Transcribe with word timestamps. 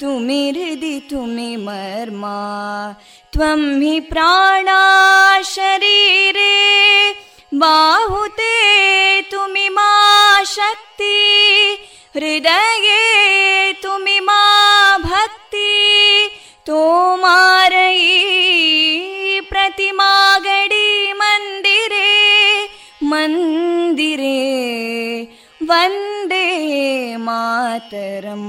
तुमि 0.00 0.40
हृदि 0.56 0.94
तुमि 1.10 1.50
मर्मा 1.66 2.38
त्वं 3.32 3.62
हि 3.82 3.98
प्राणा 4.10 4.80
शरीरे 5.54 6.52
बाहुते 7.62 8.52
तुमि 9.30 9.68
मा 9.76 9.90
शक्ति 10.56 11.16
हृदये 12.16 13.72
तुमि 13.82 14.18
मा 14.28 14.42
भक्ति 15.04 15.72
तोमारयी 16.66 18.10
प्रतिमागडी 19.50 21.12
मन्दिरे 21.20 22.12
मन्दिरे 23.10 24.38
वन्दे 25.70 26.46
मातरम् 27.26 28.48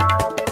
ವಂದೇ 0.00 0.45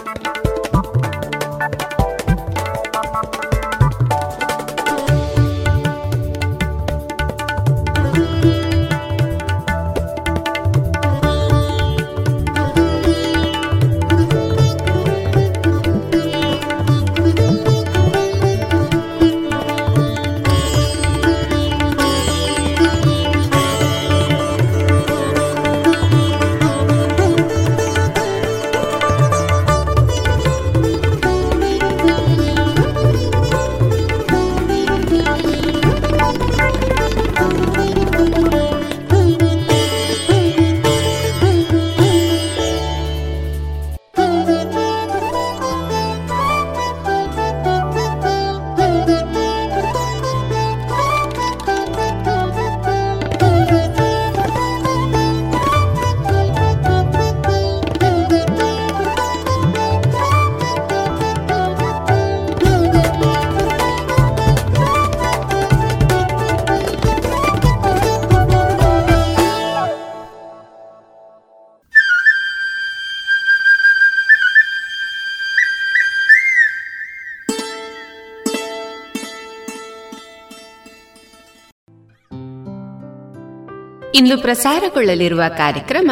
ಇಂದು 84.25 84.41
ಪ್ರಸಾರಗೊಳ್ಳಲಿರುವ 84.41 85.41
ಕಾರ್ಯಕ್ರಮ 85.57 86.11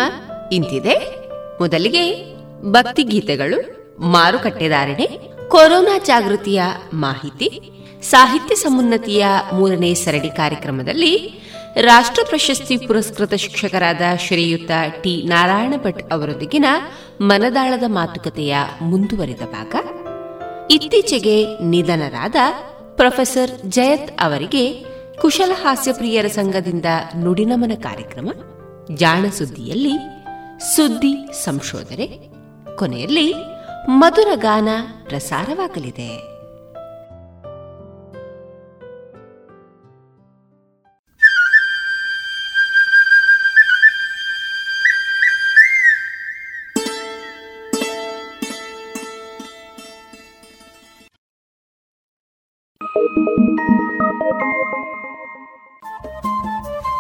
ಇಂತಿದೆ. 0.51 0.95
ಮೊದಲಿಗೆ 1.60 2.04
ಭಕ್ತಿಗೀತೆಗಳು 2.71 3.60
ಮಾರುಕಟ್ಟೆದಾರಣೆ 4.00 5.07
ಕೊರೋನಾ 5.48 5.98
ಜಾಗೃತಿಯ 5.98 6.62
ಮಾಹಿತಿ, 6.94 7.50
ಸಾಹಿತ್ಯ 8.01 8.56
ಸಮುನ್ನತಿಯ 8.56 9.25
ಮೂರನೇ 9.54 9.94
ಸರಣಿ 9.94 10.30
ಕಾರ್ಯಕ್ರಮದಲ್ಲಿ 10.30 11.42
ರಾಷ್ಟ್ರ 11.81 12.21
ಪ್ರಶಸ್ತಿ 12.30 12.77
ಪುರಸ್ಕೃತ 12.77 13.33
ಶಿಕ್ಷಕರಾದ 13.33 14.01
ಶ್ರೀಯುತ 14.27 14.71
ಟಿ. 15.01 15.24
ನಾರಾಯಣ 15.24 15.74
ಭಟ್ 15.83 16.13
ಅವರೊಂದಿಗಿನ 16.13 16.65
ಮನದಾಳದ 17.21 17.83
ಮಾತುಕತೆಯ 17.88 18.56
ಮುಂದುವರಿದ 18.81 19.42
ಭಾಗ. 19.42 19.75
ಇತ್ತೀಚೆಗೆ 20.71 21.60
ನಿಧನರಾದ 21.63 22.36
ಪ್ರೊಫೆಸರ್ 22.95 23.51
ಜಯತ್ 23.69 24.21
ಅವರಿಗೆ 24.21 24.93
ಕುಶಲ 25.24 25.52
ಹಾಸ್ಯಪ್ರಿಯರ 25.56 26.28
ಸಂಘದಿಂದ 26.28 26.86
ನುಡಿನಮನ 27.18 27.72
ಕಾರ್ಯಕ್ರಮ 27.84 28.30
ಜಾಣ 28.94 29.25
ಸುದ್ದಿಯಲ್ಲಿ 29.25 29.94
ಸುದ್ದಿ 30.75 31.31
ಸಂಶೋಧನೆ 31.44 32.08
ಕೊನೆಯಲ್ಲಿ 32.75 33.34
ಮಧುರ 33.88 34.28
ಗಾನ 34.36 34.68
ಪ್ರಸಾರವಾಗಲಿದೆ. 35.08 36.34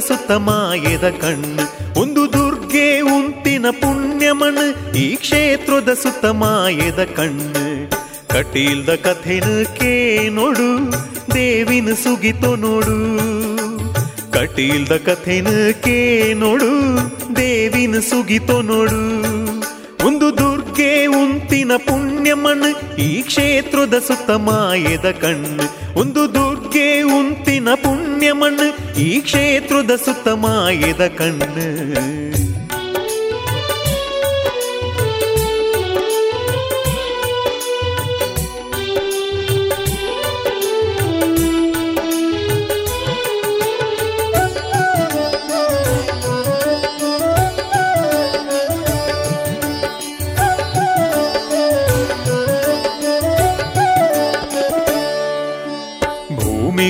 ಸುತ್ತ 0.00 0.32
ಮಾಯದ 0.32 1.08
ಕಣ್ಣು, 1.08 2.00
ಒಂದು 2.00 2.32
ದುರ್ಗೆ 2.32 3.00
ಉಂತಿನ 3.00 3.66
ಪುಣ್ಯಮಣ್ 3.70 4.96
ಈ 4.96 5.16
ಕ್ಷೇತ್ರದ 5.16 5.92
ಸುತ್ತ 5.92 6.26
ಮಾಯದ 6.26 7.04
ಕಣ್ಣು. 7.04 7.90
ಕಟೀಲ್ದ 8.28 8.88
ಕಥೆನ 8.88 9.62
ಕೇ 9.78 10.28
ನೋಡು 10.28 10.92
ದೇವಿನ 11.34 11.92
ಸುಗಿತೋ 11.92 12.56
ನೋಡು. 12.56 12.96
ಕಟೀಲ್ದ 14.32 14.92
ಕಥೆನ 14.92 15.46
ಕೇ 15.70 16.32
ನೋಡು 16.34 16.96
ದೇವಿನ 17.36 17.98
ಸುಗಿತೋ 17.98 18.62
ನೋಡು. 18.62 19.30
ಒಂದು 20.06 20.38
ದುರ್ಗೆ 20.38 21.06
ಉಂತಿನ 21.06 21.72
ಪುಣ್ಯಮಣ್ 21.76 22.98
ಈ 23.00 23.22
ಕ್ಷೇತ್ರದ 23.22 23.98
ಸುತ್ತ 23.98 24.30
ಮಾಯದ 24.30 25.10
ಕಣ್ಣು. 25.10 25.98
ಒಂದು 26.00 26.34
ದುರ್ಗೆ 26.34 26.59
ಉಂತಿನ 27.50 27.70
ಪುಣ್ಯಮಣ್ 27.74 28.60
ಈ 28.96 29.20
ಕ್ಷೇತ್ರದ 29.20 29.92
ಸುತ್ತ 29.96 30.28
ಕಣ್ಣು. 31.18 32.49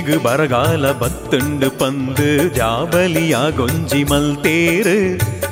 ಭೂಮಿಗು 0.10 0.15
ಬರಗಾಲ 0.20 0.84
ಬತ್ತುಂಡು 1.00 1.67
ಪಂದು 1.79 2.27
ಜಾಬಲಿಯ 2.55 3.36
ಗೊಂಜಿ 3.58 4.00
ಮಲ್ತೇರು 4.12 4.96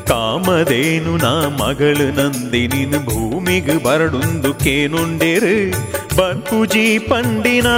ಕಾಮದೇನು 0.10 1.12
ನಾ 1.16 1.34
ಮಗಳು 1.60 2.08
ನಂದಿನಿನ್ 2.18 2.98
ಭೂಮಿಗು 3.06 3.76
ಬರಡುಂದು 3.86 4.52
ಕೇನುಂಡೇರು 4.64 5.54
ಬಕ್ಕುಜಿ 6.16 6.88
ಪಂಡಿನ 7.10 7.70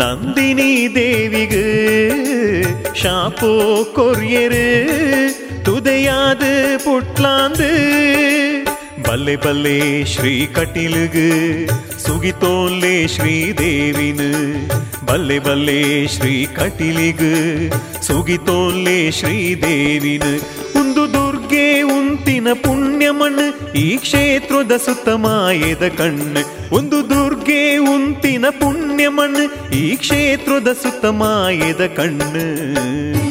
ನಂದಿನಿ 0.00 0.68
ದೇವಿಗು 0.96 1.64
ಶಾಪೋ 3.02 3.52
ಕೊರ್ಯರು 3.98 4.66
ತುದೆಯಾದ 5.64 6.42
ಪುಟ್ಲಾಂದು 6.84 7.72
ಬಲ್ಲೆ 9.06 9.36
ಬಲ್ಲೆ 9.44 9.78
ಶ್ರೀ 10.06 10.34
ಸುಗಿತೋಲ್ಲೆ 11.99 13.07
ಶ್ರೀದೇವಿನ 13.07 14.19
ಬಲ್ಲೆ 15.05 15.39
ಬಲ್ಲೆ 15.39 16.07
ಶ್ರೀ 16.07 16.45
ಕಟಿಲಿಗ 16.45 17.21
ಸುಗಿತೋಲ್ಲೆ 18.01 19.11
ಶ್ರೀದೇವಿನ 19.11 20.23
ಒಂದು 20.79 21.07
ಉಂತಿನ 21.81 22.47
ಪುಣ್ಯ 22.53 23.09
ಮಣ್ಣು 23.09 23.73
ಈ 23.73 23.97
ಕ್ಷೇತ್ರದ 23.97 24.77
ಸುತ್ತ 24.77 25.09
ಮಾಯದ 25.09 25.87
ಕಣ್ಣು. 25.87 26.75
ಒಂದು 26.75 27.09
ದುರ್ಗೆ 27.09 27.77
ಉಂತಿನ 27.77 28.45
ಪುಣ್ಯ 28.49 29.07
ಮಣ್ಣು 29.07 29.71
ಈ 29.71 29.95
ಕ್ಷೇತ್ರದ 29.95 30.67
ಸುತ್ತ 30.83 31.05
ಮಾಯದ 31.05 31.85
ಕಣ್ಣು. 31.85 33.26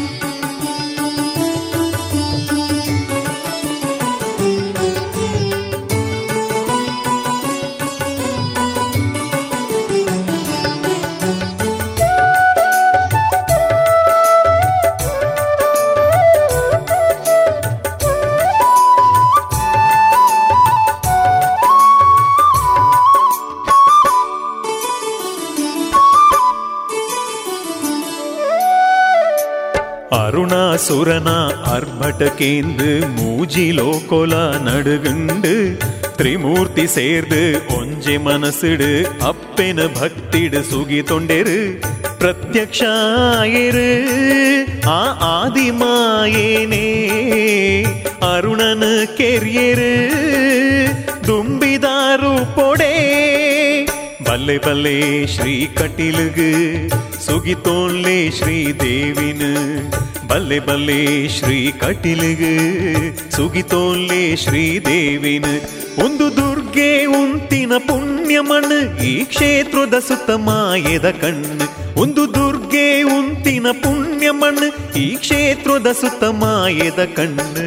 அருணாசுரனா 30.75 31.35
அர்பட்டகேந்து 31.73 32.88
மூஜிலோ 33.17 33.89
கொல 34.09 34.33
நடுகுண்டு 34.65 35.53
ತ್ರಿಮೂರ್ತಿ 36.17 36.85
ಸೇರ್ದು 36.95 37.39
ಒಂಜೆ 37.75 38.15
ಮನಸ್ಸಿಡು 38.25 38.89
ಅಪ್ಪೆನ 39.29 39.79
ಭಕ್ತಿಡು 39.97 40.61
ಸುಗಿ 40.71 41.00
ತೊಂಡೆರು 41.09 41.59
ಪ್ರತ್ಯಕ್ಷ 42.17 42.81
ಆಯರು 43.38 43.88
ಆ 44.91 45.00
ಆದಿಮಾಯೇನೇ 45.31 46.85
ಅರುಣನ 48.31 48.83
ಕೆರಿಯರು 49.19 49.93
ದುಂಬಿದಾರು 51.27 52.33
ಪೊಡೆ 52.57 52.93
ಬಲ್ಲೆ 54.27 54.57
ಬಲ್ಲೆ 54.65 54.97
ಶ್ರೀ 55.33 55.55
ಕಟೀಲುಗು 55.77 56.51
ಸುಗಿತೋನ್ಲೆ 57.26 58.30
ஸ்ரீதேவினு 58.30 59.50
பல்லே 60.26 60.26
ಬಲ್ಲೆ 60.26 60.59
ಬಲ್ಲೆ 60.59 61.28
ಶ್ರೀ 61.28 61.73
ಕಟೀಲುಗು. 61.80 62.52
ஸ்ரீதேவினு 64.37 65.54
ಒಂದು 66.04 66.37
ದುರ್ಗೆ 66.37 67.04
ಉಂತಿನ 67.04 67.73
ಪುಣ್ಯ 67.78 68.40
ಮಣ್ಣು, 68.40 69.02
ಈ 69.02 69.25
ಕ್ಷೇತ್ರದ 69.25 69.99
ಸುತ್ತ 69.99 70.30
ಮಾಯದ 70.30 71.11
ಕಣ್ಣು. 71.11 72.00
ಒಂದು 72.00 72.35
ದುರ್ಗೆ 72.35 73.02
ಉಂತಿನ 73.02 73.66
ಪುಣ್ಯ 73.73 74.30
ಮಣ್ಣು, 74.30 74.99
ಈ 74.99 75.16
ಕ್ಷೇತ್ರದ 75.16 75.92
ಸುತ್ತ 75.92 76.25
ಮಾಯದ 76.25 77.04
ಕಣ್ಣು. 77.04 77.66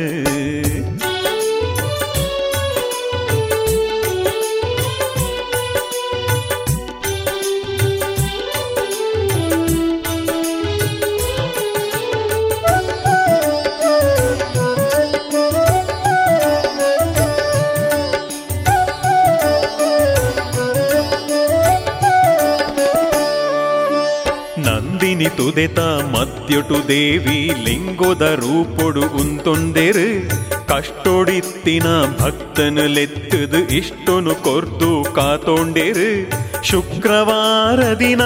ತುದೆತ 25.26 25.80
ಮದ್ಯೊಟು 25.80 26.88
ದೇವಿ 26.88 27.54
ಲಿಂಗೋದ 27.64 28.22
ರೂಪೊಡು 28.22 29.02
ಉಂತೊಂದೆರು. 29.02 30.30
ಕಷ್ಟೊಡಿತ್ತಿನ 30.68 31.84
ಭಕ್ತನು 32.20 32.94
ಲೆತ್ತದು 32.94 33.58
ಇಷ್ಟೊನು 33.58 34.36
ಕೊರ್ದು 34.36 35.14
ಕಾತೊಂಡೆರು. 35.16 36.30
ಶುಕ್ರವಾರ 36.64 37.94
ದಿನ 37.94 38.22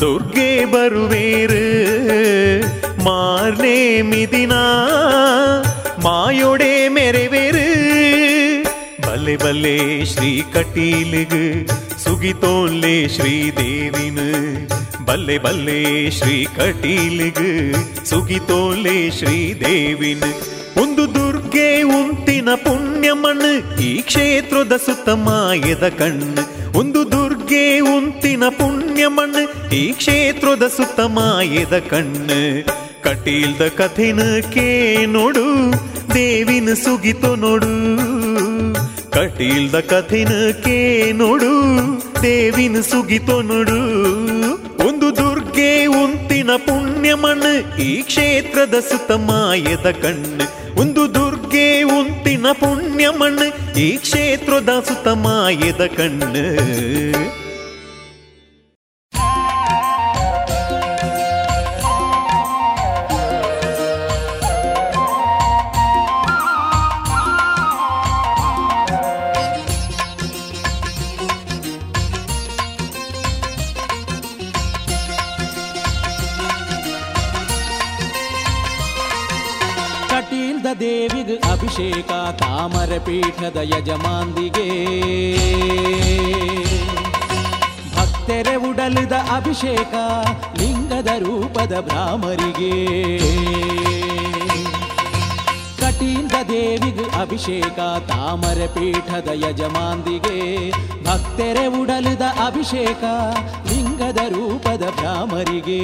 ದುರ್ಗೆ 0.00 0.64
ಬರುವೇರು. 0.64 1.64
ಮಾರ್ನೇ 3.04 4.02
ಮಿದಿನ 4.02 4.52
ಮಾಯೊಡೆ 6.02 6.88
ಮೆರೆವೇರು. 6.88 7.68
ಬಲ್ಲೆ 9.06 9.36
ಬಲ್ಲೆ 9.36 10.04
ಶ್ರೀ 10.04 10.42
ಕಟೀಲಿಗು 10.52 11.87
ಸುಗಿತೋನ್ಲೆ 12.08 13.08
ಶ್ರೀದೇವಿನ. 13.08 14.18
ಬಲ್ಲೆ 15.04 15.38
ಬಲ್ಲೆ 15.38 16.10
ಶ್ರೀ 16.10 16.46
ಕಟೀಲಿಗು 16.56 17.72
ಸುಗಿತೋನ್ಲೆ 18.04 19.10
ಶ್ರೀದೇವಿನ. 19.10 20.22
ಒಂದು 20.82 21.14
ದುರ್ಗೆ 21.14 21.82
ಉಂತಿನ 21.82 22.48
ಪುಣ್ಯ 22.54 23.12
ಮಣ್ಣು 23.12 23.80
ಈ 23.80 24.00
ಕ್ಷೇತ್ರದ 24.00 24.76
ಸುತ್ತ 24.76 25.08
ಮಾಯದ 25.08 25.88
ಕಣ್ಣು. 25.88 26.78
ಒಂದು 26.78 27.12
ದುರ್ಗೆ 27.12 27.80
ಉಂತಿನ 27.80 28.42
ಪುಣ್ಯ 28.48 29.06
ಈ 29.76 29.92
ಕ್ಷೇತ್ರದ 29.92 30.66
ಸುತ್ತ 30.76 31.00
ಮಾಯದ 31.00 31.78
ಕಣ್ಣು. 31.78 32.64
ಕಟೀಲ್ದ 33.02 33.62
ಕಥೆನ 33.62 34.20
ಕೇ 34.52 35.06
ನೋಡು. 35.06 35.72
ದೇವಿನ 36.14 36.74
ಸುಗಿತು 36.74 37.36
ನೋಡು. 37.36 37.98
ಕಟೀಲ್ದ 39.10 39.74
ಕಥೆನ 39.74 40.28
ಕೇ 40.64 41.12
ನೋಡು. 41.12 41.78
ಸುಗಿತೋ 42.82 43.42
ನೋಡು. 43.42 43.76
ಒಂದು 44.88 45.16
ದುರ್ಗೆ 45.16 45.86
ಉಂತಿನ 45.86 46.50
ಪುಣ್ಯ 46.56 47.14
ಮಣ್ಣು, 47.14 47.80
ಈ 47.80 48.02
ಕ್ಷೇತ್ರದ 48.02 48.74
ಸುತ್ತ 48.80 49.12
ಮಾಯದ 49.12 49.90
ಕಣ್ಣು. 49.90 50.76
ಒಂದು 50.80 51.14
ದುರ್ಗೆ 51.14 51.82
ಉಂತಿನ 51.82 52.46
ಪುಣ್ಯ 52.52 53.08
ಮಣ್ಣು, 53.08 53.78
ಈ 53.78 53.96
ಕ್ಷೇತ್ರದ 53.96 54.84
ಸುತ್ತ 54.88 55.08
ಮಾಯದ 55.08 55.86
ಕಣ್ಣು. 55.86 57.47
ಪೀಠದ 82.98 83.56
ಯಜಮಾಂದಿಗೆ 83.62 84.68
ಭಕ್ತೆರೆ 87.96 88.54
ಉಡಲಿದ 88.56 89.12
ಅಭಿಷೇಕ 89.12 89.94
ಲಿಂಗದ 90.60 91.06
ರೂಪದ 91.18 91.80
ಬ್ರಾಹ್ಮರಿಗೆ. 91.80 92.72
ಕಟೀಂದ 95.80 96.32
ದೇವಿಗೆ 96.48 97.20
ಅಭಿಷೇಕ 97.20 97.78
ತಾಮರ 98.08 98.66
ಪೀಠದ 98.66 99.28
ಯಜಮಾಂದಿಗೆ 99.34 100.70
ಭಕ್ತೆರೆ 101.04 101.66
ಉಡಲಿದ 101.66 102.20
ಅಭಿಷೇಕ 102.20 103.04
ಲಿಂಗದ 103.72 104.16
ರೂಪದ 104.28 104.82
ಭ್ರಾಮರಿಗೆ 104.96 105.80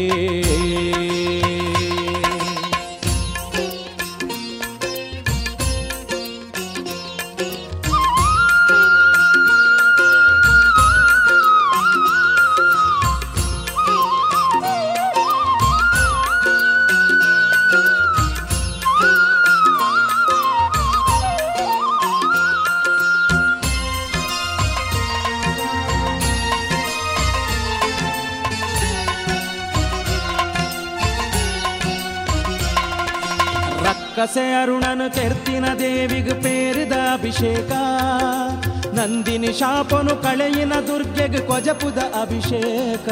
ನಂದಿನಿ 39.05 39.53
ಶಾಪನು 39.53 40.17
ಕಳೆಯಿನ 40.17 40.73
ದುರ್ಗೆಗೆ 40.87 41.39
ಕೊಜಪುದ 41.39 41.99
ಅಭಿಷೇಕ. 41.99 43.09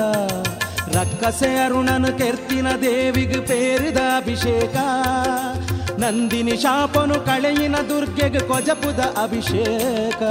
ರಕ್ಕಸೆ 0.96 1.64
ಅರುಣನು 1.64 2.18
ಕೆರ್ತಿನ 2.18 2.66
ದೇವಿಗೆ 2.80 3.40
ಪೇರಿದ 3.40 3.96
ಅಭಿಷೇಕ. 3.96 4.76
ನಂದಿನಿ 6.00 6.56
ಶಾಪನು 6.56 7.14
ಕಳೆಯಿನ 7.14 7.76
ದುರ್ಗೆಗೆ 7.88 8.38
ಕೊಜಪುದ 8.38 8.98
ಅಭಿಷೇಕ. 8.98 10.22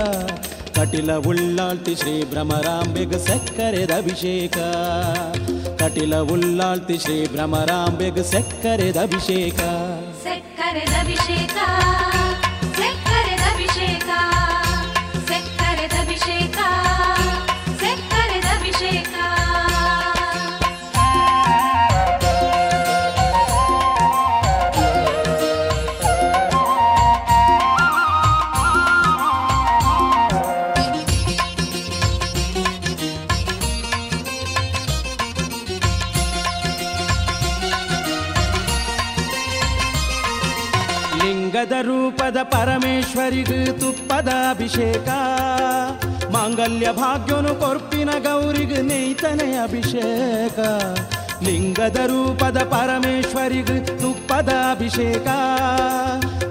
ಕಟಿಲ 0.79 1.13
ಉಳ್ಳಾಳ್ತಿ 1.13 1.95
ಶ್ರೀ 1.95 2.23
ಭ್ರಮರಾಂಬೆಗ್ 2.23 3.19
ಸಕ್ಕರೆದ 3.19 3.91
ಅಭಿಷೇಕ. 3.91 4.57
ಕಟಿಲ 5.83 6.15
ಉಳ್ಳಾಳ್ತಿ 6.15 6.97
ಶ್ರೀ 6.97 7.27
ಭ್ರಮರಾಂಬೆಗ್ 7.27 8.23
ಸಕ್ಕರೆದ 8.23 8.97
ಅಭಿಷೇಕ. 8.97 9.59
ಪರಮೇಶ್ವರಿಗೂ 42.43 43.79
ತುಪ್ಪದ 43.79 44.27
ಅಭಿಷೇಕ 44.49 45.09
ಮಾಂಗಲ್ಯ 46.31 46.91
ಭಾಗ್ಯನು 46.91 47.55
ಕೊರ್ಪಿನ 47.55 48.09
ಗೌರಿಗೂ 48.19 48.81
ನೇಯ್ತನೆ 48.81 49.55
ಅಭಿಷೇಕ. 49.55 50.59
ಲಿಂಗದ 51.43 51.95
ರೂಪದ 51.95 52.57
ಪರಮೇಶ್ವರಿಗೂ 52.57 53.85
ತುಪ್ಪದ 53.85 54.49
ಅಭಿಷೇಕ 54.49 55.27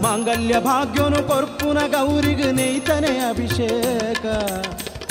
ಮಾಂಗಲ್ಯ 0.02 0.58
ಭಾಗ್ಯನು 0.58 1.28
ಕೊರ್ಪುನ 1.28 1.78
ಗೌರಿಗೂ 1.78 2.50
ನೇಯ್ತನೆ 2.50 3.18
ಅಭಿಷೇಕ. 3.18 4.26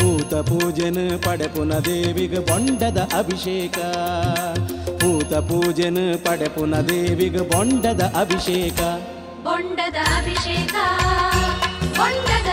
ಭೂತ 0.02 0.34
ಪೂಜೆನ 0.34 1.16
ಪಡೆಪುನ 1.26 1.74
ದೇವಿಗೆ 1.74 2.40
ಬೊಂಡದ 2.40 3.08
ಅಭಿಷೇಕ. 3.18 3.78
ಭೂತ 5.04 5.34
ಪೂಜೆನ 5.34 5.98
ಪಡೆಪುನ 6.26 6.76
ದೇವಿಗೆ 6.76 7.40
ಬೊಂಡದ 7.40 8.14
ಅಭಿಷೇಕ. 8.20 8.80
ಬೊಂಡದ 9.46 10.00
ಅಭಿಷೇಕ 10.18 10.74
ಬೊಂಡದ 11.98 12.52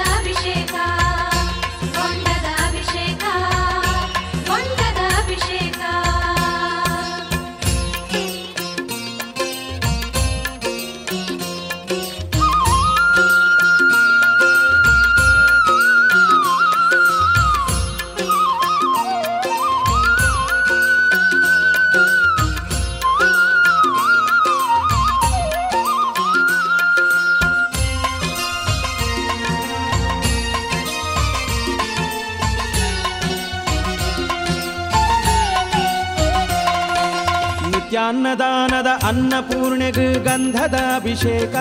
ನಿತ್ಯಾನ್ನದಾನದ 38.26 38.86
ಅನ್ನಪೂರ್ಣೆಗೆ 39.06 40.24
ಗಂಧದ 40.24 40.74
ಅಭಿಷೇಕ. 40.74 41.54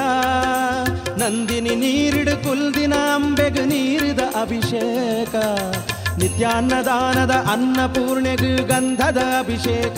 ನಂದಿನಿ 1.19 1.75
ನೀರಿಡು 1.75 2.43
ಕುಲ್ದಿನ 2.43 2.93
ಅಂಬೆಗೆ 2.93 3.65
ನೀರಿದ 3.65 4.19
ಅಭಿಷೇಕ. 4.41 5.36
ನಿತ್ಯಾನ್ನದಾನದ 6.17 7.31
ಅನ್ನಪೂರ್ಣೆಗೆ 7.31 8.67
ಗಂಧದ 8.67 9.17
ಅಭಿಷೇಕ. 9.17 9.98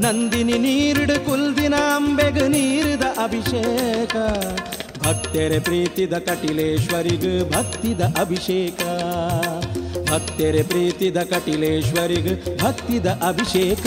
ನಂದಿನಿ 0.00 0.52
ನೀರಿಡು 0.52 1.26
ಕುಲ್ದಿನ 1.26 1.74
ಅಂಬೆಗೆ 1.74 2.48
ನೀರಿದ 2.48 3.02
ಅಭಿಷೇಕ. 3.02 4.16
ಭಕ್ತೆರೆ 5.06 5.58
ಪ್ರೀತಿದ 5.58 6.12
ಕಟಿಲೇಶ್ವರಿಗ 6.12 7.54
ಭಕ್ತಿದ 7.56 8.00
ಅಭಿಷೇಕ. 8.00 8.80
ಭಕ್ತೆರೆ 10.10 10.62
ಪ್ರೀತಿದ 10.62 11.16
ಕಟಿಲೇಶ್ವರಿಗ 11.16 12.32
ಭಕ್ತಿದ 12.64 13.06
ಅಭಿಷೇಕ. 13.06 13.86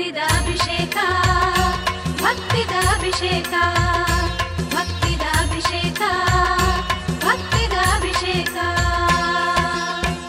ಭಕ್ತಿದ 0.00 0.20
ಅಭಿಷೇಕ 0.36 0.98
ಭಕ್ತಿದ 2.22 2.74
ಅಭಿಷೇಕ 2.92 3.52
ಭಕ್ತಿದ 4.74 5.24
ಅಭಿಷೇಕ 5.42 6.00
ಭಕ್ತಿದ 7.24 7.74
ಅಭಿಷೇಕ. 7.96 8.56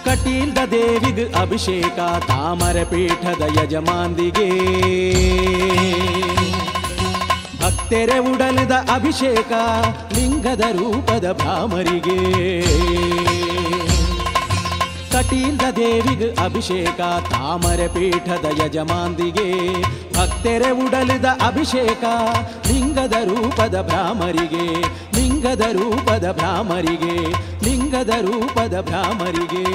ಕಟೀಲ್ದ 0.06 0.58
ದೇವಿಗ್ 0.72 1.24
ಅಭಿಷೇಕ, 1.42 2.00
ತಾಮರ 2.28 2.78
ಪೀಠದ 2.84 3.44
ಯಜಮಾಂದಿಗೆ 3.58 4.50
ಭಕ್ತೆರೆ 7.64 8.20
ಉಡಲಿದ 8.32 8.72
ಅಭಿಷೇಕ, 8.96 9.52
ಲಿಂಗದ 10.18 10.64
ರೂಪದ 10.72 11.28
ಭ್ರಾಮರಿಗೆ 11.32 12.20
ಕಟೀಲ್ದ 15.12 15.62
ದೇವಿಗೆ 15.76 16.30
ಅಭಿಷೇಕ, 16.46 17.00
ತಾಮರೆ 17.32 17.88
ಪೀಠದ 17.88 18.46
ಯಜಮಾಂದಿಗೆ 18.60 19.48
ಭಕ್ತೆರೆ 20.18 20.72
ಉಡಲಿದ 20.86 21.26
ಅಭಿಷೇಕ, 21.48 22.04
ಲಿಂಗದ 22.68 23.14
ರೂಪದ 23.24 23.82
ಭ್ರಾಮರಿಗೆ 23.82 24.66
ಲಿಂಗದ 25.18 25.62
ರೂಪದ 25.72 26.32
ಭ್ರಾಮರಿಗೆ 26.32 27.16
ಲಿಂಗದ 27.66 28.14
ರೂಪದ 28.22 28.82
ಭ್ರಾಮರಿಗೆ 28.82 29.66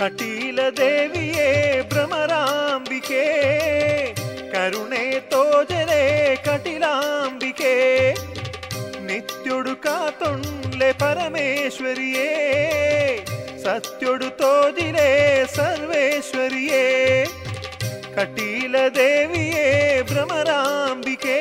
कटीलदेविये 0.00 1.50
भ्रमराम्बिके, 1.90 3.24
करुणे 4.52 5.04
तोजरे 5.32 6.02
कटिलाम्बिके 6.46 7.74
नित्योडु 9.06 9.74
कातुण्डे 9.86 10.90
परमेश्वरिये, 11.02 12.28
सत्योडु 13.64 14.28
तोजिले 14.42 15.08
सर्वेश्वरिये 15.56 16.84
कटीलदेविये 18.18 19.66
भ्रमराम्बिके, 20.10 21.40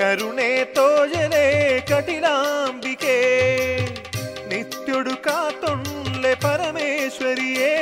करुणे 0.00 0.50
तोजले 0.76 1.46
कटिलाम्बिके 1.92 3.16
नित्योडु 4.50 5.14
कातुण्डे 5.28 5.81
परमेश्वरिये 6.44 7.72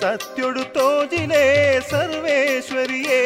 सत्युडुतो 0.00 0.88
ज़िले 1.06 1.46
सर्वेश्वरिये। 1.90 3.22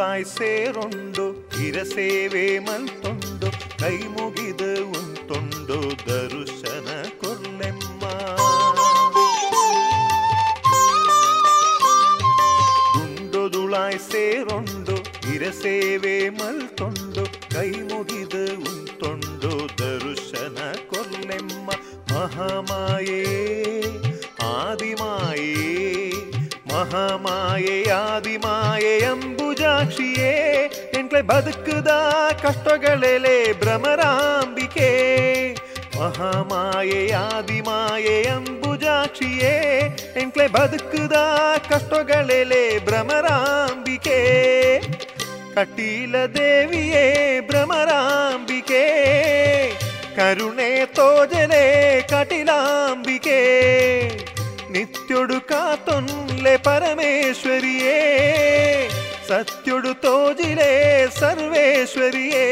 ತೋಜಿಲೆ 0.00 0.24
ಸೇರೊಂದು 0.24 0.34
ಸೇರೊಂಡು 0.36 1.24
ಇರಸೇವೆ 1.64 2.44
ಮಲ್ತೊಂಡು, 2.66 3.48
ಕೈ 3.80 3.96
ಮುಗಿದು 4.14 4.68
ಉಂತೊಂಡು 4.98 5.76
ದರುಶನ 6.06 6.88
ಕೊರ್ಲೆಮ್ಮ 7.20 8.02
ಗುಂಡು 12.94 13.42
ದುಳಾಯ್ 13.54 14.00
ಸೇರೊಂಡು 14.10 14.96
ಇರಸೇವೆ 15.34 16.16
ಮಲ್ತೊಂಡು, 16.38 17.24
ಕೈ 17.54 17.70
ಮುಗಿದು 17.90 18.44
ಉಂತೊಂಡು 18.70 19.52
ದರುಶನ 19.80 20.58
ಕೊರ್ಲೆಮ್ಮ 20.92 21.70
ಅಂಬುಜಾಕ್ಷಿಯೇ 29.89 30.31
ಎಂಟ್ಲೆ 30.97 31.21
ಬದುಕುದ 31.21 31.91
ಕಷ್ಟಗಳೆಲೆ 32.41 33.37
ಭ್ರಮರಾಂಬಿಕೆ 33.61 34.89
ಮಹಾಮಾಯೆ 35.95 36.99
ಆದಿಮಾಯೆ 37.21 38.17
ಅಂಬುಜಾಕ್ಷಿಯೇ 38.33 39.53
ಎಂಟ್ಲೆ 40.21 40.45
ಬದುಕುದ 40.47 41.15
ಕಷ್ಟಗಳೆಲೆ 41.69 42.63
ಭ್ರಮರಾಂಬಿಕೆ 42.87 44.19
ಕಟೀಲ 45.55 46.15
ದೇವಿಯೇ 46.35 47.05
ಭ್ರಮರಾಂಬಿಕೆ 47.49 48.83
ಕರುಣೆ 50.17 50.69
ತೋಜಲೆ 50.95 51.65
ಕಟಿಲಾಂಬಿಕೆ 52.09 53.39
ನಿತ್ಯೊಡು 54.73 55.39
ಕಾತೊನ್ಲೆ 55.47 56.55
ಪರಮೇಶ್ವರಿಯೇ 56.59 57.97
సత్యుడు 59.30 59.92
తోజిలే 60.02 60.72
సర్వేశ్వరియే. 61.20 62.46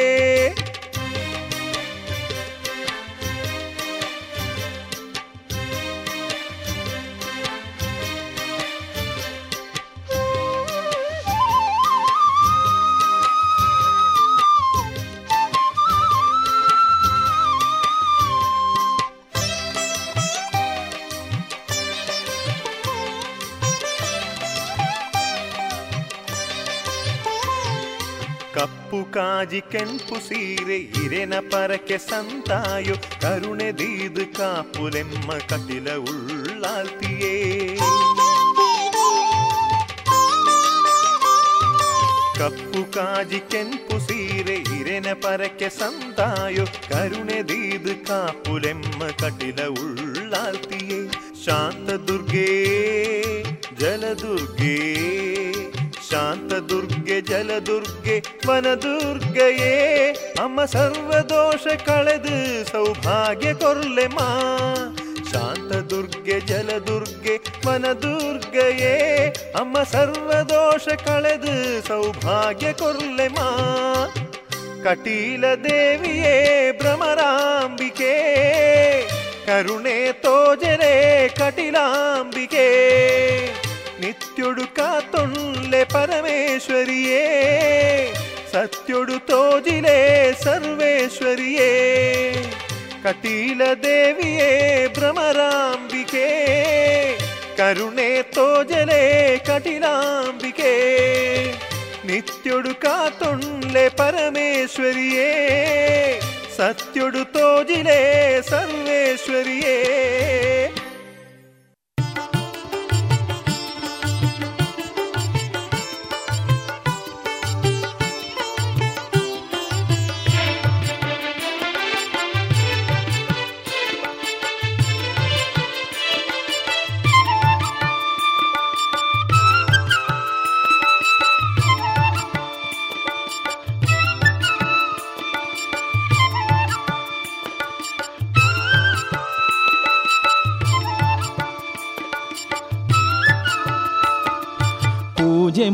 ಕಪ್ಪು 28.98 29.00
ಕಾಜಿ 29.16 29.60
ಕೆಂಪು 29.72 30.16
ಸೀರೆ 30.20 30.78
ಇರೆನ 31.02 31.36
ಪರಕೆ 31.52 31.98
ಸಂತಾಯು 32.06 32.96
ಕರುಣೆ 33.22 33.68
ದೀದು 33.80 34.24
ಕಾಪುಲೆಮ್ಮ 34.38 35.30
ಕಟಿಲ 35.50 35.88
ಉಳ್ಳಾಲ್ತಿಯೇ 36.04 37.34
ಕಪ್ಪು 42.38 42.82
ಕಾಜಿ 42.96 43.42
ಕೆಂಪು 43.52 43.98
ಸೀರೆ 44.00 44.58
ಇರೆನ 44.78 45.12
ಪರಕೆ 45.22 45.70
ಸಂತಾಯು 45.80 46.66
ಕರುಣೆ 46.90 47.40
ದೀದು 47.52 47.96
ಕಾಪುಲೆಮ್ಮ 48.08 49.04
ಕಟಿಲ 49.22 49.68
ಉಳ್ಳಾಲ್ತಿಯೇ 49.84 51.02
ಶಾಂತ 51.46 51.90
ದುರ್ಗೇ 52.08 52.50
ಜಲದುರ್ಗೇ 53.78 54.78
शांतुर्गे 56.11 56.59
जल 56.59 56.69
दुर्गे 56.69 57.21
जलदुर्गे 57.21 58.23
वनदुर्गये 58.47 60.13
मम 60.41 60.65
सर्वदोष 60.65 61.67
कळेद, 61.67 62.27
सौभाग्य 62.73 63.55
कोर्ले 63.55 64.09
मा। 64.09 64.49
शान्तदुर्गे 65.27 66.41
जलदुर्गे 66.41 67.41
वनदुर्गये 67.67 69.29
मम 69.57 69.83
सर्वदोष 69.83 70.85
कळेद, 70.89 71.45
सौभाग्य 71.89 72.73
कोर्ले 72.73 73.29
मा। 73.29 73.49
कटीलदेविये 74.85 76.73
भ्रमराम्बिके। 76.73 78.15
करुणे 79.47 80.13
तोजरे 80.13 81.29
कटिलाम्बिके। 81.29 82.69
ನಿತ್ಯೊಡು 84.02 84.66
ಕಾತೊಳ್ಳೆ 84.76 85.82
ಪರಮೇಶ್ವರಿಯೇ 85.86 87.24
ಸತ್ಯೊಡು 88.54 89.18
ತೋಜಿಲೆ 89.28 89.98
ಸರ್ವೇಶ್ವರಿಯೇ 90.44 91.72
ಕಟೀಲ 93.04 93.62
ದೇವಿಯೇ 93.84 94.52
ಭ್ರಮರಾಂಬಿಕೆ 94.98 96.28
ಕರುಣೆ 97.58 98.10
ತೋಜಲೆ 98.36 99.02
ಕಟಿಲಾಂಬಿಕೆ 99.46 100.72
ನಿತ್ಯೊಡು 102.06 102.74
ಕಾತೊಳ್ಳೆ 102.82 103.84
ಪರಮೇಶ್ವರಿಯೇ 103.90 105.30
ಸತ್ಯೊಡು 106.58 107.24
ತೋಜಿಲೆ 107.34 108.00
ಸರ್ವೇಶ್ವರಿಯೇ 108.50 109.78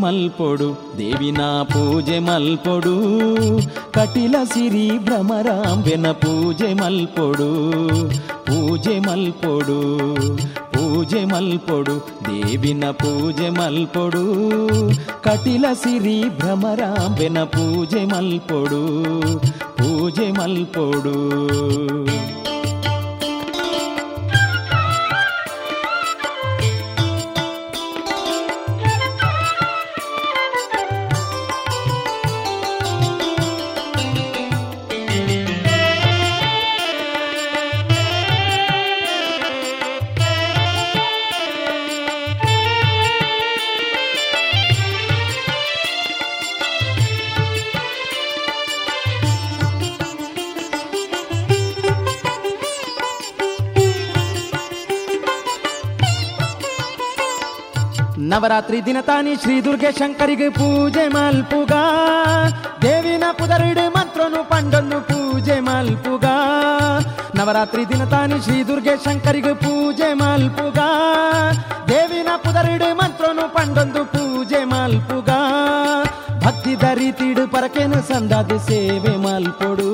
ಪೂಜೆ 0.04 0.12
ಮಲ್ಪೊಡು 0.12 0.66
ದೇವಿನ 0.98 1.42
ಪೂಜೆ 1.70 2.16
ಮಲ್ಪೊಡು 2.18 2.92
ಕಟಿಲ 3.94 4.34
ಸಿರಿ 4.52 4.84
ಭ್ರಮರಾಂಬೆನ 5.06 6.06
ಪೂಜೆ 6.22 6.68
ಮಲ್ಪೊಡು 6.80 7.48
ಪೂಜೆ 8.48 8.96
ಮಲ್ಪೊಡು 9.06 9.78
ಪೂಜೆ 10.74 11.22
ಮಲ್ಪೊಡು 11.24 11.94
ದೇವಿನ 12.28 12.84
ಪೂಜೆ 13.00 13.48
ಮಲ್ಪೊಡು 13.50 14.24
ಕಟಿಲ 15.24 15.72
ಸಿರಿ 15.74 16.18
ಭ್ರಮರಾಂಬೆನ 16.40 17.38
ಪೂಜೆ 17.56 18.04
ಮಲ್ಪೊಡು 18.04 18.82
ಪೂಜೆ 19.78 20.28
ಮಲ್ಪೊಡು 20.30 21.16
ನವರಾತ್ರಿ 58.44 58.78
ದಿನ 58.86 58.98
ತಾನಿ 59.00 59.34
ಶ್ರೀ 59.42 59.54
ದುರ್ಗೆ 59.64 59.90
ಶಂಕರಿಗೆ 59.98 60.48
ಪೂಜೆ 60.56 61.04
ಮಲ್ಪುಗ 61.14 61.74
ದೇವಿನ 62.82 63.24
ಪುದರಿಡು 63.38 63.84
ಮಂತ್ರನು 63.94 64.40
ಪಂಡೊಂದು 64.50 64.98
ಪೂಜೆ 65.08 65.56
ಮಲ್ಪುಗ 65.68 66.26
ನವರಾತ್ರಿ 67.38 67.84
ದಿನ 67.92 68.02
ತಾನಿ 68.04 68.38
ಶ್ರೀ 68.46 68.58
ದುರ್ಗೆ 68.68 68.94
ಶಂಕರಿಗೆ 69.04 69.54
ಪೂಜೆ 69.64 70.10
ಮಲ್ಪುಗ 70.20 70.78
ದೇವಿನ 71.88 72.30
ಪುದರಿಡು 72.44 72.90
ಮಂತ್ರನು 73.00 73.46
ಪಂಡೊಂದು 73.56 74.04
ಪೂಜೆ 74.12 74.62
ಮಲ್ಪುಗ 74.72 75.30
ಭಕ್ತಿ 76.44 76.74
ದರಿತಿಡು 76.82 77.46
ಪರಕೆನು 77.48 78.00
ಸಂದಾದು 78.10 78.58
ಸೇವೆ 78.68 79.16
ಮಲ್ಪೊಡು 79.24 79.90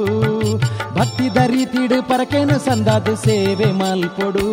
ಭಕ್ತಿ 0.99 1.29
ದರಿತಿಡು 1.37 2.01
ಪರಕೆನು 2.03 2.59
ಸಂದಾದು 2.61 3.17
ಸೇವೆ 3.27 3.71
ಮಲ್ಪೊಡು 3.75 4.47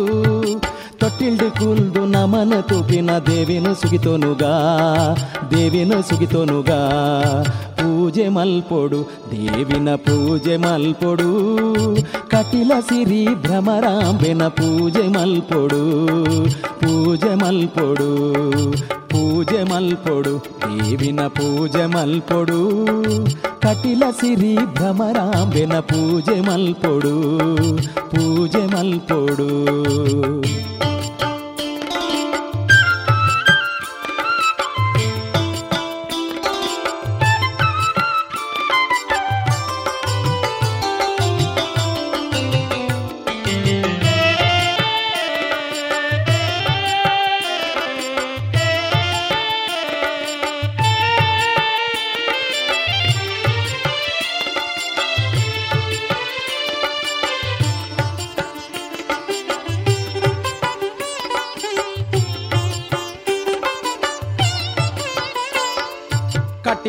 ತೊಟ್ಟಿಲ್ಡು 0.98 1.46
ಕೂಲ್ದು 1.58 2.00
ನಮನ 2.06 2.54
ತೂಪಿನ 2.60 3.10
ದೇವಿನು 3.26 3.70
ಸುಗಿತೋನುಗಾ 3.74 4.52
ದೇವಿನು 5.52 5.96
ಸುಗಿತೋನುಗಾ 6.02 6.78
ಪೂಜೆ 7.78 8.26
ಮಲ್ಪೊಡು 8.28 9.00
ದೇವಿನ 9.32 9.90
ಪೂಜೆ 10.06 10.56
ಮಲ್ಪೊಡು 10.56 11.28
ಕಟಿಲ 12.28 12.72
ಸಿರಿ 12.88 13.22
ಭ್ರಮರಾಂಬೆನ 13.44 14.42
ಪೂಜೆ 14.58 15.04
ಮಲ್ಪೊಡು 15.08 15.80
ಪೂಜೆ 16.82 17.32
ಮಲ್ಪೊಡು 17.34 18.10
ಪೂಜೆ 19.12 19.60
ಮಲ್ಪೊಡು 19.64 20.34
ದೇವಿನ 20.64 21.20
ಪೂಜೆ 21.36 21.84
ಮಲ್ಪೊಡು 21.86 22.58
ಕಟಿಲ 23.62 24.04
ಸಿರಿ 24.20 24.54
ಭ್ರಮರಾಂಬೆನ 24.76 25.74
ಪೂಜೆ 25.90 26.36
ಮಲ್ಪೊಡು 26.40 27.14
ಪೂಜೆ 28.10 28.64
ಮಲ್ಪೊಡು 28.66 29.48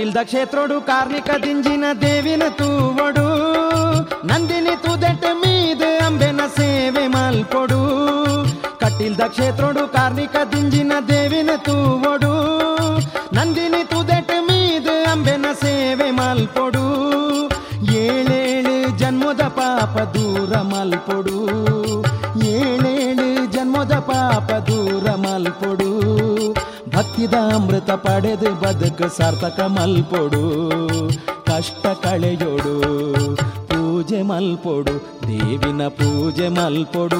ಕಟ್ಟಿಲ್ದ 0.08 0.18
ಕ್ಷೇತ್ರೋಡು 0.28 0.76
ಕಾರ್ಣಿಕ 0.80 1.30
ದಿಂಜಿನ 1.42 1.84
ದೇವಿನ 2.02 2.44
ತೂವಡು 2.58 3.24
ನಂದಿನಿ 4.28 4.74
ತುದೆಟ್ 4.84 5.26
ಮೀದ 5.40 5.82
ಅಂಬೆನ 6.06 6.42
ಸೇವೆ 6.56 7.02
ಮಲ್ಪೊಡು 7.14 7.80
ಕಟ್ಟಿಲ್ದ 8.80 9.20
ಕ್ಷೇತ್ರೋಡು 9.34 9.82
ಕಾರ್ಣಿಕ 9.96 10.36
ದಿಂಜಿನ 10.52 10.92
ದೇವಿನ 11.10 11.50
ತೂವಡು 11.66 12.32
ನಂದಿನಿ 13.34 13.82
ತುದೆಟ್ 13.92 14.34
ಮೀದ 14.48 14.88
ಅಂಬೆನ 15.12 15.52
ಸೇವೆ 15.62 16.08
ಮಲ್ಪೊಡು 16.10 16.84
ಏಳೇಳು 18.04 18.74
ಜನ್ಮದ 18.96 19.44
ಪಾಪ 19.60 19.96
ದೂರ 20.16 20.62
ಮಲ್ಪೊಡು 20.72 21.37
ಭಕ್ತಿದ 27.19 27.37
ಅಮೃತ 27.53 27.91
ಪಡೆದು 28.03 28.49
ಬದುಕು 28.61 29.07
ಸಾರ್ಥಕ 29.15 29.59
ಮಲ್ಪೊಡು 29.73 30.43
ಕಷ್ಟ 31.47 31.85
ಕಳೆಯೊಡು 32.03 32.75
ಪೂಜೆ 33.69 34.19
ಮಲ್ಪೊಡು 34.29 34.93
ದೇವಿನ 35.25 35.81
ಪೂಜೆ 35.97 36.47
ಮಲ್ಪೊಡು 36.57 37.19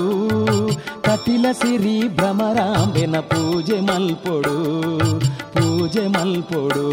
ಕಟಿಲ 1.07 1.45
ಸಿರಿ 1.62 1.95
ಭ್ರಮರಾಂಬೆನ 2.17 3.15
ಪೂಜೆ 3.31 3.79
ಮಲ್ಪೊಡು 3.89 4.55
ಪೂಜೆ 5.55 6.05
ಮಲ್ಪೊಡು 6.15 6.85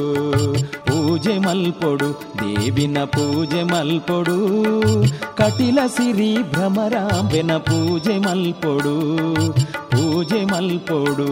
ಪೂಜೆ 0.89 1.37
ಮಲ್ಪೊಡು 1.39 2.11
ದೇವಿನ 2.43 2.99
ಪೂಜೆ 3.15 3.63
ಮಲ್ಪೊಡು 3.73 4.37
ಕಟಿಲ 5.37 5.79
ಸಿರಿ 5.97 6.33
ಭ್ರಮರಾಂಬೆನ 6.53 7.53
ಪೂಜೆ 7.69 8.17
ಮಲ್ಪೊಡು 8.19 8.97
ಪೂಜೆ 9.93 10.43
ಮಲ್ಪೊಡು 10.45 11.31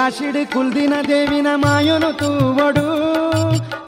ರಾಶಿಡು 0.00 0.42
ಕುಲ್ದಿನ 0.52 0.94
ದೇವಿನ 1.08 1.48
ಮಾಯನು 1.54 2.10
ತೂವಡು, 2.12 2.84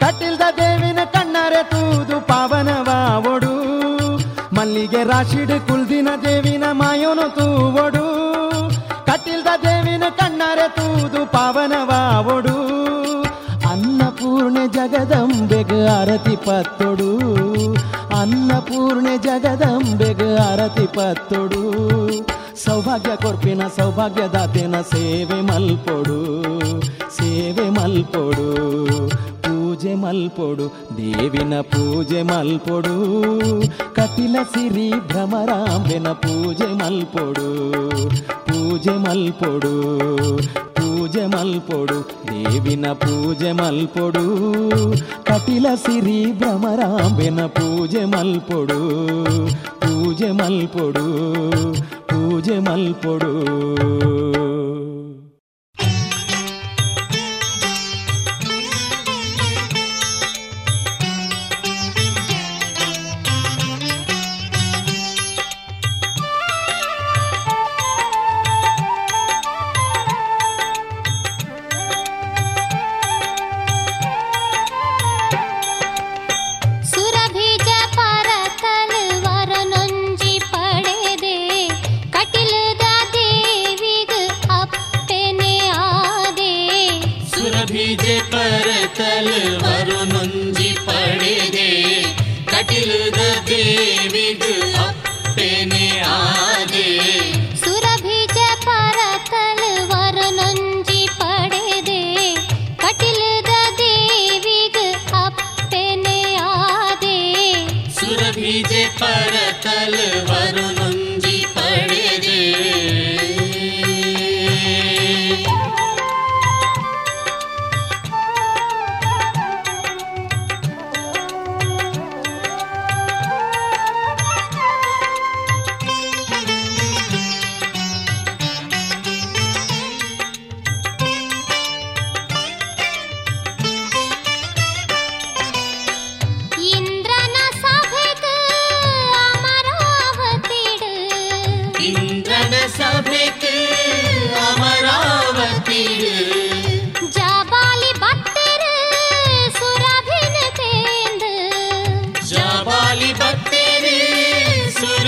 ಕಟ್ಟಿಲ್ದ 0.01 0.44
ದೇವಿನ 0.59 1.01
ಕಣ್ಣರೆ 1.05 1.62
ತೂದು 1.62 2.16
ಪಾವನವಾವಡು 2.20 3.53
ಮಲ್ಲಿಗೆ 4.57 5.03
ರಾಶಿಡಿ 5.05 5.59
ಕುಲ್ದಿನ 5.68 6.09
ದೇವಿನ 6.25 6.64
ಮಾಯನು 6.72 7.27
ತೂವಡು, 7.37 8.05
ಕಟ್ಟಿಲ್ದ 9.09 9.48
ದೇವಿನ 9.64 10.05
ಕಣ್ಣರೆ 10.18 10.68
ತೂದು 10.68 11.22
ಪಾವನವಾವಡು 11.27 12.57
ಅನ್ನಪೂರ್ಣೆ 13.72 14.66
ಜಗದಂಬೆಗ 14.68 15.72
ಅರತಿ 16.01 16.37
ಪತ್ತೊಡು, 16.37 17.11
ಅನ್ನಪೂರ್ಣೆ 18.20 19.16
ಜಗದಂಬೆಗ 19.18 20.22
ಅರತಿ 20.51 20.87
ಪತ್ತೊಡು 22.73 22.83
ಸೌಭಾಗ್ಯ 22.83 23.13
ಕೊರ್ಪಿನ 23.23 23.63
ಸೌಭಾಗ್ಯದಾತೆನ 23.77 24.77
ಸೇವೆ 24.91 25.39
ಮಲ್ಪೊಡು 25.49 26.17
ಸೇವೆ 27.17 27.65
ಮಲ್ಪೊಡು 27.69 28.47
ಪೂಜೆ 29.45 29.93
ಮಲ್ಪೊಡು 30.03 30.67
ದೇವಿನ 30.99 31.55
ಪೂಜೆ 31.73 32.21
ಮಲ್ಪೊಡು 32.31 32.95
ಕಟಿಲ 33.99 34.37
ಸಿರಿ 34.55 34.89
ಭ್ರಮರಾಂಬೆನ 35.11 36.09
ಪೂಜೆ 36.25 36.69
ಮಲ್ಪೊಡು 36.81 37.49
ಪೂಜೆ 38.49 38.95
ಮಲ್ಪೊಡು 39.05 39.75
ಪೂಜೆ 40.79 41.25
ಮಲ್ಪೊಡು 41.35 41.99
ದೇವಿನ 42.31 42.87
ಪೂಜೆ 43.03 43.53
ಮಲ್ಪೊಡು 43.53 44.25
ಕಟಿಲ 45.29 45.67
ಸಿರಿ 45.85 46.21
ಭ್ರಮರಾಂಬೆನ 46.41 47.41
ಪೂಜೆ 47.59 48.05
ಮಲ್ಪೊಡು 48.15 48.81
ಪೂಜೆ 49.83 50.31
ಮಲ್ಪೊಡು 50.33 51.07
ಪೂಜೆ 52.61 53.31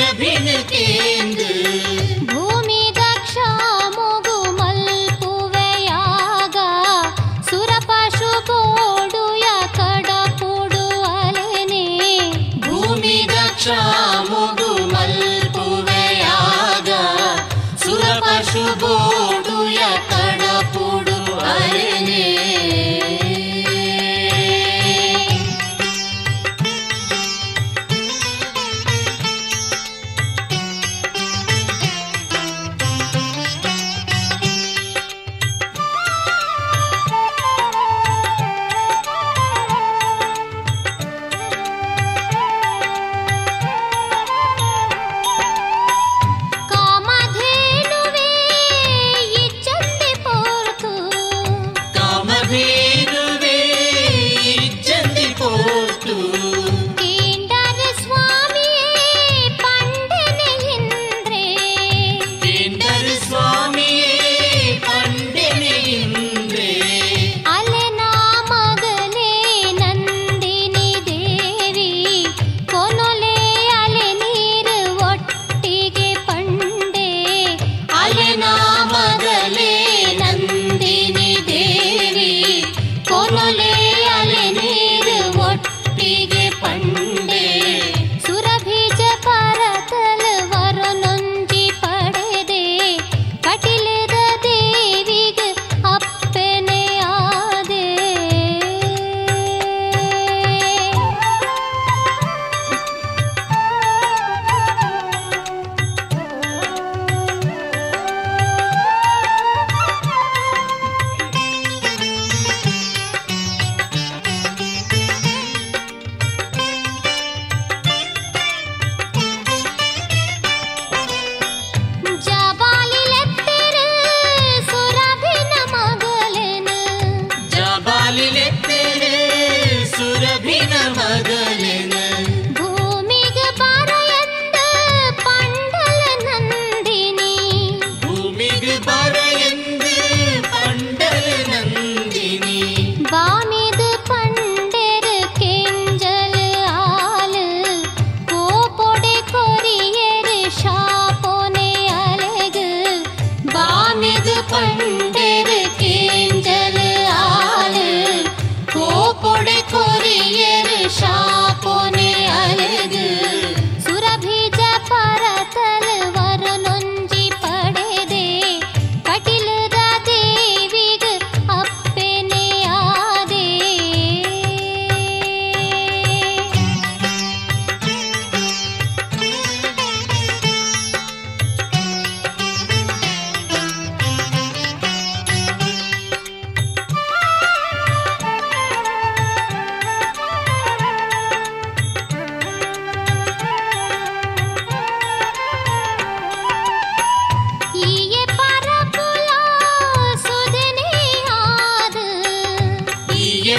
ಸುರಭಿನ 0.07 0.49
ಕೇಂದ್ರ 0.71 1.14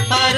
ಹೀಗೆ 0.06 0.35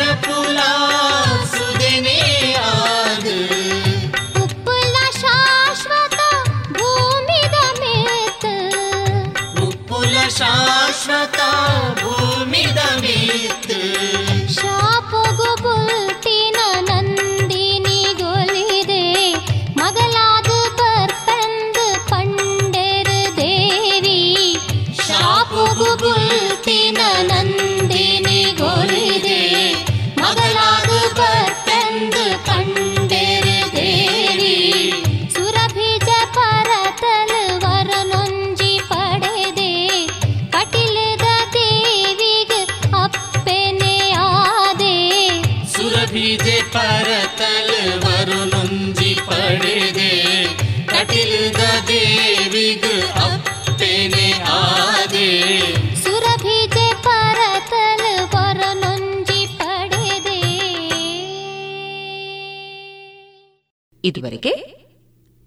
ಇದುವರೆಗೆ 64.07 64.53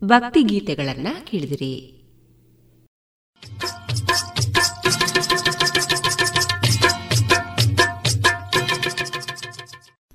ಭಕ್ತಿ 0.03 0.43
ಗೀತೆಗಳನ್ನ 0.43 1.09
ಕೇಳಿದಿರಿ. 1.31 1.73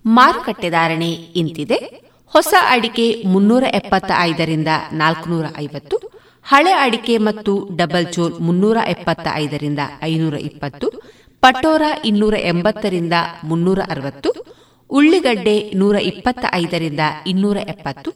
ಮಾರುಕಟ್ಟೆ 0.05 0.69
ಧಾರಣೆ 0.69 1.11
ಇಂತಿದೆ. 1.11 1.77
ಹೊಸ 2.27 2.53
ಅಡಿಕೆ 2.69 3.23
ಮುನ್ನೂರ 3.27 3.63
ಎಪ್ಪತ್ತ 3.73 4.11
ಐದರಿಂದ 4.19 4.67
ನಾಲ್ಕುನೂರ 4.93 5.45
ಐವತ್ತು, 5.57 5.97
ಹಳೆ 6.43 6.71
ಅಡಿಕೆ 6.71 7.17
ಮತ್ತು 7.17 7.53
ಡಬಲ್ 7.75 8.07
ಚೋಲ್ 8.13 8.35
ಮುನ್ನೂರ 8.39 8.77
ಎಪ್ಪತ್ತ 8.87 9.27
ಐದರಿಂದ 9.33 9.79
ಐನೂರ 10.03 10.33
ಇಪ್ಪತ್ತು, 10.33 10.87
ಪಟೋರ 11.41 11.81
ಇನ್ನೂರ 12.05 12.35
ಎಂಬತ್ತರಿಂದ 12.43 13.13
ಮುನ್ನೂರ 13.43 13.79
ಅರವತ್ತು 13.89 14.31
ಉಳ್ಳಿಗಡ್ಡೆ 14.89 15.71
ನೂರ 15.75 15.95
ಇಪ್ಪತ್ತ 15.95 16.45
ಐದರಿಂದ 16.53 16.99
ಇನ್ನೂರ 17.27 17.57
ಎಪ್ಪತ್ತು, 17.57 18.11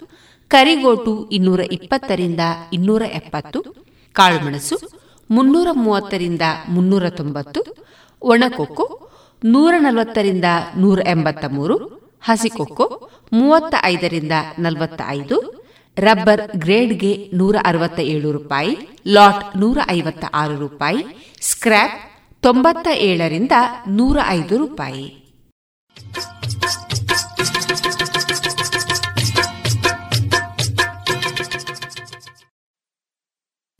ಕರಿಗೋಟು 0.47 1.29
ಇನ್ನೂರ 1.29 1.59
ಇಪ್ಪತ್ತರಿಂದ 1.59 2.39
ಇನ್ನೂರ 2.73 3.01
ಎಪ್ಪತ್ತು, 3.01 3.75
ಕಾಳುಮೆಣಸು 4.13 4.79
ಮುನ್ನೂರ 5.31 5.67
ಮೂವತ್ತರಿಂದ 5.71 6.41
ಮುನ್ನೂರ 6.69 7.09
ತೊಂಬತ್ತು, 7.09 7.75
ಒಣಕೊಕ್ಕೊ 8.21 9.09
ನೂರ 9.43 9.73
ನಲವತ್ತರಿಂದ 9.77 10.45
ನೂರ 10.77 10.99
ಎಂಬತ್ತ 11.07 11.45
ಮೂರು, 11.45 12.09
ಹಸಿಕೊಕ್ಕು 12.21 13.09
ಮೂವತ್ತ 13.33 13.75
ಐದರಿಂದ 13.83 14.31
ನಲವತ್ತ 14.59 15.01
ಐದು 15.07 15.65
ರಬ್ಬರ್ 15.97 16.57
ಗ್ರೇಡ್ಗೆ 16.57 17.31
ನೂರ 17.33 17.55
ಅರವತ್ತ 17.65 17.99
ಏಳು 17.99 18.31
ರೂಪಾಯಿ, 18.31 18.77
ಲಾಟ್ 19.07 19.57
ನೂರ 19.57 19.77
ಐವತ್ತ 19.91 20.25
ಆರು 20.33 20.59
ರೂಪಾಯಿ, 20.59 21.05
ಸ್ಕ್ರ್ಯಾಪ್ 21.41 21.91
ತೊಂಬತ್ತ 22.41 22.87
ಏಳರಿಂದ 22.87 23.51
ನೂರ 23.87 24.17
ಐದು 24.27 24.57
ರೂಪಾಯಿ. 24.57 25.28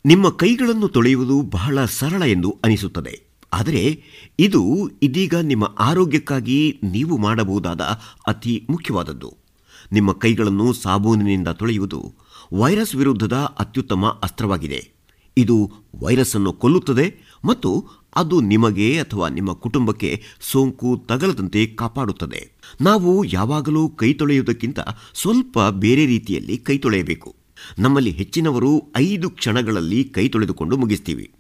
ನಿಮ್ಮ 0.06 0.30
ಕೈಗಳನ್ನು 0.30 0.88
ತೊಳೆಯುವುದು 0.88 1.41
ಬಹಳ 1.41 1.86
ಸರಳ 1.86 2.24
ಎಂದು 2.24 2.58
ಅನಿಸುತ್ತದೆ. 2.64 3.24
ಆದರೆ 3.54 4.04
ಇದು 4.39 4.91
ಇದೀಗ 5.04 5.36
ನಿಮ್ಮ 5.36 5.76
ಆರೋಗ್ಯಕ್ಕಾಗಿ 5.80 6.80
ನೀವು 6.84 7.18
ಮಾಡಬಹುದಾದ 7.18 7.82
ಅತಿ 8.28 8.68
ಮುಖ್ಯವಾದದ್ದು. 8.70 9.38
ನಿಮ್ಮ 9.91 10.12
ಕೈಗಳನ್ನು 10.12 10.74
ಸಾಬೂನಿನಿಂದ 10.74 11.47
ತೊಳೆಯುವುದು 11.47 12.14
ವೈರಸ್ 12.54 12.95
ವಿರುದ್ಧದ 12.95 13.34
ಅತ್ಯುತ್ತಮ 13.34 14.06
ಅಸ್ತ್ರವಾಗಿದೆ. 14.06 14.91
ಇದು 15.38 15.72
ವೈರಸ್ 15.95 16.36
ಅನ್ನು 16.36 16.54
ಕೊಲ್ಲುತ್ತದೆ 16.54 17.16
ಮತ್ತು 17.45 17.88
ಅದು 18.16 18.41
ನಿಮಗೆ 18.41 19.00
ಅಥವಾ 19.00 19.30
ನಿಮ್ಮ 19.30 19.54
ಕುಟುಂಬಕ್ಕೆ 19.54 20.24
ಸೋಂಕು 20.41 21.04
ತಗಲದಂತೆ 21.06 21.66
ಕಾಪಾಡುತ್ತದೆ. 21.66 22.52
ನಾವು 22.82 23.24
ಯಾವಾಗಲೂ 23.24 23.89
ಕೈ 23.89 24.14
ತೊಳೆಯುವುದಕ್ಕಿಂತ 24.14 24.80
ಸ್ವಲ್ಪ 25.14 25.60
ಬೇರೆ 25.60 26.06
ರೀತಿಯಲ್ಲಿ 26.06 26.58
ಕೈ 26.58 26.78
ತೊಳೆಯಬೇಕು. 26.78 27.38
ನಮ್ಮಲ್ಲಿ 27.80 28.11
ಹೆಚ್ಚಿನವರು 28.11 28.84
ಐದು 28.97 29.30
ಕ್ಷಣಗಳಲ್ಲಿ 29.30 30.03
ಕೈ 30.03 30.28
ತೊಳೆದುಕೊಂಡು 30.28 30.78
ಮುಗಿಸ್ತೀವಿ. 30.78 31.32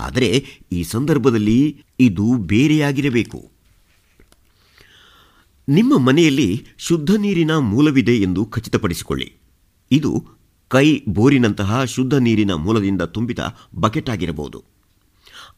ಆದರೆ 0.00 0.44
ಈ 0.72 0.82
ಸಂದರ್ಭದಲ್ಲಿ 0.82 1.84
ಇದು 2.00 2.36
ಬೇರೆಯಾಗಿರಬೇಕು. 2.36 3.50
ನಿಮ್ಮ 5.68 5.98
ಮನೆಯಲ್ಲಿ 5.98 6.66
ಶುದ್ಧ 6.78 7.10
ನೀರಿನ 7.10 7.56
ಮೂಲವಿದೆ 7.56 8.16
ಎಂದು 8.16 8.44
ಖಚಿತಪಡಿಸಿಕೊಳ್ಳಿ. 8.44 9.32
ಇದು 9.90 10.24
ಕೈ 10.68 11.02
ಬೋರಿನಂತಹ 11.08 11.84
ಶುದ್ಧ 11.84 12.14
ನೀರಿನ 12.14 12.52
ಮೂಲದಿಂದ 12.52 13.02
ತುಂಬಿದ 13.02 13.38
ಬಕೆಟ್ 13.74 14.10
ಆಗಿರಬಹುದು. 14.10 14.64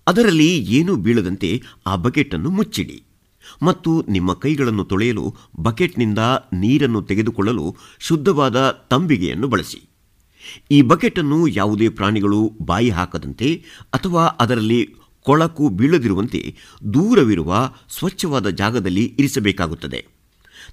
ಅದರಲ್ಲಿ 0.07 0.59
ಏನೂ 0.59 0.97
ಬೀಳದಂತೆ 0.97 1.63
ಆ 1.87 1.97
ಬಕೆಟ್ 1.97 2.35
ಅನ್ನು 2.35 2.51
ಮುಚ್ಚಿಡಿ. 2.51 3.03
ಮತ್ತು 3.63 4.05
ನಿಮ್ಮ 4.09 4.33
ಕೈಗಳನ್ನು 4.33 4.85
ತೊಳೆಯಲು 4.85 5.35
ಬಕೆಟ್ನಿಂದ 5.61 6.19
ನೀರನ್ನು 6.53 7.03
ತೆಗೆದುಕೊಳ್ಳಲು 7.03 7.77
ಶುದ್ಧವಾದ 7.99 8.71
ತಂಬಿಗೆಯನ್ನು 8.91 9.49
ಬಳಸಿ. 9.49 9.94
ಈ 10.71 10.83
ಬಕೆಟನ್ನು 10.83 11.49
ಯಾವುದೇ 11.49 11.89
ಪ್ರಾಣಿಗಳು 11.89 12.53
ಬಾಯಿ 12.63 12.91
ಹಾಕದಂತೆ 12.91 13.65
ಅಥವಾ 13.95 14.25
ಅದರಲ್ಲಿ 14.25 14.95
ಕೊಳಕು 15.23 15.69
ಬೀಳದಿರುವಂತೆ 15.69 16.57
ದೂರವಿರುವ 16.95 17.73
ಸ್ವಚ್ಛವಾದ 17.91 18.49
ಜಾಗದಲ್ಲಿ 18.49 19.05
ಇರಿಸಬೇಕಾಗುತ್ತದೆ. 19.19 20.07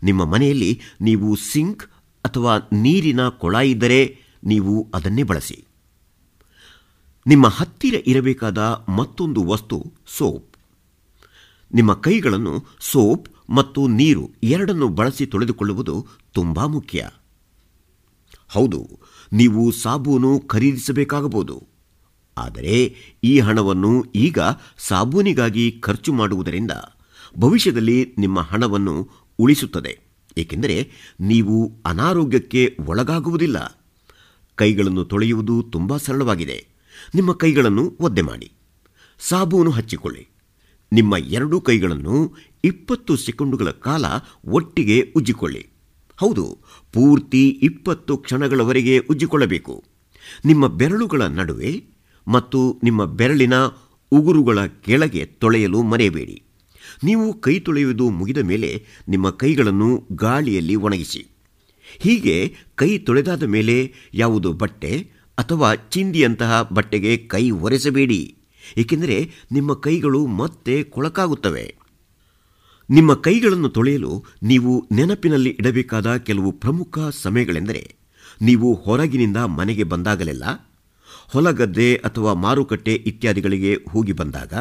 ನಿಮ್ಮ 0.03 0.25
ಮನೆಯಲ್ಲಿ 0.25 0.81
ನೀವು 1.01 1.35
ಸಿಂಕ್ 1.35 1.83
ಅಥವಾ 2.25 2.57
ನೀರಿನ 2.73 3.29
ಕೊಳ 3.29 3.55
ಇದ್ದರೆ 3.55 4.19
ನೀವು 4.43 4.87
ಅದನ್ನೇ 4.93 5.23
ಬಳಸಿ. 5.23 5.65
ನಿಮ್ಮ 7.27 7.47
ಹತ್ತಿರ 7.47 7.95
ಇರಬೇಕಾದ 8.07 8.57
ಮತ್ತೊಂದು 8.89 9.43
ವಸ್ತು 9.43 9.93
ಸೋಪ್. 10.17 10.57
ನಿಮ್ಮ 11.73 11.93
ಕೈಗಳನ್ನು 11.93 12.65
ಸೋಪ್ 12.79 13.29
ಮತ್ತು 13.49 13.87
ನೀರು 13.87 14.31
ಎರಡನ್ನು 14.43 14.87
ಬಳಸಿ 14.87 15.25
ತೊಳೆದುಕೊಳ್ಳುವುದು 15.25 16.07
ತುಂಬಾ 16.33 16.65
ಮುಖ್ಯ. 16.65 17.09
ಹೌದು 18.47 19.00
ನೀವು 19.31 19.71
ಸಾಬೂನು 19.71 20.39
ಖರೀದಿಸಬೇಕಾಗಬಹುದು. 20.39 21.67
ಆದರೆ 22.37 22.95
ಈ 23.23 23.39
ಹಣವನ್ನು 23.39 24.05
ಈಗ 24.15 24.39
ಸಾಬೂನಿಗಾಗಿ 24.87 25.71
ಖರ್ಚು 25.71 26.13
ಮಾಡುವುದರಿಂದ 26.13 26.71
ಭವಿಷ್ಯದಲ್ಲಿ 27.37 28.15
ನಿಮ್ಮ 28.17 28.39
ಹಣವನ್ನು 28.39 29.09
ಉಳಿಸುತ್ತದೆ. 29.39 29.99
ಏಕೆಂದರೆ 30.37 30.91
ನೀವು 31.19 31.81
ಅನಾರೋಗ್ಯಕ್ಕೆ 31.85 32.77
ಒಳಗಾಗುವುದಿಲ್ಲ. 32.87 33.81
ಕೈಗಳನ್ನು 34.55 35.05
ತೊಳೆಯುವುದು 35.05 35.63
ತುಂಬಾ 35.63 35.97
ಸರಳವಾಗಿದೆ. 35.97 36.67
ನಿಮ್ಮ 37.15 37.33
ಕೈಗಳನ್ನು 37.33 37.97
ಒದ್ದೆ 37.99 38.21
ಮಾಡಿ. 38.21 38.51
ಸಾಬೂನು 39.19 39.71
ಹಚ್ಚಿಕೊಳ್ಳಿ. 39.71 40.27
ನಿಮ್ಮ 40.91 41.17
ಎರಡೂ 41.17 41.61
ಕೈಗಳನ್ನು 41.61 42.35
ಇಪ್ಪತ್ತು 42.63 43.17
ಸೆಕೆಂಡುಗಳ 43.17 43.69
ಕಾಲ 43.69 44.05
ಒಟ್ಟಿಗೆ 44.45 45.13
ಉಜ್ಜಿಕೊಳ್ಳಿ. 45.15 45.67
ಹೌದು, 46.21 46.57
ಪೂರ್ತಿ 46.93 47.49
ಇಪ್ಪತ್ತು 47.49 48.17
ಕ್ಷಣಗಳವರೆಗೆ 48.17 48.99
ಉಜ್ಜಿಕೊಳ್ಳಬೇಕು. 48.99 49.83
ನಿಮ್ಮ 50.45 50.67
ಬೆರಳುಗಳ 50.67 51.21
ನಡುವೆ 51.21 51.83
ಮತ್ತು 52.27 52.79
ನಿಮ್ಮ 52.83 53.05
ಬೆರಳಿನ 53.05 53.53
ಉಗುರುಗಳ 54.11 54.65
ಕೆಳಗೆ 54.65 55.25
ತೊಳೆಯಲು 55.25 55.81
ಮರೆಯಬೇಡಿ. 55.81 56.43
ನೀವು 57.03 57.33
ಕೈ 57.33 57.59
ತೊಳೆಯುವುದು 57.59 58.09
ಮುಗಿದ 58.09 58.37
ಮೇಲೆ 58.37 58.85
ನಿಮ್ಮ 59.09 59.29
ಕೈಗಳನ್ನು 59.29 60.03
ಗಾಳಿಯಲ್ಲಿ 60.11 60.75
ಒಣಗಿಸಿ. 60.75 61.27
ಹೀಗೆ 61.99 62.55
ಕೈ 62.75 62.97
ತೊಳೆದಾದ 62.97 63.43
ಮೇಲೆ 63.43 63.93
ಯಾವುದು 64.13 64.53
ಬಟ್ಟೆ 64.53 65.09
ಅಥವಾ 65.37 65.75
ಚಿಂದಿಯಂತಹ 65.75 66.61
ಬಟ್ಟೆಗೆ 66.61 67.17
ಕೈ 67.17 67.49
ಒರೆಸಬೇಡಿ. 67.49 68.35
ಏಕೆಂದರೆ 68.77 69.31
ನಿಮ್ಮ 69.51 69.73
ಕೈಗಳು 69.73 70.25
ಮತ್ತೆ 70.25 70.83
ಕೊಳಕಾಗುತ್ತವೆ. 70.83 71.80
ನಿಮ್ಮ 72.91 73.13
ಕೈಗಳನ್ನು 73.13 73.69
ತೊಳೆಯಲು 73.69 74.23
ನೀವು 74.43 74.87
ನೆನಪಿನಲ್ಲಿ 74.91 75.49
ಇಡಬೇಕಾದ 75.49 76.15
ಕೆಲವು 76.15 76.51
ಪ್ರಮುಖ 76.51 76.99
ಸಮಯಗಳೆಂದರೆ, 77.21 77.95
ನೀವು 78.41 78.73
ಹೊರಗಿನಿಂದ 78.73 79.37
ಮನೆಗೆ 79.37 79.83
ಬಂದಾಗಲೆಲ್ಲ, 79.83 80.43
ಹೊಲಗದ್ದೆ 81.29 81.95
ಅಥವಾ 81.95 82.33
ಮಾರುಕಟ್ಟೆ 82.33 82.93
ಇತ್ಯಾದಿಗಳಿಗೆ 82.93 83.75
ಹೋಗಿ 83.89 84.11
ಬಂದಾಗ, 84.11 84.53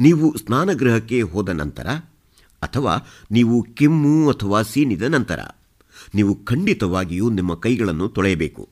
ನೀವು 0.00 0.34
ಸ್ನಾನಗೃಹಕ್ಕೆ 0.36 1.22
ಹೋದ 1.22 1.48
ನಂತರ 1.48 1.86
ಅಥವಾ 2.62 3.08
ನೀವು 3.30 3.62
ಕೆಮ್ಮು 3.62 4.30
ಅಥವಾ 4.30 4.62
ಸೀನಿದ 4.62 5.02
ನಂತರ, 5.02 5.40
ನೀವು 6.14 6.34
ಖಂಡಿತವಾಗಿಯೂ 6.44 7.30
ನಿಮ್ಮ 7.30 7.54
ಕೈಗಳನ್ನು 7.54 8.08
ತೊಳೆಯಬೇಕು. 8.08 8.68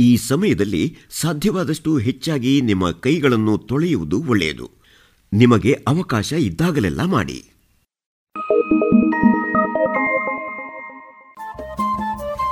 ಈ 0.00 0.16
ಸಮಯದಲ್ಲಿ 0.16 0.96
ಸಾಧ್ಯವಾದಷ್ಟು 1.10 1.98
ಹೆಚ್ಚಾಗಿ 1.98 2.60
ನಿಮ್ಮ 2.60 2.90
ಕೈಗಳನ್ನು 2.90 3.58
ತೊಳೆಯುವುದು 3.58 4.24
ಒಳ್ಳೆಯದು. 4.28 4.70
ನಿಮಗೆ 5.32 5.72
ಅವಕಾಶ 5.72 6.32
ಇದ್ದಾಗಲೆಲ್ಲ 6.32 7.04
ಮಾಡಿ. 7.04 7.55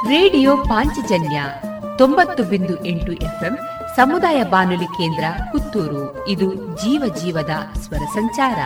ರೇಡಿಯೋ 0.09 0.57
ಪಾಂಚಜನ್ಯ 0.57 1.43
ತೊಂಬತ್ತು 1.99 2.43
ಬಿಂದು 2.43 2.85
ಎಂಟು 2.85 3.13
ಎಫ್ಎಂ 3.13 3.59
ಸಮುದಾಯ 3.97 4.43
ಬಾನುಲಿ 4.43 4.85
ಕೇಂದ್ರ 4.85 5.25
ಪುತ್ತೂರು. 5.53 6.29
ಇದು 6.29 6.55
ಜೀವ 6.55 7.15
ಜೀವದ 7.15 7.51
ಸ್ವರ 7.81 7.99
ಸಂಚಾರ. 7.99 8.59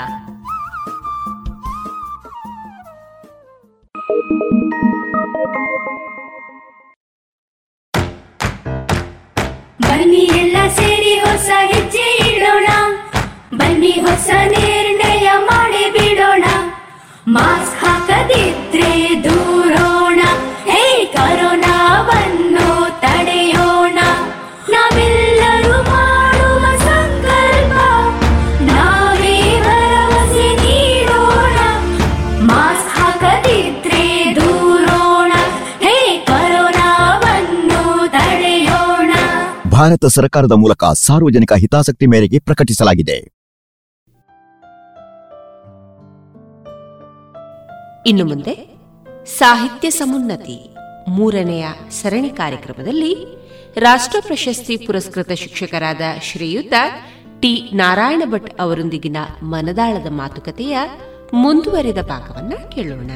ಬನ್ನಿ 9.82 10.16
ಎಲ್ಲ 10.16 10.56
ಸೇರಿ 10.68 11.14
ಹೊಸ 11.18 11.50
ಹೆಜ್ಜೆ 11.72 12.34
ಇಡೋಣ. 12.34 12.66
ಬನ್ನಿ 13.58 13.90
ಹೊಸ 13.90 14.30
ನಿರ್ಣಯ 14.44 15.30
ಮಾಡಿ 15.38 15.92
ಬಿಡೋಣ. 15.92 16.44
ಮಾಸ್ಕ್ 17.28 17.84
ಹಾಕದಿದ್ರೆ 17.84 19.24
ದೂರೋಣ 19.24 19.47
ಭಾರತ 39.88 40.06
ಸರ್ಕಾರದ 40.06 40.52
ಮೂಲಕ 40.52 40.84
ಸಾರ್ವಜನಿಕ 40.84 41.52
ಹಿತಾಸಕ್ತಿ 41.52 42.06
ಮೇರೆಗೆ 42.06 42.38
ಪ್ರಕಟಿಸಲಾಗಿದೆ. 42.38 43.16
ಇನ್ನು 48.06 48.24
ಮುಂದೆ 48.24 48.54
ಸಾಹಿತ್ಯ 49.38 49.90
ಸಮುನ್ನತಿ 49.90 50.58
ಮೂರನೆಯ 51.08 51.66
ಸರಣಿ 52.00 52.30
ಕಾರ್ಯಕ್ರಮದಲ್ಲಿ 52.30 53.12
ರಾಷ್ಟ್ರ 53.80 54.20
ಪ್ರಶಸ್ತಿ 54.26 54.76
ಪುರಸ್ಕೃತ 54.76 55.32
ಶಿಕ್ಷಕರಾದ 55.32 56.02
ಶ್ರೀಯುತ 56.22 56.74
ಟಿ 57.40 57.70
ನಾರಾಯಣ 57.74 58.22
ಭಟ್ 58.26 58.52
ಅವರೊಂದಿಗಿನ 58.60 59.16
ಮನದಾಳದ 59.42 60.10
ಮಾತುಕತೆಯ 60.10 60.76
ಮುಂದುವರೆದ 61.34 62.02
ಭಾಗವನ್ನು 62.02 62.70
ಕೇಳೋಣ. 62.70 63.10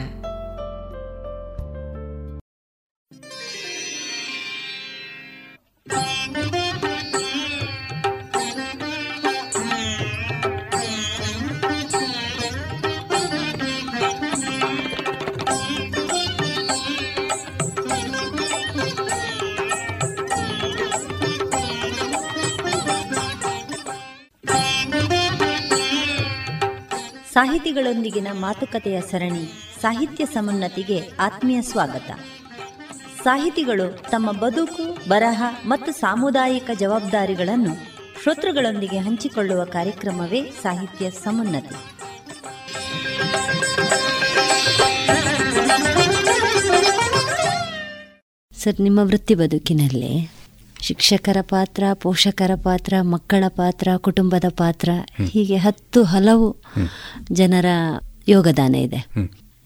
ಸಾಹಿತಿಗಳೊಂದಿಗಿನ 27.33 28.29
ಮಾತುಕತೆಯ 28.33 29.01
ಸರಣಿ 29.01 29.45
ಸಾಹಿತ್ಯ 29.81 30.25
ಸಮುನ್ನತಿಗೆ 30.25 30.99
ಆತ್ಮೀಯ 31.21 31.63
ಸ್ವಾಗತ. 31.63 32.11
ಸಾಹಿತಿಗಳು 33.23 34.11
ತಮ್ಮ 34.11 34.33
ಬದುಕು, 34.33 35.09
ಬರಹ 35.09 35.43
ಮತ್ತು 35.65 35.93
ಸಾಮುದಾಯಿಕ 35.93 36.71
ಜವಾಬ್ದಾರಿಗಳನ್ನು 36.79 37.75
ಶ್ರೋತೃಗಳೊಂದಿಗೆ 38.23 38.99
ಹಂಚಿಕೊಳ್ಳುವ 38.99 39.65
ಕಾರ್ಯಕ್ರಮವೇ 39.65 40.51
ಸಾಹಿತ್ಯ 40.63 41.11
ಸಮುನ್ನತಿ. 41.11 41.77
ಸರ್, 48.65 48.81
ನಿಮ್ಮ 48.81 49.01
ವೃತ್ತಿ 49.03 49.35
ಬದುಕಿನಲ್ಲಿ 49.35 50.42
ಶಿಕ್ಷಕರ 50.83 51.37
ಪಾತ್ರ 51.41 51.85
ಪೋಷಕರ 51.95 52.51
ಪಾತ್ರ 52.55 52.95
ಮಕ್ಕಳ 53.01 53.45
ಪಾತ್ರ 53.49 53.89
ಕುಟುಂಬದ 53.97 54.45
ಪಾತ್ರ 54.49 54.91
ಹೀಗೆ 55.31 55.57
ಹತ್ತು 55.57 56.03
ಹಲವು 56.03 56.57
ಜನರ 57.33 57.67
ಯೋಗದಾನ 58.29 58.75
ಇದೆ. 58.75 59.07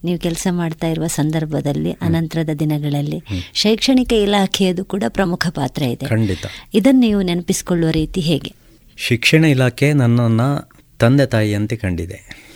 ನೀವು 0.05 0.19
ಕೆಲಸ 0.19 0.47
ಮಾಡ್ತಾ 0.51 0.87
ಇರುವ 0.89 1.07
ಸಂದರ್ಭದಲ್ಲಿ 1.07 1.93
ಅನಂತರದ 1.93 2.51
ದಿನಗಳಲ್ಲಿ 2.59 3.23
ಶೈಕ್ಷಣಿಕ 3.55 4.13
ಇಲಾಖೆಯದು 4.13 4.85
ಕೂಡ 4.85 5.05
ಪ್ರಮುಖ 5.09 5.47
ಪಾತ್ರ 5.51 5.83
ಇದೆ. 5.83 6.07
ಖಂಡಿತ. 6.07 6.47
ಇದನ್ನು 6.75 7.01
ನೀವು 7.01 7.23
ನೆನಪಿಸಿಕೊಳ್ಳುವ 7.23 7.91
ರೀತಿ 7.91 8.21
ಹೇಗೆ? 8.21 8.53
ಶಿಕ್ಷಣ 8.97 9.45
ಇಲಾಖೆ 9.45 9.93
ನನ್ನನ್ನು 9.93 10.71
ತಂದೆ 10.99 11.27
ತಾಯಿಯಂತೆ 11.27 11.77
ಕಂಡಿದೆ. 11.77 12.47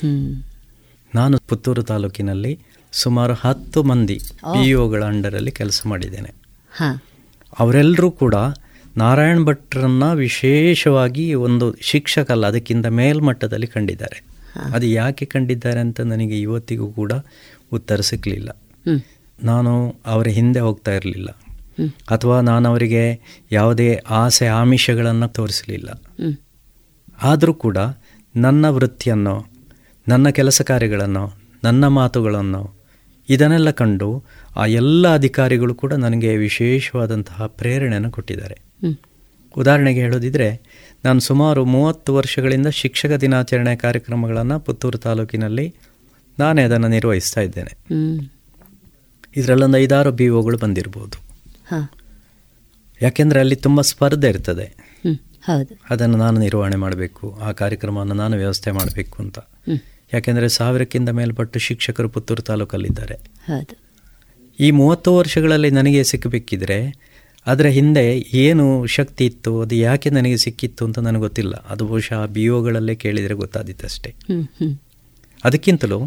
ನಾನು 1.14 1.38
ಪುತ್ತೂರು 1.38 1.82
ತಾಲೂಕಿನಲ್ಲಿ 1.82 2.58
ಸುಮಾರು 2.92 3.34
ಹತ್ತು 3.34 3.82
ಮಂದಿ 3.82 4.20
ಪಿ 4.40 4.74
ಅಂಡರಲ್ಲಿ 5.06 5.50
ಕೆಲಸ 5.50 5.82
ಮಾಡಿದ್ದೇನೆ. 5.86 6.30
ಹಾ. 6.76 7.02
ಅವರೆಲ್ಲರೂ 7.58 8.10
ಕೂಡ 8.10 8.34
ನಾರಾಯಣ್ 8.96 9.44
ಭಟ್ರನ್ನ 9.44 10.12
ವಿಶೇಷವಾಗಿ 10.12 11.34
ಒಂದು 11.34 11.74
ಶಿಕ್ಷಕಲ್ಲ 11.80 12.46
ಅದಕ್ಕಿಂತ 12.46 12.86
ಮೇಲ್ಮಟ್ಟದಲ್ಲಿ 12.86 13.66
ಕಂಡಿದ್ದಾರೆ. 13.66 14.24
ಅದು 14.74 14.86
ಯಾಕೆ 14.86 15.24
ಕಂಡಿದ್ದಾರೆ 15.24 15.80
ಅಂತ 15.80 16.00
ನನಗೆ 16.00 16.40
ಇವತ್ತಿಗೂ 16.40 16.86
ಕೂಡ 16.88 17.12
ಉತ್ತರ 17.72 18.00
ಸಿಕ್ಕಲಿಲ್ಲ 18.00 18.56
ನಾನು 19.44 19.96
ಅವರ 20.06 20.26
ಹಿಂದೆ 20.28 20.60
ಹೋಗ್ತಾ 20.60 20.92
ಇರಲಿಲ್ಲ. 20.92 21.28
ಅಥವಾ 22.10 22.40
ನಾನು 22.40 22.68
ಅವರಿಗೆ 22.68 23.20
ಯಾವುದೇ 23.52 24.00
ಆಸೆ 24.10 24.46
ಆಮಿಷಗಳನ್ನು 24.46 25.28
ತೋರಿಸಲಿಲ್ಲ. 25.28 26.02
ಆದರೂ 27.22 27.54
ಕೂಡ 27.54 27.78
ನನ್ನ 28.36 28.68
ವೃತ್ತಿಯನ್ನು 28.68 29.46
ನನ್ನ 30.08 30.28
ಕೆಲಸ 30.28 30.62
ಕಾರ್ಯಗಳನ್ನು 30.62 31.32
ನನ್ನ 31.64 31.86
ಮಾತುಗಳನ್ನು 31.86 32.74
ಇದನ್ನೆಲ್ಲ 33.28 33.70
ಕಂಡು 33.70 34.24
ಆ 34.56 34.66
ಎಲ್ಲ 34.66 35.14
ಅಧಿಕಾರಿಗಳು 35.14 35.74
ಕೂಡ 35.74 35.92
ನನಗೆ 35.92 36.36
ವಿಶೇಷವಾದಂತಹ 36.36 37.46
ಪ್ರೇರಣೆಯನ್ನು 37.46 38.10
ಕೊಟ್ಟಿದ್ದಾರೆ. 38.10 38.60
ಉದಾಹರಣೆಗೆ 39.56 40.00
ಹೇಳೋದಿದ್ರೆ 40.00 40.60
ನಾನು 41.04 41.20
ಸುಮಾರು 41.20 41.64
ಮೂವತ್ತು 41.64 42.14
ವರ್ಷಗಳಿಂದ 42.14 42.66
ಶಿಕ್ಷಕ 42.66 43.08
ದಿನಾಚರಣೆ 43.08 43.76
ಕಾರ್ಯಕ್ರಮಗಳನ್ನು 43.76 44.60
ಪುತ್ತೂರು 44.60 44.98
ತಾಲೂಕಿನಲ್ಲಿ 44.98 45.74
ನಾನೇ 46.38 46.62
ಅದನ್ನು 46.62 46.88
ನಿರ್ವಹಿಸ್ತಾ 46.88 47.40
ಇದ್ದೇನೆ. 47.40 47.78
ಇದರಲ್ಲೊಂದು 49.36 49.78
ಐದಾರು 49.78 50.12
ಬಿ 50.12 50.28
ಒಗಳು 50.28 50.58
ಬಂದಿರ್ಬೋದು. 50.58 51.18
ಯಾಕೆಂದರೆ 53.02 53.40
ಅಲ್ಲಿ 53.40 53.56
ತುಂಬ 53.56 53.80
ಸ್ಪರ್ಧೆ 53.80 54.28
ಇರ್ತದೆ. 54.28 54.74
ಅದನ್ನು 55.90 56.18
ನಾನು 56.18 56.40
ನಿರ್ವಹಣೆ 56.40 56.76
ಮಾಡಬೇಕು 56.76 57.38
ಆ 57.42 57.52
ಕಾರ್ಯಕ್ರಮವನ್ನು 57.52 58.14
ನಾನು 58.14 58.36
ವ್ಯವಸ್ಥೆ 58.36 58.70
ಮಾಡಬೇಕು 58.70 59.22
ಅಂತ. 59.22 59.38
ಯಾಕೆಂದರೆ 60.14 60.48
ಸಾವಿರಕ್ಕಿಂತ 60.48 61.10
ಮೇಲ್ಪಟ್ಟು 61.10 61.58
ಶಿಕ್ಷಕರು 61.58 62.08
ಪುತ್ತೂರು 62.08 62.42
ತಾಲೂಕಲ್ಲಿದ್ದಾರೆ. 62.42 63.14
ಈ 64.60 64.70
ಮೂವತ್ತು 64.70 65.16
ವರ್ಷಗಳಲ್ಲಿ 65.16 65.70
ನನಗೆ 65.70 66.04
ಸಿಕ್ಕಬೇಕಿದ್ರೆ 66.04 66.78
ಅದರ 67.46 67.66
ಹಿಂದೆ 67.68 68.04
ಏನು 68.40 68.64
ಶಕ್ತಿ 68.86 69.24
ಇತ್ತು 69.24 69.60
ಅದು 69.60 69.74
ಯಾಕೆ 69.74 70.10
ನನಗೆ 70.10 70.36
ಸಿಕ್ಕಿತ್ತು 70.36 70.84
ಅಂತ 70.84 70.98
ನನಗೆ 70.98 71.20
ಗೊತ್ತಿಲ್ಲ. 71.20 71.54
ಅದು 71.70 71.86
ಬಹುಶಃ 71.86 72.26
ಬಿ 72.26 72.48
ಒಗಳಲ್ಲೇ 72.48 72.94
ಕೇಳಿದರೆ 72.94 73.34
ಗೊತ್ತಾದಿತ್ತಷ್ಟೇ 73.34 74.10
ಅದಕ್ಕಿಂತಲೂ 75.44 75.98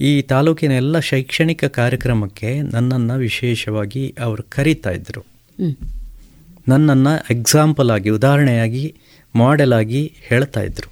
ಈ 0.00 0.22
ತಾಲೂಕಿನ 0.22 0.72
ಎಲ್ಲ 0.72 0.98
ಶೈಕ್ಷಣಿಕ 1.00 1.64
ಕಾರ್ಯಕ್ರಮಕ್ಕೆ 1.72 2.60
ನನ್ನನ್ನು 2.72 3.16
ವಿಶೇಷವಾಗಿ 3.18 4.14
ಅವರು 4.20 4.42
ಕರೀತಾ 4.48 4.90
ಇದ್ದರು 4.90 5.22
ನನ್ನನ್ನು 6.68 7.14
ಎಕ್ಸಾಂಪಲ್ 7.30 7.90
ಆಗಿ 7.90 8.10
ಉದಾಹರಣೆಯಾಗಿ 8.10 8.84
ಮಾಡೆಲ್ 9.34 9.72
ಆಗಿ 9.72 10.00
ಹೇಳ್ತಾ 10.22 10.60
ಇದ್ದರು 10.60 10.88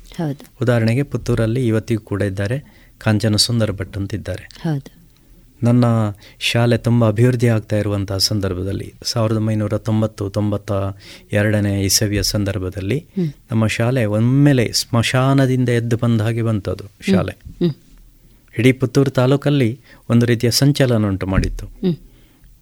ಉದಾಹರಣೆಗೆ 0.63 1.03
ಪುತ್ತೂರಲ್ಲಿ 1.03 1.67
ಇವತ್ತಿಗೂ 1.67 2.03
ಕೂಡ 2.03 2.23
ಇದ್ದಾರೆ 2.23 2.59
ಕಾಂಚನ 2.99 3.37
ಸುಂದರ 3.37 3.71
ಭಟ್ 3.73 3.97
ಅಂತಿದ್ದಾರೆ. 3.97 4.45
ನನ್ನ 5.63 5.85
ಶಾಲೆ 6.39 6.77
ತುಂಬ 6.77 7.09
ಅಭಿವೃದ್ಧಿ 7.09 7.49
ಆಗ್ತಾ 7.49 7.77
ಇರುವಂತಹ 7.77 8.17
ಸಂದರ್ಭದಲ್ಲಿ 8.17 8.95
ಸಾವಿರದ 9.03 9.37
ಒಂಬೈನೂರ 9.37 9.79
ತೊಂಬತ್ತು 9.79 10.31
ತೊಂಬತ್ತ 10.31 10.73
ಎರಡನೇ 11.33 11.83
ಇಸವಿಯ 11.83 12.23
ಸಂದರ್ಭದಲ್ಲಿ 12.23 13.07
ನಮ್ಮ 13.51 13.67
ಶಾಲೆ 13.67 14.05
ಒಮ್ಮೆಲೆ 14.05 14.73
ಸ್ಮಶಾನದಿಂದ 14.73 15.69
ಎದ್ದು 15.69 15.97
ಬಂದ 15.97 16.21
ಹಾಗೆ 16.21 16.43
ಬಂತದು 16.43 16.85
ಶಾಲೆ. 17.13 17.35
ಇಡೀ 18.59 18.73
ಪುತ್ತೂರು 18.73 19.11
ತಾಲೂಕಲ್ಲಿ 19.11 19.81
ಒಂದು 20.11 20.27
ರೀತಿಯ 20.27 20.51
ಸಂಚಲನ 20.51 21.07
ಉಂಟು 21.07 21.27
ಮಾಡಿತ್ತು. 21.27 21.67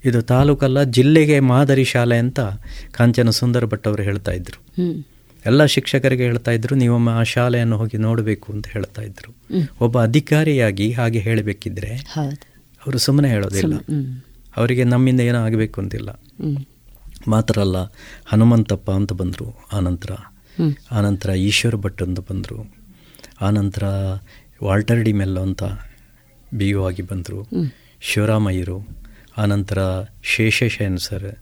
ಇದು 0.05 0.23
ತಾಲೂಕಲ್ಲ 0.23 0.83
ಜಿಲ್ಲೆಗೆ 0.83 1.41
ಮಾದರಿ 1.41 1.85
ಶಾಲೆ 1.85 2.19
ಅಂತ 2.19 2.41
ಕಾಂಚನ 2.93 3.31
ಸುಂದರ 3.31 3.65
ಭಟ್ 3.65 3.87
ಅವರು 3.89 4.03
ಹೇಳ್ತಾ 4.03 4.33
ಇದ್ರು. 4.33 4.59
ಎಲ್ಲ 5.47 5.65
ಶಿಕ್ಷಕರಿಗೆ 5.65 6.23
ಹೇಳ್ತಾ 6.23 6.51
ಇದ್ರು 6.51 6.77
ನೀವು 6.77 7.09
ಆ 7.09 7.23
ಶಾಲೆಯನ್ನು 7.23 7.77
ಹೋಗಿ 7.77 7.97
ನೋಡಬೇಕು 7.97 8.53
ಅಂತ 8.53 8.67
ಹೇಳ್ತಾ 8.69 9.03
ಇದ್ರು. 9.03 9.37
ಒಬ್ಬ 9.81 10.03
ಅಧಿಕಾರಿಯಾಗಿ 10.03 10.93
ಹಾಗೆ 10.93 11.19
ಹೇಳಬೇಕಿದ್ರೆ 11.19 11.91
ಅವರು 12.87 12.99
ಸುಮ್ಮನೆ 12.99 13.29
ಹೇಳೋದಿಲ್ಲ. 13.29 13.75
ಅವರಿಗೆ 14.57 14.85
ನಮ್ಮಿಂದ 14.85 15.21
ಏನೋ 15.21 15.39
ಆಗಬೇಕು 15.39 15.81
ಅಂತಿಲ್ಲ. 15.81 16.21
ಮಾತ್ರ 17.29 17.61
ಅಲ್ಲ 17.61 17.77
ಹನುಮಂತಪ್ಪ 18.27 18.91
ಅಂತ 18.91 19.13
ಬಂದರು 19.13 19.69
ಆನಂತರ. 19.73 20.11
ಆನಂತರ 20.93 21.31
ಈಶ್ವರ 21.31 21.75
ಭಟ್ 21.75 22.03
ಅಂತ 22.03 22.21
ಬಂದರು. 22.21 22.75
ಆನಂತರ 23.41 23.85
ವಾಲ್ಟರ್ 24.65 25.03
ಡಿ 25.03 25.13
ಮೆಲ್ಲೋ 25.13 25.43
ಅಂತ 25.43 25.63
ಬಿ 26.55 26.69
ಯು 26.69 26.87
ಆಗಿ 26.87 27.03
ಬಂದರು. 27.03 27.49
ಶಿವರಾಮಯ್ಯರು 28.01 28.89
ಆನಂತರ 29.39 29.79
ಶೇಷಶಯನ್ 30.23 30.99
ಸರ್. 30.99 31.33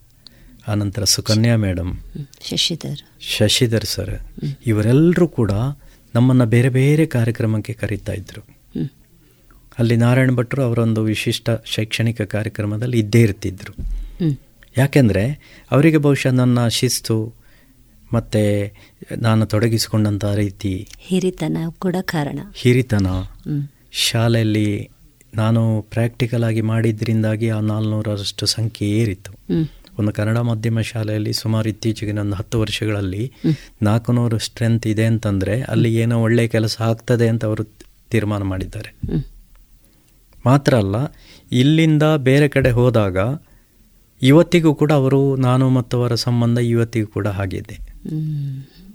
ಆನಂತರ 0.68 1.04
ಸುಕನ್ಯಾ 1.04 1.56
ಮೇಡಮ್ 1.56 1.96
ಶಶಿಧರ್. 2.42 3.22
ಶಶಿಧರ್ 3.22 3.84
ಸರ್. 3.84 4.20
ಇವರೆಲ್ಲರೂ 4.66 5.28
ಕೂಡ 5.28 5.50
ನಮ್ಮನ್ನು 6.14 6.46
ಬೇರೆ 6.46 6.68
ಬೇರೆ 6.68 7.06
ಕಾರ್ಯಕ್ರಮಕ್ಕೆ 7.06 7.72
ಕರೀತಾ 7.72 8.12
ಇದ್ದರು. 8.12 8.57
ಅಲ್ಲಿ 9.78 9.96
ನಾರಾಯಣ 9.96 10.30
ಭಟ್ರು 10.30 10.62
ಅವರೊಂದು 10.62 11.02
ವಿಶಿಷ್ಟ 11.02 11.50
ಶೈಕ್ಷಣಿಕ 11.64 12.22
ಕಾರ್ಯಕ್ರಮದಲ್ಲಿ 12.22 12.98
ಇದ್ದೇ 12.98 13.20
ಇರ್ತಿದ್ರು. 13.20 13.74
ಯಾಕೆಂದರೆ 14.76 15.24
ಅವರಿಗೆ 15.70 15.96
ಬಹುಶಃ 15.96 16.30
ನನ್ನ 16.30 16.68
ಶಿಸ್ತು 16.68 17.34
ಮತ್ತು 18.12 18.72
ನಾನು 19.18 19.46
ತೊಡಗಿಸಿಕೊಂಡಂಥ 19.46 20.24
ರೀತಿ 20.24 20.88
ಹಿರಿತನ 20.98 21.56
ಕೂಡ 21.78 21.96
ಕಾರಣ. 22.00 22.38
ಹಿರಿತನ. 22.54 23.06
ಶಾಲೆಯಲ್ಲಿ 23.92 24.88
ನಾನು 25.34 25.86
ಪ್ರಾಕ್ಟಿಕಲ್ 25.90 26.44
ಆಗಿ 26.44 26.60
ಮಾಡಿದ್ರಿಂದಾಗಿ 26.60 27.48
ಆ 27.48 27.60
ನಾಲ್ನೂರರಷ್ಟು 27.60 28.46
ಸಂಖ್ಯೆ 28.46 28.90
ಏರಿತ್ತು. 28.90 29.32
ಒಂದು 29.98 30.12
ಕನ್ನಡ 30.12 30.38
ಮಾಧ್ಯಮ 30.38 30.80
ಶಾಲೆಯಲ್ಲಿ 30.80 31.32
ಸುಮಾರು 31.32 31.68
ಇತ್ತೀಚೆಗೆ 31.68 32.12
ನನ್ನ 32.12 32.34
ಹತ್ತು 32.34 32.60
ವರ್ಷಗಳಲ್ಲಿ 32.60 33.32
ನಾಲ್ಕುನೂರು 33.82 34.38
ಸ್ಟ್ರೆಂತ್ 34.38 34.86
ಇದೆ 34.86 35.04
ಅಂತಂದರೆ 35.04 35.62
ಅಲ್ಲಿ 35.62 35.94
ಏನೋ 35.94 36.22
ಒಳ್ಳೆಯ 36.22 36.48
ಕೆಲಸ 36.48 36.80
ಆಗ್ತದೆ 36.80 37.28
ಅಂತ 37.28 37.44
ಅವರು 37.44 37.64
ತೀರ್ಮಾನ 38.10 38.42
ಮಾಡಿದ್ದಾರೆ. 38.42 38.94
ಮಾತ್ರ 40.44 40.74
ಅಲ್ಲ 40.74 40.96
ಇಲ್ಲಿಂದ 41.52 42.02
ಬೇರೆ 42.16 42.48
ಕಡೆ 42.48 42.70
ಹೋದಾಗ 42.70 43.16
ಇವತ್ತಿಗೂ 44.22 44.74
ಕೂಡ 44.74 44.92
ಅವರು 44.92 45.36
ನಾನು 45.36 45.70
ಮತ್ತು 45.70 45.96
ಅವರ 45.96 46.14
ಸಂಬಂಧ 46.14 46.58
ಇವತ್ತಿಗೂ 46.58 47.06
ಕೂಡ 47.06 47.28
ಹಾಗಿದೆ 47.28 47.76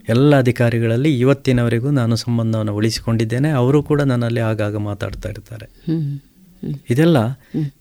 ಎಲ್ಲ 0.10 0.38
ಅಧಿಕಾರಿಗಳಲ್ಲಿ 0.40 1.20
ಇವತ್ತಿನವರೆಗೂ 1.20 1.92
ನಾನು 1.92 2.16
ಸಂಬಂಧವನ್ನು 2.16 2.76
ಉಳಿಸಿಕೊಂಡಿದ್ದೇನೆ 2.76 3.50
ಅವರು 3.50 3.84
ಕೂಡ 3.84 4.02
ನನ್ನಲ್ಲಿ 4.02 4.40
ಆಗಾಗ 4.40 4.76
ಮಾತಾಡ್ತಾ 4.76 5.30
ಇರ್ತಾರೆ. 5.30 5.72
ಇದೆಲ್ಲ 6.90 7.18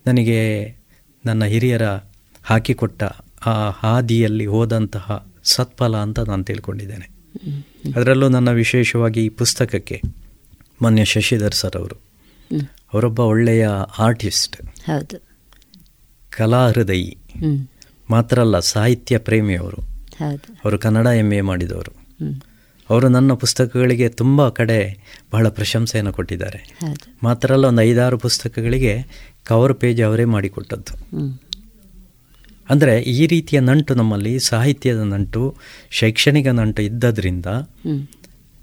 ನನಗೆ 0.07 0.69
ನನ್ನ 1.27 1.45
ಹಿರಿಯರ 1.45 1.83
ಹಾಕಿಕೊಟ್ಟ 2.45 3.03
ಆ 3.47 3.71
ಹಾದಿಯಲ್ಲಿ 3.71 4.47
ಹೋದಂತಹ 4.47 5.27
ಸತ್ಫಲ 5.45 5.97
ಅಂತ 5.97 6.21
ನಾನು 6.21 6.45
ತಿಳ್ಕೊಂಡಿದ್ದೇನೆ. 6.45 7.11
ಅದರಲ್ಲೂ 7.97 8.29
ನನ್ನ 8.29 8.51
ವಿಶೇಷವಾಗಿ 8.51 9.25
ಈ 9.25 9.29
ಪುಸ್ತಕಕ್ಕೆ 9.29 10.01
ಮೊನ್ನೆ 10.83 11.05
ಶಶಿಧರ್ 11.05 11.55
ಸರ್ 11.55 11.77
ಅವರು. 11.77 11.97
ಅವರೊಬ್ಬ 12.95 13.21
ಒಳ್ಳೆಯ 13.21 13.69
ಆರ್ಟಿಸ್ಟ್. 13.99 14.63
ಹೌದು. 14.63 15.23
ಕಲಾ 16.31 16.69
ಹೃದಯಿ 16.69 17.17
ಮಾತ್ರ 18.11 18.39
ಅಲ್ಲ 18.41 18.59
ಸಾಹಿತ್ಯ 18.59 19.19
ಪ್ರೇಮಿಯವರು 19.19 19.77
ಅವರು. 20.65 20.79
ಕನ್ನಡ 20.79 21.07
ಎಂ 21.07 21.33
ಎ 21.33 21.41
ಮಾಡಿದವರು. 21.41 21.93
ಅವರು 22.91 23.09
ನನ್ನ 23.09 23.33
ಪುಸ್ತಕಗಳಿಗೆ 23.33 24.09
ತುಂಬ 24.09 24.49
ಕಡೆ 24.49 24.99
ಬಹಳ 25.33 25.49
ಪ್ರಶಂಸೆಯನ್ನು 25.49 26.13
ಕೊಟ್ಟಿದ್ದಾರೆ. 26.13 26.79
ಮಾತ್ರ 27.23 27.53
ಅಲ್ಲ 27.53 27.65
ಒಂದು 27.65 27.83
ಐದಾರು 27.83 28.19
ಪುಸ್ತಕಗಳಿಗೆ 28.19 29.05
ಕವರ್ 29.45 29.75
ಪೇಜ್ 29.75 30.03
ಅವರೇ 30.03 30.25
ಮಾಡಿಕೊಟ್ಟದ್ದು. 30.25 30.95
ಅಂದರೆ 32.71 33.01
ಈ 33.01 33.27
ರೀತಿಯ 33.27 33.61
ನಂಟು 33.61 33.95
ನಮ್ಮಲ್ಲಿ 33.95 34.41
ಸಾಹಿತ್ಯದ 34.41 34.97
ನಂಟು 34.97 35.57
ಶೈಕ್ಷಣಿಕ 35.91 36.47
ನಂಟು 36.47 36.83
ಇದ್ದದ್ರಿಂದ. 36.83 37.47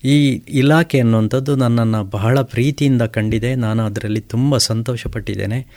ಈ 0.04 0.41
ಇಲಾಖೆ 0.50 1.00
ಅನ್ನುವಂಥದ್ದು 1.00 1.56
ನನ್ನನ್ನು 1.56 2.04
ಬಹಳ 2.04 2.41
ಪ್ರೀತಿಯಿಂದ 2.41 3.02
ಕಂಡಿದೆ. 3.02 3.56
ನಾನು 3.56 3.84
ಅದರಲ್ಲಿ 3.84 4.22
ತುಂಬ 4.22 4.58
ಸಂತೋಷಪಟ್ಟಿದ್ದೇನೆ. 4.58 5.68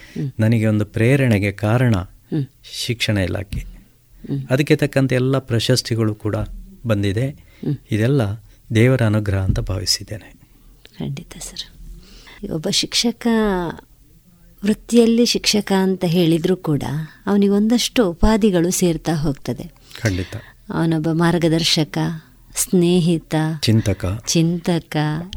ನನಗೆ 0.41 0.67
ಒಂದು 0.67 0.85
ಪ್ರೇರಣೆಗೆ 0.85 1.53
ಕಾರಣ 1.53 1.95
ಶಿಕ್ಷಣ 2.73 3.19
ಇಲಾಖೆ. 3.19 3.65
ಅದಕ್ಕೆ 4.51 4.77
ತಕ್ಕಂಥ 4.77 5.13
ಎಲ್ಲ 5.13 5.39
ಪ್ರಶಸ್ತಿಗಳು 5.39 6.15
ಕೂಡ 6.15 6.37
ಬಂದಿದೆ. 6.87 7.45
ಇದೆಲ್ಲ 7.91 8.21
ದೇವರ 8.75 9.03
ಅನುಗ್ರಹ 9.07 9.39
ಅಂತ 9.39 9.61
ಭಾವಿಸಿದ್ದೇನೆ. 9.61 10.35
ಖಂಡಿತ 10.99 11.33
ಸರ್. 11.39 12.51
ಒಬ್ಬ 12.51 12.69
ಶಿಕ್ಷಕ 12.71 13.27
ವೃತ್ತಿಯಲ್ಲಿ 14.65 15.27
ಶಿಕ್ಷಕ 15.27 15.73
ಅಂತ 15.79 16.05
ಹೇಳಿದರೂ 16.05 16.57
ಕೂಡ 16.57 16.83
ಅವನಿಗೆ 17.27 17.53
ಒಂದಷ್ಟು 17.53 18.11
ಉಪಾಧಿಗಳು 18.11 18.71
ಸೇರ್ತಾ 18.71 19.15
ಹೋಗ್ತದೆ. 19.15 19.71
ಖಂಡಿತ. 20.03 20.37
ಅವನೊಬ್ಬ 20.71 21.09
ಮಾರ್ಗದರ್ಶಕ 21.13 21.99
ಸ್ನೇಹಿತ 22.57 23.35
ಚಿಂತಕ 23.61 24.25
ಚಿಂತಕ 24.27 24.97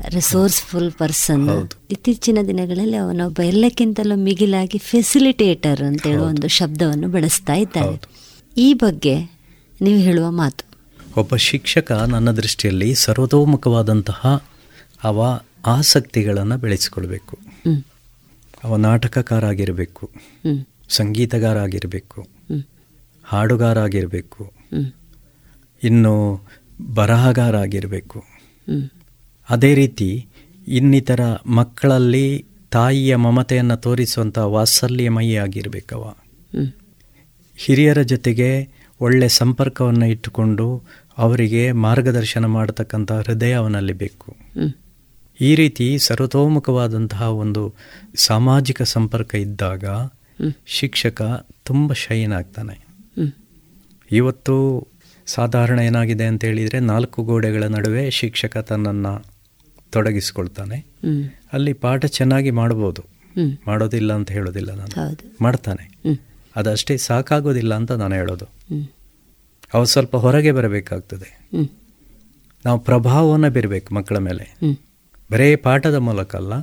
ರಿಸೋರ್ಸ್ಫುಲ್ 0.10 0.92
ಪರ್ಸನ್. 0.92 1.70
ಇತ್ತೀಚಿನ 1.92 2.38
ದಿನಗಳಲ್ಲಿ 2.48 2.98
ಅವನೊಬ್ಬ 2.98 3.42
ಎಲ್ಲಕ್ಕಿಂತಲೂ 3.42 4.16
ಮಿಗಿಲಾಗಿ 4.16 4.78
ಫೆಸಿಲಿಟೇಟರ್ 4.78 5.82
ಅಂತ 5.82 6.08
ಹೇಳುವ 6.08 6.26
ಒಂದು 6.26 6.48
ಶಬ್ದವನ್ನು 6.48 7.08
ಬಳಸ್ತಾ 7.08 7.54
ಇದ್ದಾರೆ 7.54 8.02
ಈ 8.58 8.74
ಬಗ್ಗೆ 8.74 9.24
ನೀವು 9.82 10.00
ಹೇಳುವ 10.00 10.32
ಮಾತು 10.32 10.66
ಒಬ್ಬ 11.18 11.36
ಶಿಕ್ಷಕ 11.36 11.92
ನನ್ನ 11.92 12.32
ದೃಷ್ಟಿಯಲ್ಲಿ 12.32 12.96
ಸರ್ವತೋಮುಖವಾದಂತಹ 12.96 14.44
ಅವ 15.04 15.40
ಆಸಕ್ತಿಗಳನ್ನು 15.66 16.58
ಬೆಳೆಸಿಕೊಳ್ಬೇಕು. 16.58 17.40
ಅವ 18.64 18.76
ನಾಟಕಕಾರ 18.76 19.46
ಆಗಿರಬೇಕು. 19.46 20.12
ಸಂಗೀತಗಾರ 20.90 21.58
ಆಗಿರಬೇಕು. 21.58 22.28
ಹಾಡುಗಾರ 23.24 23.80
ಆಗಿರಬೇಕು. 23.80 24.52
ಇನ್ನು 25.84 26.42
ಬರಹಗಾರ 26.94 27.56
ಆಗಿರಬೇಕು 27.56 28.24
ಅದೇ 29.50 29.76
ರೀತಿ 29.76 30.28
ಇನ್ನಿತರ 30.68 31.20
ಮಕ್ಕಳಲ್ಲಿ 31.48 32.46
ತಾಯಿಯ 32.72 33.16
ಮಮತೆಯನ್ನು 33.16 33.78
ತೋರಿಸುವಂಥ 33.78 34.38
ವಾತ್ಸಲ್ಯಮಯಿ 34.38 35.36
ಆಗಿರಬೇಕವ 35.36 36.16
ಹಿರಿಯರ 37.58 38.02
ಜೊತೆಗೆ 38.02 38.68
ಒಳ್ಳೆ 39.02 39.28
ಸಂಪರ್ಕವನ್ನು 39.28 40.06
ಇಟ್ಟುಕೊಂಡು 40.06 40.84
ಅವರಿಗೆ 41.18 41.72
ಮಾರ್ಗದರ್ಶನ 41.72 42.46
ಮಾಡತಕ್ಕಂಥ 42.46 43.12
ಹೃದಯ 43.12 43.54
ಅವನಲ್ಲಿ 43.54 43.94
ಬೇಕು. 43.94 44.36
ಈ 45.42 45.56
ರೀತಿ 45.56 45.98
ಸರ್ವತೋಮುಖವಾದಂತಹ 45.98 47.22
ಒಂದು 47.22 47.74
ಸಾಮಾಜಿಕ 48.16 48.82
ಸಂಪರ್ಕ 48.82 49.36
ಇದ್ದಾಗ 49.36 49.86
ಶಿಕ್ಷಕ 50.66 51.22
ತುಂಬ 51.66 51.94
ಶೈನ್ 51.94 52.34
ಆಗ್ತಾನೆ. 52.34 52.88
ಇವತ್ತು 54.12 54.88
ಸಾಧಾರಣ 55.26 55.80
ಏನಾಗಿದೆ 55.80 56.26
ಅಂತ 56.26 56.46
ಹೇಳಿದರೆ 56.46 56.80
ನಾಲ್ಕು 56.80 57.24
ಗೋಡೆಗಳ 57.24 57.64
ನಡುವೆ 57.64 58.12
ಶಿಕ್ಷಕ 58.12 58.58
ತನ್ನನ್ನು 58.58 59.26
ತೊಡಗಿಸ್ಕೊಳ್ತಾನೆ. 59.92 60.86
ಅಲ್ಲಿ 61.54 61.74
ಪಾಠ 61.74 62.06
ಚೆನ್ನಾಗಿ 62.06 62.52
ಮಾಡ್ಬೋದು. 62.52 63.04
ಮಾಡೋದಿಲ್ಲ 63.68 64.14
ಅಂತ 64.14 64.32
ಹೇಳೋದಿಲ್ಲ 64.32 64.74
ನಾನು. 64.74 65.08
ಮಾಡ್ತಾನೆ. 65.42 66.02
ಅದಷ್ಟೇ 66.56 66.98
ಸಾಕಾಗೋದಿಲ್ಲ 66.98 67.76
ಅಂತ 67.76 67.92
ನಾನು 67.92 68.16
ಹೇಳೋದು. 68.16 68.46
ಅವ್ರು 68.46 68.90
ಅವು 69.74 69.86
ಸ್ವಲ್ಪ 69.86 70.16
ಹೊರಗೆ 70.16 70.52
ಬರಬೇಕಾಗ್ತದೆ. 70.52 71.50
ನಾವು 72.66 72.80
ಪ್ರಭಾವವನ್ನು 72.80 73.52
ಬೀರಬೇಕು 73.52 73.96
ಮಕ್ಕಳ 73.96 74.18
ಮೇಲೆ. 74.18 74.50
ಬರೇ 75.32 75.56
ಪಾಠದ 75.56 75.96
ಮೂಲಕ 75.96 76.36
ಅಲ್ಲ 76.36 76.54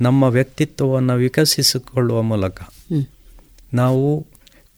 ನಮ್ಮ 0.00 0.24
ವ್ಯಕ್ತಿತ್ವವನ್ನು 0.24 1.14
ವಿಕಸಿಸಿಕೊಳ್ಳುವ 1.14 2.22
ಮೂಲಕ. 2.22 2.60
ನಾವು 3.74 4.26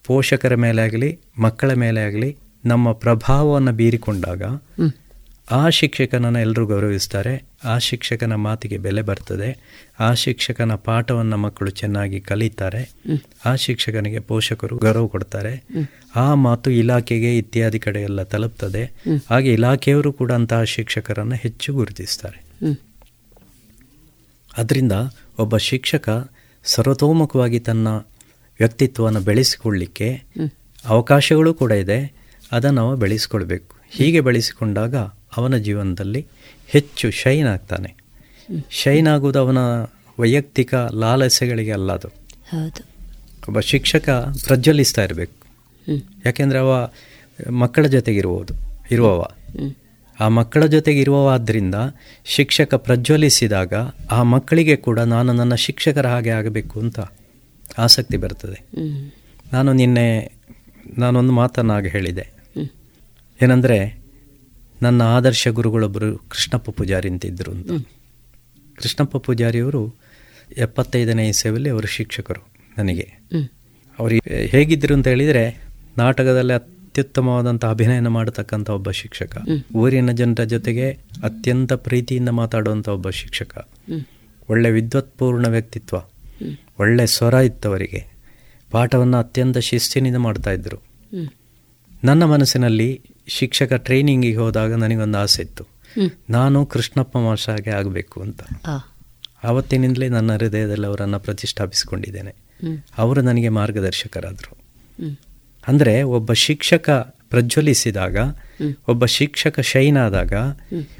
ಪೋಷಕರ 0.05 0.55
ಮೇಲೆ 0.55 0.81
ಆಗಲಿ 0.81 1.19
ಮಕ್ಕಳ 1.39 1.73
ಮೇಲೆ 1.73 2.01
ಆಗಲಿ 2.01 2.37
ನಮ್ಮ 2.67 2.91
ಪ್ರಭಾವವನ್ನು 2.91 3.71
ಬೀರಿಕೊಂಡಾಗ 3.71 4.43
ಆ 5.51 5.69
ಶಿಕ್ಷಕನನ್ನು 5.69 6.39
ಎಲ್ಲರೂ 6.39 6.65
ಗೌರವಿಸ್ತಾರೆ. 6.65 7.33
ಆ 7.63 7.77
ಶಿಕ್ಷಕನ 7.77 8.35
ಮಾತಿಗೆ 8.35 8.77
ಬೆಲೆ 8.77 9.01
ಬರ್ತದೆ. 9.01 9.49
ಆ 9.99 10.13
ಶಿಕ್ಷಕನ 10.13 10.75
ಪಾಠವನ್ನು 10.75 11.37
ಮಕ್ಕಳು 11.37 11.69
ಚೆನ್ನಾಗಿ 11.71 12.19
ಕಲಿತಾರೆ. 12.19 12.81
ಆ 13.45 13.55
ಶಿಕ್ಷಕನಿಗೆ 13.55 14.19
ಪೋಷಕರು 14.19 14.77
ಗೌರವ 14.77 15.07
ಕೊಡ್ತಾರೆ. 15.07 15.53
ಆ 16.15 16.33
ಮಾತು 16.33 16.71
ಇಲಾಖೆಗೆ 16.71 17.37
ಇತ್ಯಾದಿ 17.37 17.79
ಕಡೆ 17.79 18.01
ಎಲ್ಲ 18.01 18.23
ತಲುಪ್ತದೆ 18.23 18.83
ಹಾಗೆ 19.29 19.53
ಇಲಾಖೆಯವರು 19.53 20.13
ಕೂಡ 20.13 20.31
ಅಂತಹ 20.31 20.63
ಶಿಕ್ಷಕರನ್ನು 20.63 21.35
ಹೆಚ್ಚು 21.35 21.73
ಗುರುತಿಸ್ತಾರೆ. 21.73 22.39
ಅದರಿಂದ 24.57 24.91
ಒಬ್ಬ 25.39 25.57
ಶಿಕ್ಷಕ 25.57 26.09
ಸರ್ವತೋಮುಖವಾಗಿ 26.65 27.59
ತನ್ನ 27.59 27.87
ವ್ಯಕ್ತಿತ್ವವನ್ನು 28.59 29.21
ಬೆಳೆಸಿಕೊಳ್ಳಿಕ್ಕೆ 29.21 30.09
ಹ್ಮ್. 30.11 30.49
ಅವಕಾಶಗಳು 30.85 31.53
ಕೂಡ 31.53 31.71
ಇದೆ. 31.71 31.99
ಅದನ್ನು 32.51 32.89
ಅವ 32.89 32.95
ಬೆಳೆಸ್ಕೊಳ್ಬೇಕು. 32.95 33.75
ಹೀಗೆ 33.89 34.21
ಬೆಳೆಸಿಕೊಂಡಾಗ 34.21 34.95
ಅವನ 35.37 35.57
ಜೀವನದಲ್ಲಿ 35.57 36.27
ಹೆಚ್ಚು 36.67 37.11
ಶೈನ್ 37.11 37.47
ಆಗ್ತಾನೆ. 37.47 37.95
ಶೈನ್ 38.69 39.07
ಆಗುವುದು 39.07 39.39
ಅವನ 39.39 39.57
ವೈಯಕ್ತಿಕ 40.19 40.75
ಲಾಲಸೆಗಳಿಗೆ 40.75 41.71
ಅಲ್ಲ 41.71 41.91
ಅದು. 41.91 42.07
ಒಬ್ಬ 43.47 43.59
ಶಿಕ್ಷಕ 43.59 44.09
ಪ್ರಜ್ವಲಿಸ್ತಾ 44.45 45.03
ಇರಬೇಕು. 45.03 45.33
ಯಾಕೆಂದರೆ 46.25 46.59
ಅವ 46.59 46.89
ಮಕ್ಕಳ 47.51 47.85
ಜೊತೆಗಿರುವುದು 47.85 48.53
ಇರುವವ. 48.91 49.27
ಆ 50.19 50.27
ಮಕ್ಕಳ 50.27 50.65
ಜೊತೆಗೆ 50.65 50.99
ಇರುವವಾದ್ದರಿಂದ 50.99 51.75
ಶಿಕ್ಷಕ 52.25 52.75
ಪ್ರಜ್ವಲಿಸಿದಾಗ 52.75 53.73
ಆ 54.11 54.23
ಮಕ್ಕಳಿಗೆ 54.23 54.75
ಕೂಡ 54.75 54.99
ನಾನು 54.99 55.33
ನನ್ನ 55.33 55.55
ಶಿಕ್ಷಕರ 55.55 56.07
ಹಾಗೆ 56.07 56.29
ಆಗಬೇಕು 56.29 56.79
ಅಂತ 56.79 56.99
ಆಸಕ್ತಿ 57.77 58.17
ಬರ್ತದೆ. 58.17 58.65
ನಾನು 59.53 59.73
ನಿನ್ನೆ 59.73 60.31
ನಾನೊಂದು 60.97 61.33
ಮಾತನ್ನು 61.33 61.73
ಹಾಗೆ 61.73 61.89
ಹೇಳಿದೆ. 61.89 62.36
ಏನಂದರೆ 63.41 63.99
ನನ್ನ 64.81 65.01
ಆದರ್ಶ 65.01 65.47
ಗುರುಗಳೊಬ್ಬರು 65.47 66.17
ಕೃಷ್ಣಪ್ಪ 66.17 66.69
ಪೂಜಾರಿ 66.69 67.09
ಅಂತಿದ್ದರು 67.09 67.51
ಅಂತ. 67.51 67.87
ಕೃಷ್ಣಪ್ಪ 68.75 69.17
ಪೂಜಾರಿಯವರು 69.17 69.93
ಎಪ್ಪತ್ತೈದನೇ 70.57 71.27
ಇಸವಿಯಲ್ಲಿ 71.29 71.69
ಅವರು 71.69 71.87
ಶಿಕ್ಷಕರು 71.87 72.47
ನನಗೆ. 72.77 73.07
ಅವರು 73.99 74.15
ಹೇಗಿದ್ದರು 74.29 74.93
ಅಂತ 74.93 75.07
ಹೇಳಿದರೆ 75.07 75.63
ನಾಟಕದಲ್ಲಿ 75.97 76.53
ಅತ್ಯುತ್ತಮವಾದಂಥ 76.53 77.65
ಅಭಿನಯನ 77.65 78.07
ಮಾಡತಕ್ಕಂಥ 78.07 78.69
ಒಬ್ಬ 78.69 78.91
ಶಿಕ್ಷಕ. 78.91 79.37
ಊರಿನ 79.75 80.11
ಜನರ 80.11 80.43
ಜೊತೆಗೆ 80.43 80.91
ಅತ್ಯಂತ 81.23 81.73
ಪ್ರೀತಿಯಿಂದ 81.73 82.29
ಮಾತಾಡುವಂಥ 82.29 82.89
ಒಬ್ಬ 82.89 83.09
ಶಿಕ್ಷಕ. 83.09 83.69
ಒಳ್ಳೆ 84.49 84.71
ವಿದ್ವತ್ಪೂರ್ಣ 84.71 85.47
ವ್ಯಕ್ತಿತ್ವ. 85.47 85.97
ಒಳ್ಳೆ 86.79 87.05
ಸ್ವರ 87.05 87.33
ಇತ್ತವರಿಗೆ. 87.33 88.05
ಪಾಠವನ್ನು 88.71 89.17
ಅತ್ಯಂತ 89.17 89.57
ಶಿಸ್ತಿನಿಂದ 89.57 90.15
ಮಾಡ್ತಾ 90.15 90.51
ಇದ್ದರು 90.51 90.83
ನನ್ನ 92.03 92.23
ಮನಸ್ಸಿನಲ್ಲಿ 92.23 93.01
ಶಿಕ್ಷಕ 93.27 93.73
ಟ್ರೈನಿಂಗಿಗೆ 93.73 94.37
ಹೋದಾಗ 94.37 94.73
ನನಗೊಂದು 94.73 95.17
ಆಸೆ 95.17 95.41
ಇತ್ತು. 95.41 95.63
ನಾನು 96.29 96.65
ಕೃಷ್ಣಪ್ಪ 96.65 97.17
ಮಾಷಾಗೆ 97.17 97.69
ಆಗಬೇಕು 97.69 98.21
ಅಂತ. 98.21 98.41
ಆವತ್ತಿನಿಂದಲೇ 99.43 100.09
ನನ್ನ 100.09 100.35
ಹೃದಯದಲ್ಲಿ 100.35 100.85
ಅವರನ್ನು 100.85 101.19
ಪ್ರತಿಷ್ಠಾಪಿಸಿಕೊಂಡಿದ್ದೇನೆ. 101.19 102.35
ಅವರು 102.97 103.21
ನನಗೆ 103.21 103.49
ಮಾರ್ಗದರ್ಶಕರಾದರು. 103.49 104.57
ಅಂದರೆ 105.67 106.03
ಒಬ್ಬ 106.03 106.33
ಶಿಕ್ಷಕ 106.33 106.89
ಪ್ರಜ್ವಲಿಸಿದಾಗ 107.29 108.17
ಒಬ್ಬ 108.87 109.05
ಶಿಕ್ಷಕ 109.05 109.59
ಶೈನ್ 109.59 109.97
ಆದಾಗ 109.97 110.33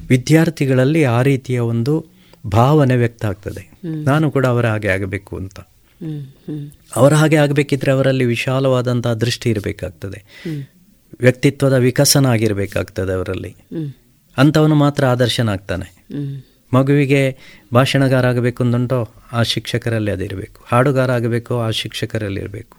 ವಿದ್ಯಾರ್ಥಿಗಳಲ್ಲಿ 0.10 1.04
ಆ 1.04 1.22
ರೀತಿಯ 1.22 1.60
ಒಂದು 1.60 2.06
ಭಾವನೆ 2.48 2.96
ವ್ಯಕ್ತ 2.96 3.26
ಆಗ್ತದೆ. 3.26 3.72
ನಾನು 3.86 4.32
ಕೂಡ 4.32 4.46
ಅವರ 4.46 4.66
ಹಾಗೆ 4.68 4.88
ಆಗಬೇಕು 4.88 5.38
ಅಂತ. 5.38 5.60
ಅವರ 6.96 7.14
ಹಾಗೆ 7.14 7.36
ಆಗಬೇಕಿದ್ರೆ 7.36 7.92
ಅವರಲ್ಲಿ 7.92 8.26
ವಿಶಾಲವಾದಂತಹ 8.26 9.14
ದೃಷ್ಟಿ 9.14 9.50
ಇರಬೇಕಾಗ್ತದೆ. 9.50 10.26
ವ್ಯಕ್ತಿತ್ವದ 11.22 11.74
ವಿಕಸನ 11.74 12.26
ಆಗಿರಬೇಕಾಗ್ತದೆ 12.26 13.14
ಅವರಲ್ಲಿ. 13.14 13.56
ಅಂಥವನು 14.38 14.76
ಮಾತ್ರ 14.76 15.06
ಆದರ್ಶನಾಗ್ತಾನೆ. 15.06 16.08
ಮಗುವಿಗೆ 16.74 17.38
ಭಾಷಣಗಾರ 17.74 18.28
ಆಗಬೇಕು 18.28 18.64
ಅಂದುಂಟೋ 18.64 19.10
ಆ 19.34 19.44
ಶಿಕ್ಷಕರಲ್ಲಿ 19.44 20.12
ಅದಿರಬೇಕು 20.12 20.62
ಹಾಡುಗಾರ 20.72 21.12
ಆಗಬೇಕೋ 21.12 21.60
ಆ 21.60 21.70
ಶಿಕ್ಷಕರಲ್ಲಿ 21.70 22.40
ಇರಬೇಕು 22.40 22.78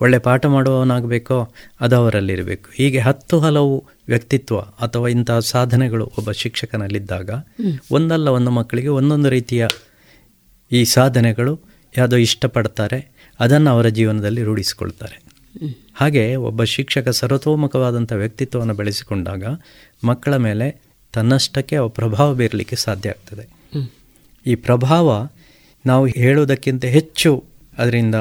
ಒಳ್ಳೆ 0.00 0.18
ಪಾಠ 0.18 0.46
ಮಾಡುವವನಾಗಬೇಕೋ 0.46 1.52
ಅದು 1.80 1.96
ಅವರಲ್ಲಿರಬೇಕು 1.96 2.70
ಹೀಗೆ 2.74 2.98
ಹತ್ತು 2.98 3.40
ಹಲವು 3.40 3.84
ವ್ಯಕ್ತಿತ್ವ 4.08 4.58
ಅಥವಾ 4.58 5.08
ಇಂತಹ 5.08 5.38
ಸಾಧನೆಗಳು 5.38 6.12
ಒಬ್ಬ 6.18 6.30
ಶಿಕ್ಷಕನಲ್ಲಿದ್ದಾಗ. 6.30 7.30
ಒಂದಲ್ಲ 7.90 8.28
ಒಂದು 8.28 8.50
ಮಕ್ಕಳಿಗೆ 8.50 8.88
ಒಂದೊಂದು 8.88 9.28
ರೀತಿಯ 9.28 9.66
ಈ 10.72 10.84
ಸಾಧನೆಗಳು 10.84 11.60
ಯಾವುದೋ 11.98 12.16
ಇಷ್ಟಪಡ್ತಾರೆ 12.16 13.12
ಅದನ್ನು 13.40 13.70
ಅವರ 13.70 13.88
ಜೀವನದಲ್ಲಿ 13.88 14.42
ರೂಢಿಸಿಕೊಳ್ತಾರೆ. 14.42 15.29
ಹಾಗೆ 15.94 16.36
ಒಬ್ಬ 16.36 16.64
ಶಿಕ್ಷಕ 16.64 17.08
ಸರ್ವತೋಮುಖವಾದಂಥ 17.08 18.12
ವ್ಯಕ್ತಿತ್ವವನ್ನು 18.12 18.74
ಬೆಳೆಸಿಕೊಂಡಾಗ 18.74 19.44
ಮಕ್ಕಳ 20.04 20.36
ಮೇಲೆ 20.36 20.80
ತನ್ನಷ್ಟಕ್ಕೆ 21.12 21.76
ಅವ 21.76 21.88
ಪ್ರಭಾವ 21.88 22.34
ಬೀರಲಿಕ್ಕೆ 22.34 22.76
ಸಾಧ್ಯ 22.76 23.08
ಆಗ್ತದೆ. 23.08 23.48
ಈ 24.46 24.54
ಪ್ರಭಾವ 24.54 25.28
ನಾವು 25.86 26.06
ಹೇಳುವುದಕ್ಕಿಂತ 26.06 26.84
ಹೆಚ್ಚು 26.84 27.44
ಅದರಿಂದ 27.78 28.14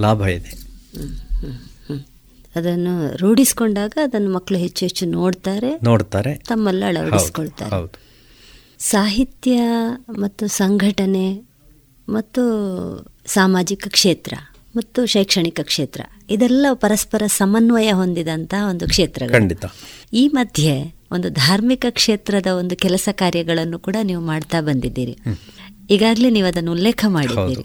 ಲಾಭ 0.00 0.20
ಇದೆ. 0.20 0.64
ಅದನ್ನು 2.56 3.16
ರೂಢಿಸ್ಕೊಂಡಾಗ 3.16 3.92
ಅದನ್ನು 4.02 4.32
ಮಕ್ಕಳು 4.32 4.58
ಹೆಚ್ಚು 4.58 4.84
ಹೆಚ್ಚು 4.84 5.06
ನೋಡ್ತಾರೆ. 5.06 5.78
ನೋಡ್ತಾರೆ. 5.84 6.34
ತಮ್ಮಲ್ಲಿ 6.34 6.84
ಅಳವಡಿಸಿಕೊಳ್ತಾರೆ. 6.84 7.70
ಅಳವಡಿಸ್ಕೊಳ್ತಾರೆ 7.70 8.04
ಸಾಹಿತ್ಯ 8.78 9.60
ಮತ್ತು 10.10 10.46
ಸಂಘಟನೆ 10.46 11.44
ಮತ್ತು 12.08 12.42
ಸಾಮಾಜಿಕ 13.26 13.84
ಕ್ಷೇತ್ರ 13.88 14.34
ಮತ್ತು 14.76 15.06
ಶೈಕ್ಷಣಿಕ 15.06 15.60
ಕ್ಷೇತ್ರ 15.62 16.00
ಇದೆಲ್ಲ 16.30 16.66
ಪರಸ್ಪರ 16.74 17.22
ಸಮನ್ವಯ 17.26 17.92
ಹೊಂದಿದಂತ 17.92 18.54
ಒಂದು 18.68 18.86
ಕ್ಷೇತ್ರಗಳು. 18.86 19.34
ಖಂಡಿತ. 19.34 19.64
ಈ 20.12 20.28
ಮಧ್ಯೆ 20.28 20.94
ಒಂದು 21.10 21.30
ಧಾರ್ಮಿಕ 21.30 21.86
ಕ್ಷೇತ್ರದ 21.90 22.46
ಒಂದು 22.46 22.76
ಕೆಲಸ 22.76 23.08
ಕಾರ್ಯಗಳನ್ನು 23.12 23.78
ಕೂಡ 23.78 23.96
ನೀವು 24.02 24.22
ಮಾಡ್ತಾ 24.22 24.60
ಬಂದಿದ್ದೀರಿ. 24.60 25.16
ಈಗಾಗಲೇ 25.90 26.30
ನೀವು 26.30 26.46
ಅದನ್ನು 26.46 26.72
ಉಲ್ಲೇಖ 26.72 27.04
ಮಾಡಿದ್ದೀರಿ. 27.08 27.64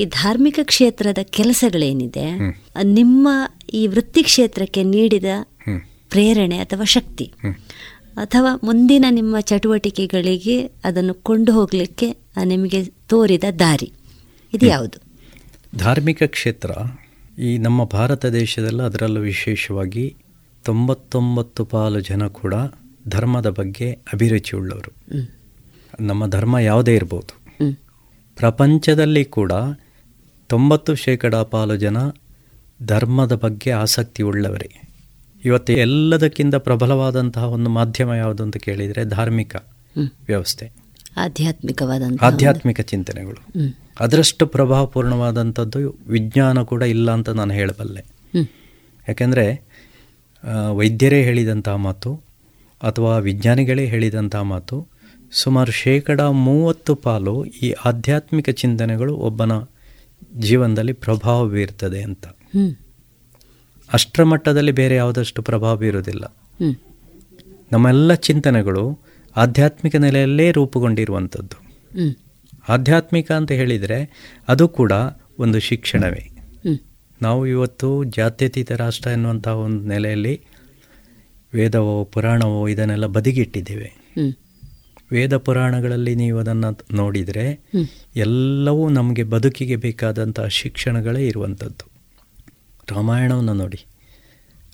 ಈ 0.00 0.04
ಧಾರ್ಮಿಕ 0.04 0.58
ಕ್ಷೇತ್ರದ 0.62 1.18
ಕೆಲಸಗಳೇನಿದೆ. 1.22 2.54
ನಿಮ್ಮ 2.82 3.28
ಈ 3.72 3.86
ವೃತ್ತಿ 3.86 4.22
ಕ್ಷೇತ್ರಕ್ಕೆ 4.22 4.82
ನೀಡಿದ 4.82 5.24
ಪ್ರೇರಣೆ 6.10 6.58
ಅಥವಾ 6.58 6.84
ಶಕ್ತಿ? 6.84 7.32
ಅಥವಾ 8.16 8.60
ಮುಂದಿನ 8.64 9.04
ನಿಮ್ಮ 9.10 9.40
ಚಟುವಟಿಕೆಗಳಿಗೆ 9.40 10.64
ಅದನ್ನು 10.64 11.14
ಕೊಂಡು 11.14 11.52
ಹೋಗಲಿಕ್ಕೆ 11.52 12.16
ನಿಮಗೆ 12.44 12.84
ತೋರಿದ 12.84 13.44
ದಾರಿ 13.58 13.92
ಇದು 14.54 14.66
ಯಾವುದು? 14.66 14.98
ಧಾರ್ಮಿಕ 15.78 16.22
ಕ್ಷೇತ್ರ 16.22 16.70
ಈ 17.38 17.58
ನಮ್ಮ 17.58 17.84
ಭಾರತ 17.84 18.26
ದೇಶದಲ್ಲ 18.26 18.82
ಅದರಲ್ಲೂ 18.82 19.20
ವಿಶೇಷವಾಗಿ 19.20 20.16
ತೊಂಬತ್ತೊಂಬತ್ತು 20.64 21.64
ಪಾಲು 21.64 22.00
ಜನ 22.00 22.26
ಕೂಡ 22.26 22.54
ಧರ್ಮದ 23.08 23.48
ಬಗ್ಗೆ 23.48 23.90
ಅಭಿರುಚಿ 23.92 24.56
ಉಳ್ಳವರು. 24.56 24.92
ನಮ್ಮ 26.00 26.26
ಧರ್ಮ 26.26 26.58
ಯಾವುದೇ 26.58 26.94
ಇರ್ಬೋದು. 26.94 27.40
ಪ್ರಪಂಚದಲ್ಲಿ 28.36 29.24
ಕೂಡ 29.24 29.52
ತೊಂಬತ್ತು 30.46 30.94
ಶೇಕಡ 30.94 31.34
ಪಾಲು 31.34 31.76
ಜನ 31.76 31.96
ಧರ್ಮದ 32.82 33.32
ಬಗ್ಗೆ 33.32 33.70
ಆಸಕ್ತಿ 33.70 34.22
ಉಳ್ಳವರೇ. 34.22 34.88
ಇವತ್ತು 35.44 35.72
ಎಲ್ಲದಕ್ಕಿಂತ 35.72 36.54
ಪ್ರಬಲವಾದಂತಹ 36.54 37.44
ಒಂದು 37.44 37.70
ಮಾಧ್ಯಮ 37.70 38.12
ಯಾವುದು 38.12 38.42
ಅಂತ 38.42 38.56
ಕೇಳಿದರೆ 38.56 39.04
ಧಾರ್ಮಿಕ 39.04 39.56
ವ್ಯವಸ್ಥೆ. 40.26 40.83
ಆಧ್ಯಾತ್ಮಿಕವಾದಂಥ 41.16 42.22
ಆಧ್ಯಾತ್ಮಿಕ 42.22 42.80
ಚಿಂತನೆಗಳು. 42.80 43.42
ಅದರಷ್ಟು 44.00 44.46
ಪ್ರಭಾವಪೂರ್ಣವಾದಂಥದ್ದು 44.46 45.98
ವಿಜ್ಞಾನ 46.06 46.62
ಕೂಡ 46.62 46.82
ಇಲ್ಲ 46.82 47.10
ಅಂತ 47.10 47.28
ನಾನು 47.28 47.54
ಹೇಳಬಲ್ಲೆ. 47.54 48.04
ಯಾಕೆಂದರೆ 49.08 49.62
ವೈದ್ಯರೇ 50.72 51.22
ಹೇಳಿದಂತಹ 51.22 51.74
ಮಾತು 51.74 52.20
ಅಥವಾ 52.82 53.18
ವಿಜ್ಞಾನಿಗಳೇ 53.18 53.86
ಹೇಳಿದಂತಹ 53.86 54.42
ಮಾತು 54.42 54.88
ಸುಮಾರು 55.32 55.72
ಶೇಕಡ 55.72 56.20
ಮೂವತ್ತು 56.20 56.94
ಪಾಲು 56.94 57.44
ಈ 57.44 57.70
ಆಧ್ಯಾತ್ಮಿಕ 57.70 58.50
ಚಿಂತನೆಗಳು 58.50 59.16
ಒಬ್ಬನ 59.16 59.52
ಜೀವನದಲ್ಲಿ 60.38 60.92
ಪ್ರಭಾವ 60.92 61.48
ಬೀರ್ತದೆ 61.48 62.02
ಅಂತ 62.02 62.26
ಅಷ್ಟರ 63.92 64.24
ಮಟ್ಟದಲ್ಲಿ 64.24 64.72
ಬೇರೆ 64.72 64.94
ಯಾವುದಷ್ಟು 64.94 65.42
ಪ್ರಭಾವ 65.42 65.76
ಬೀರೋದಿಲ್ಲ. 65.76 66.36
ನಮ್ಮೆಲ್ಲ 67.72 68.14
ಚಿಂತನೆಗಳು 68.14 68.98
ಆಧ್ಯಾತ್ಮಿಕ 69.36 69.96
ನೆಲೆಯಲ್ಲೇ 69.96 70.50
ರೂಪುಗೊಂಡಿರುವಂಥದ್ದು. 70.50 71.64
ಆಧ್ಯಾತ್ಮಿಕ 72.68 73.32
ಅಂತ 73.32 73.52
ಹೇಳಿದರೆ 73.52 74.10
ಅದು 74.48 74.68
ಕೂಡ 74.68 74.92
ಒಂದು 75.38 75.60
ಶಿಕ್ಷಣವೇ. 75.60 76.30
ನಾವು 77.22 77.46
ಇವತ್ತು 77.46 78.04
ಜಾತ್ಯತೀತ 78.04 78.72
ರಾಷ್ಟ್ರ 78.72 79.10
ಎನ್ನುವಂಥ 79.10 79.48
ಒಂದು 79.48 79.88
ನೆಲೆಯಲ್ಲಿ 79.88 80.40
ವೇದವೋ 81.54 82.04
ಪುರಾಣವೋ 82.04 82.68
ಇದನ್ನೆಲ್ಲ 82.68 83.06
ಬದಿಗಿಟ್ಟಿದ್ದೇವೆ. 83.06 84.12
ವೇದ 85.12 85.36
ಪುರಾಣಗಳಲ್ಲಿ 85.36 86.14
ನೀವು 86.14 86.38
ಅದನ್ನು 86.38 86.94
ನೋಡಿದರೆ 86.94 87.60
ಎಲ್ಲವೂ 88.16 88.88
ನಮಗೆ 88.88 89.22
ಬದುಕಿಗೆ 89.22 89.76
ಬೇಕಾದಂತಹ 89.76 90.46
ಶಿಕ್ಷಣಗಳೇ 90.46 91.26
ಇರುವಂಥದ್ದು. 91.26 91.90
ರಾಮಾಯಣವನ್ನು 92.90 93.54
ನೋಡಿ. 93.54 93.84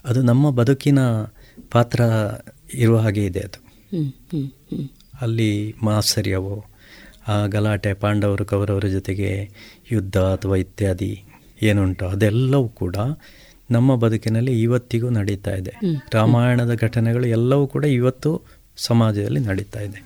ಅದು 0.05 0.23
ನಮ್ಮ 0.23 0.51
ಬದುಕಿನ 0.51 0.99
ಪಾತ್ರ 1.71 2.01
ಇರುವ 2.75 2.99
ಹಾಗೆ 2.99 3.25
ಇದೆ 3.25 3.41
ಅದು. 3.41 3.70
ಅಲ್ಲಿ 5.21 5.75
ಮಾತ್ಸರ್ಯವು 5.83 6.65
ಆ 7.29 7.47
ಗಲಾಟೆ 7.47 7.95
ಪಾಂಡವರು 7.95 8.45
ಕೌರವರ 8.45 8.85
ಜೊತೆಗೆ 8.85 9.51
ಯುದ್ಧ 9.93 10.19
ಅಥವಾ 10.19 10.57
ಇತ್ಯಾದಿ 10.57 11.23
ಏನುಂಟು 11.63 12.07
ಅದೆಲ್ಲವೂ 12.07 12.69
ಕೂಡ 12.69 12.97
ನಮ್ಮ 13.71 13.95
ಬದುಕಿನಲ್ಲಿ 13.95 14.63
ಇವತ್ತಿಗೂ 14.63 15.11
ನಡೀತಾ 15.11 15.51
ಇದೆ. 15.51 15.75
ರಾಮಾಯಣದ 16.15 16.75
ಘಟನೆಗಳು 16.75 17.27
ಎಲ್ಲವೂ 17.27 17.67
ಕೂಡ 17.67 17.85
ಇವತ್ತು 17.85 18.43
ಸಮಾಜದಲ್ಲಿ 18.77 19.41
ನಡೀತಾ 19.41 19.81
ಇದೆ. 19.81 20.03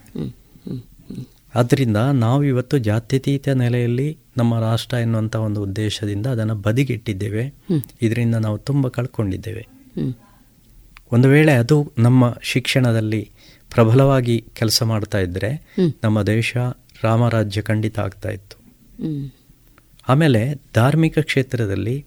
ಆದ್ದರಿಂದ 1.55 1.97
ನಾವು 1.97 2.45
ಇವತ್ತು 2.45 2.78
ಜಾತ್ಯತೀತ 2.78 3.49
ನೆಲೆಯಲ್ಲಿ 3.49 4.18
ನಮ್ಮ 4.37 4.61
ರಾಷ್ಟ್ರ 4.61 4.97
ಎನ್ನುವಂಥ 4.97 5.37
ಒಂದು 5.37 5.62
ಉದ್ದೇಶದಿಂದ 5.62 6.26
ಅದನ್ನು 6.26 6.55
ಬದಿಗಿಟ್ಟಿದ್ದೇವೆ. 6.55 7.55
ಇದರಿಂದ 8.03 8.35
ನಾವು 8.35 8.59
ತುಂಬ 8.59 8.89
ಕಳ್ಕೊಂಡಿದ್ದೇವೆ. 8.89 9.66
ಒಂದು 11.12 11.28
ವೇಳೆ 11.28 11.53
ಅದು 11.53 11.93
ನಮ್ಮ 11.99 12.37
ಶಿಕ್ಷಣದಲ್ಲಿ 12.43 13.30
ಪ್ರಬಲವಾಗಿ 13.75 14.45
ಕೆಲಸ 14.53 14.83
ಮಾಡ್ತಾ 14.83 15.18
ಇದ್ದರೆ 15.18 15.77
ನಮ್ಮ 16.05 16.22
ದೇಶ 16.22 16.57
ರಾಮರಾಜ್ಯ 17.03 17.62
ಖಂಡಿತ 17.62 17.99
ಆಗ್ತಾ 17.99 18.29
ಇತ್ತು. 18.29 18.57
ಆಮೇಲೆ 20.09 20.55
ಧಾರ್ಮಿಕ 20.75 21.18
ಕ್ಷೇತ್ರದಲ್ಲಿ 21.18 22.07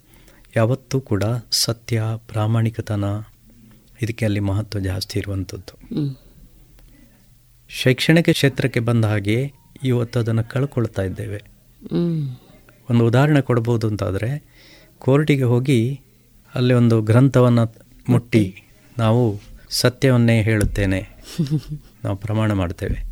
ಯಾವತ್ತೂ 0.55 0.99
ಕೂಡ 0.99 1.24
ಸತ್ಯ 1.51 2.03
ಪ್ರಾಮಾಣಿಕತನ 2.18 3.03
ಇದಕ್ಕೆ 4.01 4.26
ಅಲ್ಲಿ 4.26 4.39
ಮಹತ್ವ 4.39 4.80
ಜಾಸ್ತಿ 4.80 5.20
ಇರುವಂಥದ್ದು. 5.20 5.80
ಶೈಕ್ಷಣಿಕ 7.70 8.30
ಕ್ಷೇತ್ರಕ್ಕೆ 8.30 8.80
ಬಂದ 8.80 9.05
ಹಾಗೆ 9.05 9.51
ಇವತ್ತು 9.84 10.20
ಅದನ್ನು 10.20 10.43
ಕಳ್ಕೊಳ್ತಾ 10.43 11.01
ಇದ್ದೇವೆ. 11.01 11.43
ಒಂದು 12.89 13.05
ಉದಾಹರಣೆ 13.05 13.41
ಕೊಡ್ಬೋದು 13.41 13.88
ಅಂತಾದರೆ 13.88 14.43
ಕೋರ್ಟಿಗೆ 14.99 15.43
ಹೋಗಿ 15.43 16.01
ಅಲ್ಲಿ 16.55 16.74
ಒಂದು 16.74 17.01
ಗ್ರಂಥವನ್ನು 17.01 17.76
ಮುಟ್ಟಿ. 18.09 18.63
ನಾವು 18.97 19.39
ಸತ್ಯವನ್ನೇ 19.70 20.41
ಹೇಳುತ್ತೇನೆ. 20.41 21.16
ನಾವು 22.03 22.15
ಪ್ರಮಾಣ 22.15 22.51
ಮಾಡ್ತೇವೆ. 22.53 23.03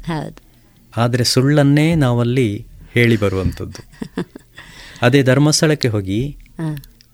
ಆದರೆ 0.98 1.24
ಸುಳ್ಳನ್ನೇ 1.24 1.96
ನಾವಲ್ಲಿ 1.96 2.68
ಹೇಳಿ 2.94 3.18
ಬರುವಂಥದ್ದು. 3.18 3.84
ಅದೇ 5.02 5.24
ಧರ್ಮಸ್ಥಳಕ್ಕೆ 5.24 5.88
ಹೋಗಿ 5.88 6.38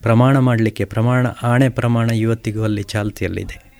ಪ್ರಮಾಣ 0.01 0.37
ಮಾಡಲಿಕ್ಕೆ 0.37 0.85
ಪ್ರಮಾಣ 0.85 1.27
ಆಣೆ 1.43 1.69
ಪ್ರಮಾಣ 1.69 2.09
ಇವತ್ತಿಗೂ 2.09 2.63
ಅಲ್ಲಿ 2.63 2.83
ಚಾಲ್ತಿಯಲ್ಲಿದೆ. 2.83 3.79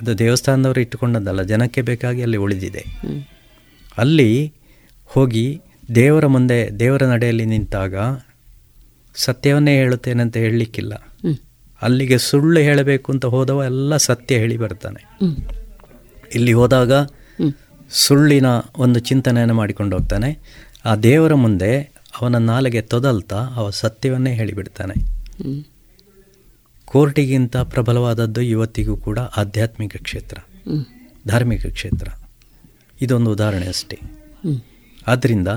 ಅದು 0.00 0.18
ದೇವಸ್ಥಾನದವರು 0.18 0.80
ಇಟ್ಟುಕೊಂಡದ್ದಲ್ಲ 0.80 1.42
ಜನಕ್ಕೆ 1.42 1.82
ಬೇಕಾಗಿ 1.82 2.22
ಅಲ್ಲಿ 2.22 2.36
ಉಳಿದಿದೆ. 2.36 2.84
ಅಲ್ಲಿ 3.98 4.52
ಹೋಗಿ 5.04 5.60
ದೇವರ 5.94 6.26
ಮುಂದೆ 6.26 6.78
ದೇವರ 6.78 7.04
ನಡೆಯಲ್ಲಿ 7.04 7.44
ನಿಂತಾಗ 7.44 7.94
ಸತ್ಯವನ್ನೇ 9.14 9.76
ಹೇಳುತ್ತೇನೆ 9.76 10.22
ಅಂತ 10.22 10.36
ಹೇಳಲಿಕ್ಕಿಲ್ಲ. 10.36 10.94
ಅಲ್ಲಿಗೆ 11.82 12.18
ಸುಳ್ಳು 12.18 12.60
ಹೇಳಬೇಕು 12.60 13.12
ಅಂತ 13.12 13.24
ಹೋದವ 13.26 13.62
ಎಲ್ಲ 13.66 13.96
ಸತ್ಯ 13.96 14.36
ಹೇಳಿ 14.36 14.56
ಬರ್ತಾನೆ. 14.56 15.04
ಇಲ್ಲಿ 16.34 16.52
ಹೋದಾಗ 16.52 16.92
ಸುಳ್ಳಿನ 17.90 18.46
ಒಂದು 18.76 19.00
ಚಿಂತನೆಯನ್ನು 19.00 19.54
ಮಾಡಿಕೊಂಡು 19.54 19.96
ಹೋಗ್ತಾನೆ. 19.96 20.38
ಆ 20.84 20.96
ದೇವರ 20.96 21.34
ಮುಂದೆ 21.34 21.92
ಅವನ 22.20 22.36
ನಾಲಿಗೆ 22.36 22.80
ತೊದಲ್ತಾ 22.82 23.36
ಅವ 23.36 23.70
ಸತ್ಯವನ್ನೇ 23.70 24.34
ಹೇಳಿಬಿಡ್ತಾನೆ. 24.34 24.94
ಕೋರ್ಟಿಗಿಂತ 26.84 27.56
ಪ್ರಬಲವಾದದ್ದು 27.56 28.40
ಇವತ್ತಿಗೂ 28.40 28.96
ಕೂಡ 28.96 29.18
ಆಧ್ಯಾತ್ಮಿಕ 29.18 29.96
ಕ್ಷೇತ್ರ, 29.96 30.38
ಧಾರ್ಮಿಕ 31.28 31.66
ಕ್ಷೇತ್ರ. 31.66 32.08
ಇದೊಂದು 33.00 33.30
ಉದಾಹರಣೆ 33.32 33.68
ಅಷ್ಟೇ. 33.68 33.98
ಆದ್ದರಿಂದ 35.06 35.48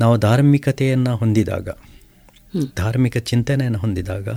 ನಾವು 0.00 0.16
ಧಾರ್ಮಿಕತೆಯನ್ನು 0.16 1.16
ಹೊಂದಿದಾಗ, 1.16 1.68
ಧಾರ್ಮಿಕ 2.76 3.16
ಚಿಂತನೆಯನ್ನು 3.16 3.78
ಹೊಂದಿದಾಗ 3.78 4.28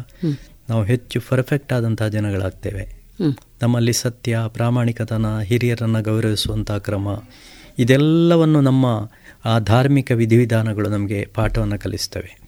ನಾವು 0.70 0.84
ಹೆಚ್ಚು 0.84 1.22
ಪರ್ಫೆಕ್ಟ್ 1.30 1.74
ಆದಂಥ 1.74 2.04
ಜನಗಳಾಗ್ತೇವೆ. 2.04 2.84
ನಮ್ಮಲ್ಲಿ 3.62 3.94
ಸತ್ಯ 3.94 4.40
ಪ್ರಾಮಾಣಿಕತನ 4.48 5.40
ಹಿರಿಯರನ್ನು 5.40 6.02
ಗೌರವಿಸುವಂಥ 6.04 6.72
ಕ್ರಮ. 6.72 7.08
ಇದೆಲ್ಲವನ್ನು 7.80 8.62
ನಮ್ಮ 8.62 9.10
ಆ 9.46 9.60
ಧಾರ್ಮಿಕ 9.60 10.12
ವಿಧಿವಿಧಾನಗಳು 10.12 10.90
ನಮಗೆ 10.90 11.30
ಪಾಠವನ್ನು 11.34 11.80
ಕಲಿಸ್ತವೆ. 11.80 12.40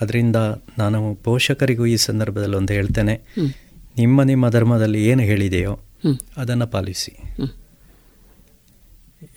ಅದರಿಂದ 0.00 0.36
ನಾನು 0.78 1.14
ಪೋಷಕರಿಗೂ 1.14 1.86
ಈ 1.86 1.96
ಸಂದರ್ಭದಲ್ಲಿ 1.96 2.56
ಒಂದು 2.56 2.72
ಹೇಳ್ತೇನೆ. 2.72 3.20
ನಿಮ್ಮ 3.96 4.22
ನಿಮ್ಮ 4.22 4.48
ಧರ್ಮದಲ್ಲಿ 4.48 5.06
ಏನು 5.06 5.22
ಹೇಳಿದೆಯೋ. 5.22 5.78
ಅದನ್ನು 6.36 6.66
ಪಾಲಿಸಿ. 6.66 7.16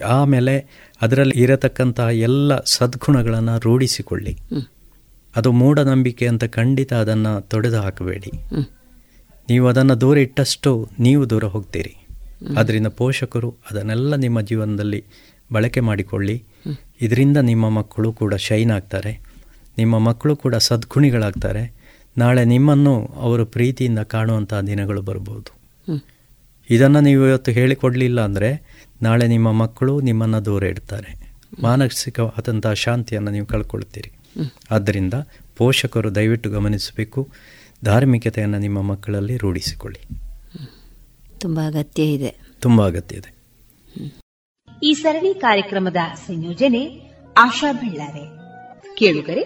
ಆಮೇಲೆ 0.05 0.67
ಅದರಲ್ಲಿ 1.01 1.41
ಇರತಕ್ಕಂತಹ 1.41 2.03
ಎಲ್ಲ 2.03 2.59
ಸದ್ಗುಣಗಳನ್ನು 2.59 3.59
ರೂಢಿಸಿಕೊಳ್ಳಿ. 3.59 4.37
ಅದು 5.35 5.51
ಮೂಢನಂಬಿಕೆ 5.51 6.27
ಅಂತ 6.27 6.43
ಖಂಡಿತ 6.43 6.93
ಅದನ್ನು 6.93 7.41
ತೊಡೆದು 7.41 7.77
ಹಾಕಬೇಡಿ. 7.77 8.31
ನೀವು 9.49 9.67
ಅದನ್ನು 9.67 10.01
ದೂರ 10.01 10.17
ಇಟ್ಟಷ್ಟು 10.17 10.89
ನೀವು 10.99 11.29
ದೂರ 11.29 11.43
ಹೋಗ್ತೀರಿ. 11.43 11.95
ಅದರಿಂದ 12.57 12.87
ಪೋಷಕರು 12.87 13.55
ಅದನ್ನೆಲ್ಲ 13.71 14.15
ನಿಮ್ಮ 14.15 14.41
ಜೀವನದಲ್ಲಿ 14.41 15.03
ಬಳಕೆ 15.53 15.79
ಮಾಡಿಕೊಳ್ಳಿ. 15.79 16.43
ಇದರಿಂದ 17.01 17.37
ನಿಮ್ಮ 17.37 17.69
ಮಕ್ಕಳು 17.69 18.13
ಕೂಡ 18.13 18.33
ಶೈನ್ 18.35 18.71
ಆಗ್ತಾರೆ. 18.71 19.21
ನಿಮ್ಮ 19.77 19.97
ಮಕ್ಕಳು 19.97 20.35
ಕೂಡ 20.35 20.55
ಸದ್ಗುಣಿಗಳಾಗ್ತಾರೆ. 20.55 21.73
ನಾಳೆ 22.17 22.45
ನಿಮ್ಮನ್ನು 22.45 23.05
ಅವರು 23.05 23.45
ಪ್ರೀತಿಯಿಂದ 23.45 23.99
ಕಾಣುವಂಥ 23.99 24.53
ದಿನಗಳು 24.53 25.01
ಬರ್ಬೋದು. 25.01 25.63
ಇದನ್ನು 26.69 27.01
ನೀವು 27.01 27.27
ಇವತ್ತು 27.27 27.51
ಹೇಳಿಕೊಡಲಿಲ್ಲ 27.51 28.21
ಅಂದರೆ 28.21 28.63
ನಾಳೆ 29.01 29.27
ನಿಮ್ಮ 29.27 29.51
ಮಕ್ಕಳು 29.51 30.01
ನಿಮ್ಮನ್ನು 30.01 30.45
ದೂರ 30.45 30.63
ಇಡ್ತಾರೆ. 30.63 31.33
ಮಾನಸಿಕವಾದಂತಹ 31.61 32.73
ಶಾಂತಿಯನ್ನು 32.73 33.31
ನೀವು 33.31 33.45
ಕಳ್ಕೊಳ್ತೀರಿ. 33.45 34.11
ಆದ್ದರಿಂದ 34.71 35.13
ಪೋಷಕರು 35.55 36.15
ದಯವಿಟ್ಟು 36.15 36.49
ಗಮನಿಸಬೇಕು. 36.49 37.29
ಧಾರ್ಮಿಕತೆಯನ್ನು 37.83 38.59
ನಿಮ್ಮ 38.59 38.81
ಮಕ್ಕಳಲ್ಲಿ 38.81 39.37
ರೂಢಿಸಿಕೊಳ್ಳಿ. 39.37 40.07
ತುಂಬಾ 41.39 41.67
ಅಗತ್ಯ 41.67 42.03
ಇದೆ. 42.03 42.35
ತುಂಬಾ 42.59 42.85
ಅಗತ್ಯ 42.85 43.15
ಇದೆ. 43.15 43.43
ಈ 44.83 44.93
ಸರಣಿ 44.93 45.33
ಕಾರ್ಯಕ್ರಮದ 45.33 45.97
ಸಂಯೋಜನೆ 46.27 47.11
ಆಶಾ 47.37 47.73
ಬೆಳ್ಳಾರೆ. 47.73 48.43
ಕೇಳುಗರೆ 48.95 49.43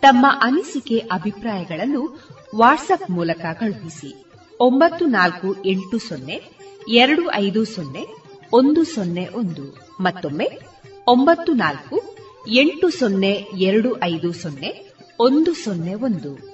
ತಮ್ಮ 0.00 0.26
ಅನಿಸಿಕೆ 0.42 0.98
ಅಭಿಪ್ರಾಯಗಳನ್ನು 0.98 2.18
ವಾಟ್ಸ್ಆಪ್ 2.56 3.10
ಮೂಲಕ 3.10 3.40
ಕಳುಹಿಸಿ 3.52 4.24
ಒಂಬತ್ತು 4.60 5.04
ನಾಲ್ಕು 5.04 5.64
ಎಂಟು 5.64 5.98
ಸೊನ್ನೆ 5.98 6.40
ಎರಡು 6.88 7.32
ಐದು 7.32 7.64
ಸೊನ್ನೆ 7.64 8.06
ಒಂದು 8.52 8.84
ಸೊನ್ನೆ 8.84 9.28
ಒಂದು 9.28 9.86
ಮತ್ತೊಮ್ಮೆ 10.00 10.48
ಒಂಬತ್ತು 11.06 11.52
ನಾಲ್ಕು 11.52 12.16
ಎಂಟು 12.48 12.90
ಸೊನ್ನೆ 12.90 13.46
ಎರಡು 13.56 14.02
ಐದು 14.02 14.32
ಸೊನ್ನೆ 14.32 14.94
ಒಂದು 15.20 15.54
ಸೊನ್ನೆ 15.54 15.94
ಒಂದು. 15.94 16.49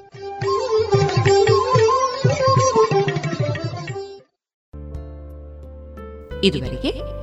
ಇದುವರೆಗೆ 6.44 7.16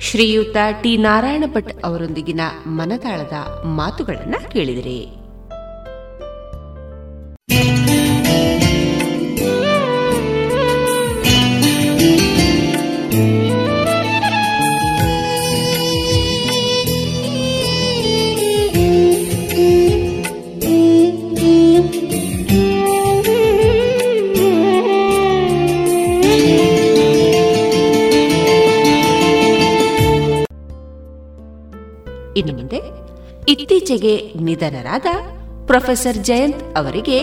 ಶ್ರೀಯುತ 0.00 0.56
ಟಿ 0.82 0.96
ನಾರಾಯಣ 0.96 1.44
ಭಟ್ 1.46 1.84
ಅವರೊಂದಿಗಿನ 1.84 2.40
ಮನದಾಳದ 2.66 3.64
ಮಾತುಗಳನ್ನು 3.64 4.50
ಕೇಳಿದಿರಿ. 4.50 5.25
ಇತ್ತೀಚೆಗೆ 33.88 34.44
ನಿಧನರಾದ 34.44 35.06
ಪ್ರೊಫೆಸರ್ 35.66 36.16
ಜಯಂತ್ 36.16 36.76
ಅವರಿಗೆ 36.76 37.20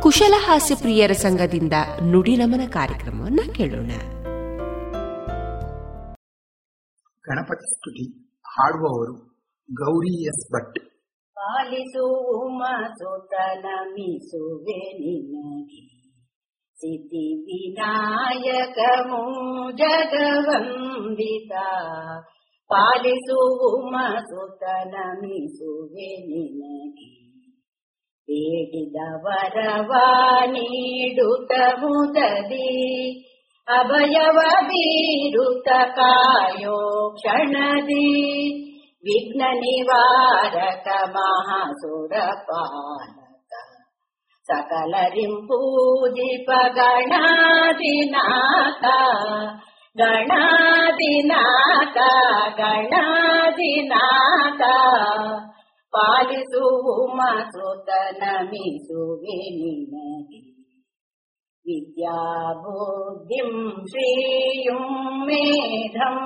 ಕುಶಲ 0.00 0.34
ಹಾಸ್ಯ 0.36 0.74
ಪ್ರಿಯರ 0.74 1.12
ಸಂಘದಿಂದ 1.12 1.72
ನುಡಿ 2.02 2.36
ನಮನ 2.36 2.68
ಕಾರ್ಯಕ್ರಮವನ್ನು 2.68 3.54
ಕೇಳೋಣ. 3.54 3.90
ಗಣಪತಿ 7.26 7.74
ಸ್ತುತಿ. 7.74 8.32
ಹಾಡುವವರು 8.42 9.12
ಗೌರಿ 9.70 10.26
ಎಸ್ 10.26 10.52
ಭಟ್. 10.54 10.78
ಪಾಲಿಸು 11.34 12.36
ನಿನಗೆ. 14.92 15.96
ಸಿದ್ಧಿ 16.74 17.44
ವಿನಾಯಕ 17.44 18.78
ಜಗವಂದಿತ 19.76 21.52
ಪಾಲಿಸು 21.56 22.35
ಉಮಸುತನ 23.71 24.95
ಮಿಸುವೆ 25.21 26.11
ನಿನಗೆ 26.27 27.09
ಬೇಡಿದ 28.27 28.97
ವರವ 29.23 29.91
ನೀಡುತ್ತ 30.47 31.51
ಮುದದಿ 31.79 32.69
ಅಭಯವ 33.67 34.37
ಬೀರುತ 34.69 35.67
ಕಾಯೋ 35.97 36.77
ಕ್ಷಣದಿ 37.17 38.07
ವಿಘ್ನ 39.03 39.41
ನಿವಾರಕ 39.59 40.87
ಮಹಾಸುರ 41.13 42.13
ಪಾಲಕ 42.47 43.53
ಸಕಲರಿಂಪೂಜಿಪ 44.45 46.49
ಗಣಾದಿನಾಥ 46.77 48.83
ಗಣಾದಿನಾಥ 49.98 51.98
ಗಣಾದಿನಾಥ 52.58 54.62
ಪಾಲಿಸು 55.92 56.64
ಉಮಸುತ 56.94 57.88
ನಮಿಸುವೆ 58.18 59.38
ನಿನಗೆ 59.58 60.42
ವಿದ್ಯಾ 61.66 62.18
ಬುದ್ಧಿಂ 62.62 63.52
ಶ್ರೀಯುಂ 63.84 64.84
ಮೇಧಂ 65.24 66.18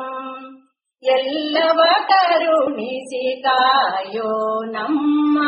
ಎಲ್ಲವ 1.03 1.81
ಕರುಣಿಸಿ 2.11 3.43
ಕಾಯೋ 3.45 4.33
ನಮ್ಮ 4.73 5.39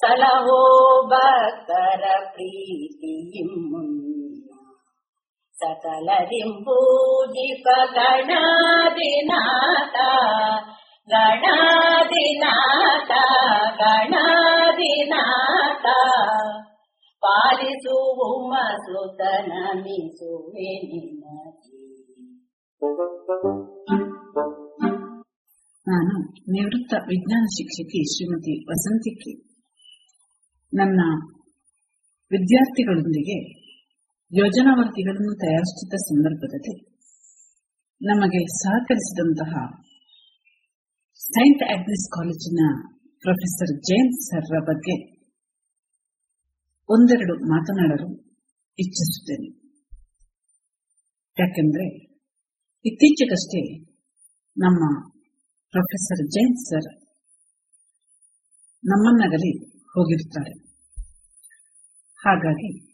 ಸಲಹೋ 0.00 0.62
ಭಕ್ತರ 1.06 2.02
ಪ್ರೀತಿಯಿಂ 2.32 3.52
ಸಕಲರಿಂ 5.60 6.64
ಪೂಜಿಪ 6.64 7.66
ಗಣಾದಿನಾಥ 7.92 9.96
ಗಣಾದಿನಾಥ. 13.80 15.86
ಪಾಲಿಸು 17.18 18.22
ಉಮಸುತ 18.22 19.20
ನಮಿಸುವೆ 19.46 20.60
ನಿನಗೆ. 20.60 22.04
ನಾನು 25.88 26.50
ನಿವೃತ್ತ 26.50 26.94
ವಿಜ್ಞಾನ 27.08 27.42
ಶಿಕ್ಷಕಿ 27.42 28.16
ಶ್ರೀಮತಿ 28.16 28.70
ವಸಂತಿಕೆ. 28.70 29.50
ನನ್ನ 30.74 31.00
ವಿದ್ಯಾರ್ಥಿಗಳೊಂದಿಗೆ 32.30 33.59
ಯೋಜನಾ 34.32 34.72
ವರದಿಗಳನ್ನು 34.78 35.38
ತಯಾರಿಸುತ್ತಿದ್ದ 35.38 35.92
ಸಂದರ್ಭದಲ್ಲಿ 35.92 36.74
ನಮಗೆ 38.02 38.46
ಸಹಕರಿಸಿದಂತಹ 38.46 39.52
ಸೈಂಟ್ 41.14 41.62
ಆಗ್ನಿಸ್ 41.62 42.10
ಕಾಲೇಜಿನ 42.10 42.60
ಪ್ರೊಫೆಸರ್ 43.18 43.82
ಜೇಮ್ಸ್ 43.82 44.20
ಸರ್ರ 44.26 44.60
ಬಗ್ಗೆ 44.60 44.94
ಒಂದೆರಡು 46.88 47.34
ಮಾತನಾಡಲು 47.34 48.08
ಇಚ್ಛಿಸುತ್ತೇನೆ. 48.78 49.48
ಯಾಕೆಂದ್ರೆ 51.38 51.94
ಇತ್ತೀಚೆಗಷ್ಟೇ 52.84 53.78
ನಮ್ಮ 54.56 55.10
ಪ್ರೊಫೆಸರ್ 55.70 56.28
ಜೈನ್ 56.28 56.56
ಸರ್ 56.56 57.00
ನಮ್ಮನ್ನಗಲಿ 58.84 59.52
ಹೋಗಿರುತ್ತಾರೆ. 59.68 60.54
ಹಾಗಾಗಿ 62.16 62.89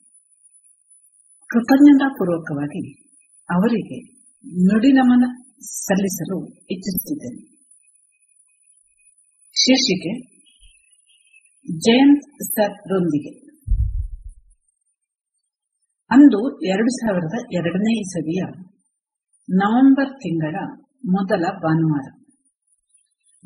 ಕೃತಜ್ಞತಾಪೂರ್ವಕವಾಗಿ 1.49 2.93
ಅವರಿಗೆ 3.51 3.99
ನುಡಿ 4.45 4.93
ನಮನ 4.93 5.25
ಸಲ್ಲಿಸಲು 5.61 6.47
ಇಚ್ಛಿಸುತ್ತಿದ್ದೇನೆ. 6.47 7.43
ಶೀರ್ಷಿಕೆ, 9.57 10.13
ಜಯಂತ್ 11.79 12.45
ಸರ್ 12.45 12.75
ರೊಂದಿಗೆ. 12.89 13.33
ಅಂದು 16.11 16.61
ಎರಡು 16.65 16.89
ಸಾವಿರದ 16.89 17.37
ಎರಡನೇ 17.53 18.01
ಇಸವಿಯ 18.01 18.43
ನವೆಂಬರ್ 19.49 20.13
ತಿಂಗಳ 20.17 20.57
ಮೊದಲ 21.07 21.45
ಭಾನುವಾರ, 21.63 22.07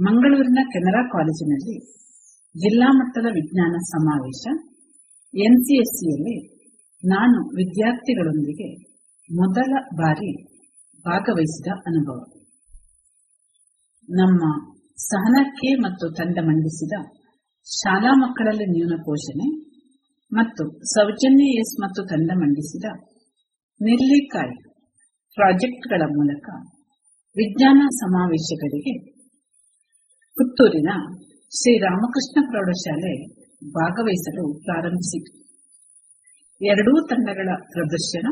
ಮಂಗಳೂರಿನ 0.00 0.58
ಕೆನರಾ 0.68 1.02
ಕಾಲೇಜಿನಲ್ಲಿ 1.08 1.76
ಜಿಲ್ಲಾ 2.54 2.88
ಮಟ್ಟದ 2.92 3.26
ವಿಜ್ಞಾನ 3.34 3.76
ಸಮಾವೇಶ 3.78 4.44
ಎನ್ಸಿಎಸ್ಸಿಯಲ್ಲಿ 5.34 6.59
ನಾನು 7.02 7.38
ವಿದ್ಯಾರ್ಥಿಗಳೊಂದಿಗೆ 7.54 8.68
ಮೊದಲ 9.30 9.72
ಬಾರಿ 9.94 10.30
ಭಾಗವಹಿಸಿದ 11.04 11.66
ಅನುಭವ. 11.86 12.18
ನಮ್ಮ 14.08 14.42
ಸಹನಕ್ಕೆ 15.02 15.70
ಮತ್ತು 15.80 16.06
ತಂಡ 16.14 16.38
ಮಂಡಿಸಿದ 16.40 16.92
ಶಾಲಾ 17.66 18.12
ಮಕ್ಕಳಲ್ಲಿ 18.14 18.66
ನ್ಯೂನ 18.66 18.94
ಪೋಷಣೆ 19.04 19.48
ಮತ್ತು 20.32 20.62
ಸೌಜನ್ಯ 20.84 21.46
ಎಸ್ 21.60 21.74
ಮತ್ತು 21.82 22.00
ತಂಡ 22.04 22.30
ಮಂಡಿಸಿದ 22.34 22.84
ನಿರ್ಲಿಕಾಯಿ 23.80 24.56
ಪ್ರಾಜೆಕ್ಟ್ಗಳ 25.36 26.02
ಮೂಲಕ 26.08 26.48
ವಿಜ್ಞಾನ 27.36 27.82
ಸಮಾವೇಶಗಳಿಗೆ 27.88 28.94
ಪುತ್ತೂರಿನ 30.36 30.90
ಶ್ರೀರಾಮಕೃಷ್ಣ 31.52 32.38
ಪ್ರೌಢಶಾಲೆ 32.50 33.12
ಭಾಗವಹಿಸಲು 33.74 34.44
ಪ್ರಾರಂಭಿಸಿತು. 34.64 35.32
ಎರಡೂ 36.60 36.92
ತಂಡಗಳ 37.06 37.48
ಪ್ರದರ್ಶನ 37.72 38.26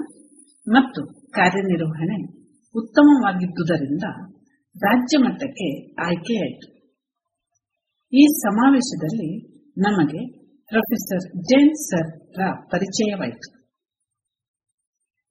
ಮತ್ತು 0.67 1.01
ಕಾರ್ಯನಿರ್ವಹಣೆ 1.31 2.19
ಉತ್ತಮವಾಗಿದ್ದುದರಿಂದ 2.75 4.07
ರಾಜ್ಯ 4.77 5.19
ಮಟ್ಟಕ್ಕೆ 5.19 5.69
ಆಯ್ಕೆಯಾಯಿತು 6.03 6.69
ಈ 8.13 8.25
ಸಮಾವೇಶದಲ್ಲಿ 8.45 9.31
ನಮಗೆ 9.77 10.21
ಪ್ರೊಫೆಸರ್ 10.73 11.27
ಜೈನ್ 11.51 11.75
ಸರ್ 11.89 12.11
ಪರಿಚಯವಾಯಿತು. 12.71 13.49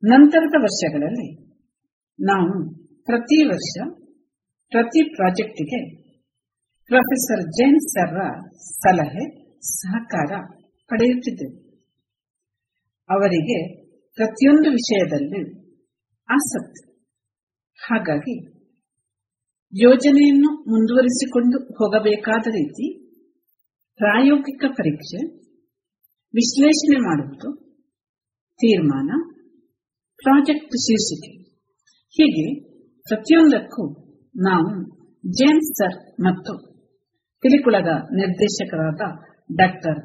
ನಂತರದ 0.03 0.55
ವರ್ಷಗಳಲ್ಲಿ 0.61 1.29
ನಾವು 2.19 2.53
ಪ್ರತಿ 3.07 3.39
ವರ್ಷ 3.49 3.73
ಪ್ರತಿ 4.71 5.01
ಪ್ರಾಜೆಕ್ಟಿಗೆ 5.15 5.79
ಪ್ರೊಫೆಸರ್ 6.91 7.43
ಜೈನ್ 7.57 7.79
ಸರ್ 7.93 8.17
ಸಲಹೆ, 8.81 9.25
ಸಹಕಾರ 9.61 10.31
ಪಡೆಯುತ್ತಿದ್ದೆವು. 10.89 11.66
ಅವರಿಗೆ 13.09 13.57
ಪ್ರತಿಯೊಂದು 14.17 14.69
ವಿಷಯದಲ್ಲಿ 14.69 15.41
ಆಸಕ್ತಿ. 16.29 16.83
ಹಾಗಾಗಿ 17.79 18.35
ಯೋಜನೆಯನ್ನು 19.73 20.49
ಮುಂದುವರಿಸಿಕೊಂಡು 20.71 21.57
ಹೋಗಬೇಕಾದ 21.57 22.45
ರೀತಿ 22.47 22.85
ಪ್ರಾಯೋಗಿಕ 23.95 24.63
ಪರೀಕ್ಷೆ, 24.67 25.19
ವಿಶ್ಲೇಷಣೆ 26.33 26.97
ಮಾಡುವುದು, 26.99 27.49
ತೀರ್ಮಾನ, 28.59 29.09
ಪ್ರಾಜೆಕ್ಟ್ 30.15 30.75
ಶೀರ್ಷಿಕೆ. 30.75 31.31
ಹೀಗೆ 32.09 32.45
ಪ್ರತಿಯೊಂದಕ್ಕೂ 33.07 33.83
ನಾವು 34.35 34.69
ಜೇಮ್ಸ್ 35.29 35.71
ಸರ್ 35.77 35.97
ಮತ್ತು 36.21 36.53
ಪಿಲಿಕುಳದ 37.43 37.91
ನಿರ್ದೇಶಕರಾದ 38.11 39.01
ಡಾಕ್ಟರ್ 39.55 39.99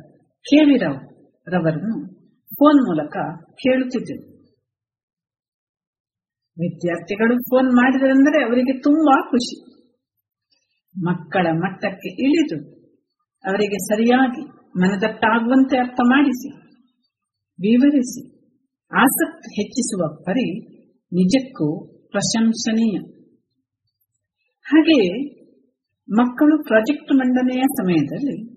ಕೆವಿ 0.45 0.77
ರಾವ್ 0.77 1.01
ರವರನ್ನು 1.49 2.02
ಫೋನ್ 2.63 2.81
ಮೂಲಕ 2.83 3.17
ಕೇಳುತ್ತಿದ್ದೆನು 3.53 4.33
ವಿದ್ಯಾರ್ಥಿಗಳು 6.59 7.39
ಫೋನ್ 7.39 7.69
ಮಾಡಿದರೆಂದರೆ 7.73 8.45
ಅವರಿಗೆ 8.45 8.81
ತುಂಬಾ 8.81 9.31
ಖುಷಿ. 9.31 9.73
ಮಕ್ಕಳ 11.05 11.47
ಮಟ್ಟಕ್ಕೆ 11.53 12.09
ಇಳಿದು 12.09 12.59
ಅವರಿಗೆ 13.45 13.79
ಸರಿಯಾಗಿ 13.79 14.43
ಮನದಟ್ಟಾಗುವಂತೆ 14.81 15.77
ಅರ್ಥ 15.79 16.01
ಮಾಡಿಸಿ, 16.05 16.51
ವಿವರಿಸಿ, 17.59 18.23
ಆಸಕ್ತಿ 18.93 19.63
ಹೆಚ್ಚಿಸುವ 19.63 20.25
ಪರಿ 20.25 20.61
ನಿಜಕ್ಕೂ 21.13 21.89
ಪ್ರಶಂಸನೀಯ. 22.11 22.99
ಹಾಗೆಯೇ 24.63 25.35
ಮಕ್ಕಳು 26.09 26.63
ಪ್ರಾಜೆಕ್ಟ್ 26.63 27.13
ಮಂಡನೆಯ 27.13 27.63
ಸಮಯದಲ್ಲಿ 27.63 28.55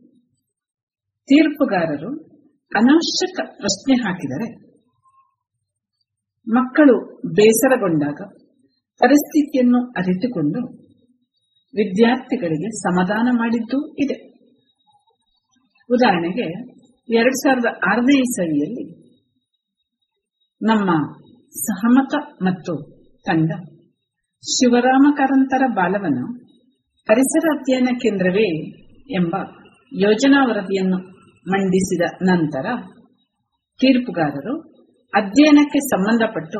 ತೀರ್ಪುಗಾರರು 1.24 2.25
ಅನಾವಶ್ಯಕ 2.72 3.40
ಪ್ರಶ್ನೆ 3.58 4.04
ಹಾಕಿದರೆ 4.04 4.48
ಮಕ್ಕಳು 6.48 6.96
ಬೇಸರಗೊಂಡಾಗ 7.26 8.22
ಪರಿಸ್ಥಿತಿಯನ್ನು 9.02 9.92
ಅರಿತುಕೊಂಡು 9.92 10.60
ವಿದ್ಯಾರ್ಥಿಗಳಿಗೆ 11.74 12.70
ಸಮಾಧಾನ 12.70 13.28
ಮಾಡಿದ್ದೂ 13.32 13.96
ಇದೆ. 13.98 14.18
ಉದಾಹರಣೆಗೆ 15.90 16.46
ಎರಡ್ 17.10 17.36
ಸಾವಿರದ 17.36 17.66
ಆರನೇ 17.92 18.18
ಇಸವಿಯಲ್ಲಿ 18.20 18.86
ನಮ್ಮ 20.62 20.92
ಸಹಮತ 21.56 22.14
ಮತ್ತು 22.42 22.74
ತಂಡ 23.26 23.52
ಶಿವರಾಮ 24.44 25.16
ಕಾರಂತರ 25.18 25.64
ಬಾಲವನ್ನು 25.74 26.26
ಪರಿಸರ 27.08 27.58
ಅಧ್ಯಯನ 27.58 27.88
ಕೇಂದ್ರವೇ 28.02 28.48
ಎಂಬ 29.10 29.36
ಯೋಜನಾ 29.92 30.46
ವರದಿಯನ್ನು 30.46 31.15
ಮಂಡಿಸಿದ 31.48 32.02
ನಂತರ 32.24 32.66
ತೀರ್ಪುಗಾರರು 33.80 34.56
ಅಧ್ಯಯನಕ್ಕೆ 35.14 35.80
ಸಂಬಂಧಪಟ್ಟು 35.80 36.60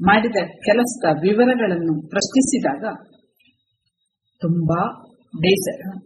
ಮಾಡಿದ 0.00 0.36
ಕೆಲಸದ 0.64 1.20
ವಿವರಗಳನ್ನು 1.22 2.08
ಪ್ರಶ್ನಿಸಿದಾಗ 2.08 2.84
ತುಂಬಾ 4.42 4.80
ಬೇಸರ 5.36 5.98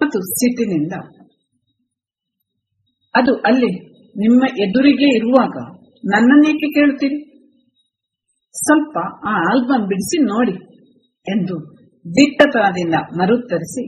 ಮತ್ತು 0.00 0.18
ಸಿಟ್ಟಿನಿಂದ 0.20 0.92
ಅದು 3.14 3.34
ಅಲ್ಲಿ 3.36 3.72
ನಿಮ್ಮ 4.16 4.42
ಎದುರಿಗೆ 4.58 5.16
ಇರುವಾಗ 5.16 5.56
ನನ್ನನ್ನೇಕೆ 6.04 6.68
ಕೇಳುತ್ತೀರಿ? 6.70 7.18
ಸ್ವಲ್ಪ 8.54 8.98
ಆ 9.26 9.32
ಆಲ್ಬಮ್ 9.50 9.86
ಬಿಡಿಸಿ 9.86 10.18
ನೋಡಿ 10.22 10.54
ಎಂದು 11.26 11.56
ದಿಟ್ಟತನದಿಂದ 12.06 12.94
ಮರುತ್ತರಿಸಿ 12.94 13.84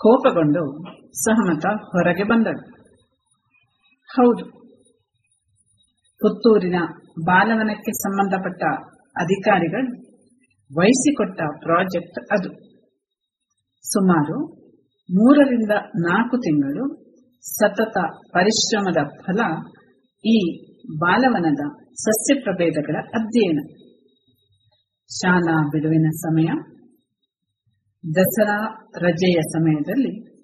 ಕೋಪಗೊಂಡು 0.00 0.62
ಸಹಮತ 1.24 1.66
ಹೊರಗೆ 1.66 2.24
ಬಂದಳು. 2.24 2.75
ಹೌದು. 4.16 4.50
ಪುತ್ತೂರಿನ 6.20 6.74
ಬಾಲವನಕ್ಕೆ 7.24 7.92
ಸಂಬಂಧಪಟ್ಟ 7.92 8.62
ಅಧಿಕಾರಿಗಳು 9.16 10.16
ವಹಿಸಿಕೊಟ್ಟ 10.78 11.40
ಪ್ರಾಜೆಕ್ಟ್ 11.62 12.32
ಅದು. 12.32 12.50
ಸುಮಾರು 13.80 14.44
ಮೂರರಿಂದ 15.10 15.70
ನಾಲ್ಕು 15.98 16.36
ತಿಂಗಳು 16.36 17.06
ಸತತ 17.40 17.96
ಪರಿಶ್ರಮದ 18.32 18.96
ಫಲ 19.22 19.40
ಈ 20.24 20.66
ಬಾಲವನದ 20.98 21.60
ಸಸ್ಯ 21.92 22.40
ಪ್ರಭೇದಗಳ 22.40 22.96
ಅಧ್ಯಯನ. 23.14 23.60
ಶಾಲಾ 25.10 25.68
ಬಿಡುವಿನ 25.68 26.08
ಸಮಯ, 26.10 26.48
ದಸರಾ 28.16 28.88
ರಜೆಯ 28.98 29.40
ಸಮಯದಲ್ಲಿ 29.40 30.36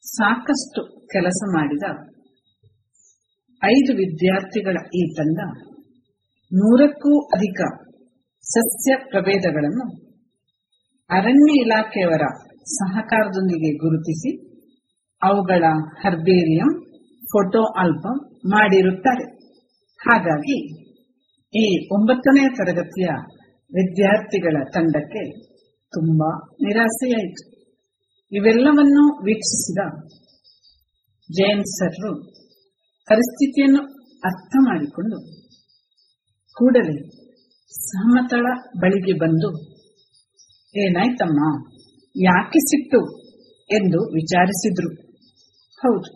ಸಾಕಷ್ಟು 0.00 1.06
ಕೆಲಸ 1.06 1.42
ಮಾಡಿದ 1.54 2.13
ಐದು 3.66 3.92
ವಿದ್ಯಾರ್ಥಿಗಳ 3.94 4.76
ಈ 4.94 5.02
ತಂಡ 5.16 5.38
ನೂರಕ್ಕೂ 6.50 7.12
ಅಧಿಕ 7.26 7.60
ಸಸ್ಯ 8.44 8.96
ಪ್ರಭೇದಗಳನ್ನು 9.08 9.86
ಅರಣ್ಯ 11.10 11.52
ಇಲಾಖೆಯವರ 11.60 12.24
ಸಹಕಾರದೊಂದಿಗೆ 12.72 13.70
ಗುರುತಿಸಿ 13.76 14.30
ಅವುಗಳ 15.22 15.64
ಹರ್ಬೇರಿಯಂ, 16.00 16.70
ಫೋಟೋ 17.22 17.60
ಆಲ್ಬಮ್ 17.80 18.20
ಮಾಡಿರುತ್ತಾರೆ. 18.50 19.24
ಹಾಗಾಗಿ 20.00 20.58
ಈ 21.54 21.64
ಒಂಬತ್ತನೇ 21.92 22.44
ತರಗತಿಯ 22.48 23.08
ವಿದ್ಯಾರ್ಥಿಗಳ 23.70 24.56
ತಂಡಕ್ಕೆ 24.74 25.22
ತುಂಬಾ 25.92 26.30
ನಿರಾಸೆಯಾಯಿತು. 26.60 27.44
ಇವೆಲ್ಲವನ್ನೂ 28.32 29.04
ವೀಕ್ಷಿಸಿದ 29.24 29.80
ಜೈನ್ 31.30 31.64
ಸರ್ರು 31.78 32.12
ಪರಿಸ್ಥಿತಿಯನ್ನು 33.08 33.82
ಅರ್ಥ 34.24 34.54
ಮಾಡಿಕೊಂಡು 34.60 35.16
ಕೂಡಲೇ 36.56 36.96
ಸಮತಳ 37.74 38.46
ಬಳಿಗೆ 38.76 39.14
ಬಂದು, 39.18 39.48
ಏನಾಯ್ತಮ್ಮ? 40.74 41.40
ಯಾಕೆ 42.14 42.60
ಸಿಟ್ಟು? 42.60 43.00
ಎಂದು 43.70 43.98
ವಿಚಾರಿಸಿದ್ರು. 44.14 44.90
ಹೌದು, 45.78 46.10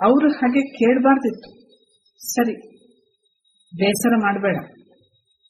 ಅವರು 0.00 0.28
ಹಾಗೆ 0.30 0.62
ಕೇಳಬಾರ್ದಿತ್ತು. 0.70 1.50
ಸರಿ, 2.20 2.54
ಬೇಸರ 3.72 4.14
ಮಾಡಬೇಡ. 4.16 4.56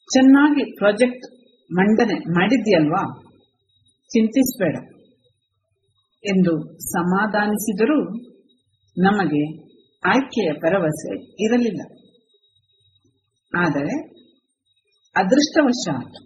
ಚೆನ್ನಾಗಿ 0.09 0.63
ಪ್ರಾಜೆಕ್ಟ್ 0.71 1.25
ಮಂಡನೆ 1.71 2.17
ಮಾಡಿದ್ಯಲ್ವಾ 2.31 3.03
ಚಿಂತಿಸಬೇಡ. 4.09 4.75
ಎಂದು 6.23 6.53
ಸಮಾಧಾನಿಸಿದರೂ 6.89 7.99
ನಮಗೆ 8.97 9.43
ಆಯ್ಕೆಯ 10.07 10.49
ಭರವಸೆ 10.63 11.11
ಇರಲಿಲ್ಲ. 11.45 11.81
ಆದರೆ 13.53 13.95
ಅದೃಷ್ಟವಶಾತ್ 15.15 16.17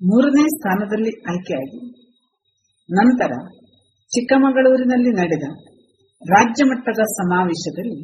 ಮೂರನೇ 0.00 0.44
ಸ್ಥಾನದಲ್ಲಿ 0.46 1.12
ಆಯ್ಕೆಯಾಗಿ, 1.30 1.80
ನಂತರ 2.88 3.32
ಚಿಕ್ಕಮಗಳೂರಿನಲ್ಲಿ 4.12 5.10
ನಡೆದ 5.10 5.46
ರಾಜ್ಯ 6.22 6.64
ಮಟ್ಟದ 6.64 7.02
ಸಮಾವೇಶದಲ್ಲಿ 7.18 7.98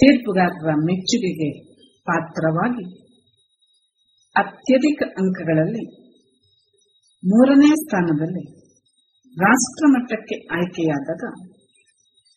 ತೀರ್ಪುಗಾರರ 0.00 0.70
ಮೆಚ್ಚುಗೆಗೆ 0.86 1.50
ಪಾತ್ರವಾಗಿ 2.06 2.84
ಅತ್ಯಧಿಕ 4.36 5.02
ಅಂಕಗಳಲ್ಲಿ 5.18 5.84
ಮೂರನೇ 7.22 7.70
ಸ್ಥಾನದಲ್ಲಿ 7.74 8.44
ರಾಷ್ಟ್ರ 9.36 9.84
ಮಟ್ಟಕ್ಕೆ 9.94 10.36
ಆಯ್ಕೆಯಾದಾಗ 10.56 11.24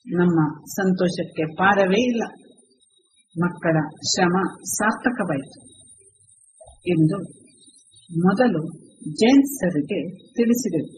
ನಮ್ಮ 0.08 0.39
ಸಂತೋಷಕ್ಕೆ 0.74 1.43
ಪಾರವೇ 1.60 2.01
ಇಲ್ಲ. 2.12 2.24
ಮಕ್ಕಳ 3.36 3.78
ಶ್ರಮ 4.12 4.36
ಸಾರ್ಥಕವಾಯಿತು 4.70 5.60
ಎಂದು 6.88 7.18
ಮೊದಲು 8.10 8.62
ಜೈನ್ಸರಿಗೆ 9.22 9.99
ತಿಳಿಸಿದೆವು 10.34 10.91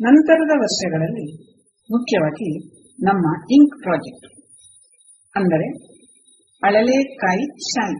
ನಂತರದ 0.00 0.52
ವರ್ಷಗಳಲ್ಲಿ 0.62 1.26
ಮುಖ್ಯವಾಗಿ 1.88 2.50
ನಮ್ಮ 2.98 3.26
ಇಂಕ್ 3.56 3.76
ಪ್ರಾಜೆಕ್ಟ್, 3.82 4.28
ಅಂದರೆ 5.34 5.68
ಅಳಲೇಕಾಯಿ 6.62 7.44
ಶಾಯಿ 7.68 7.98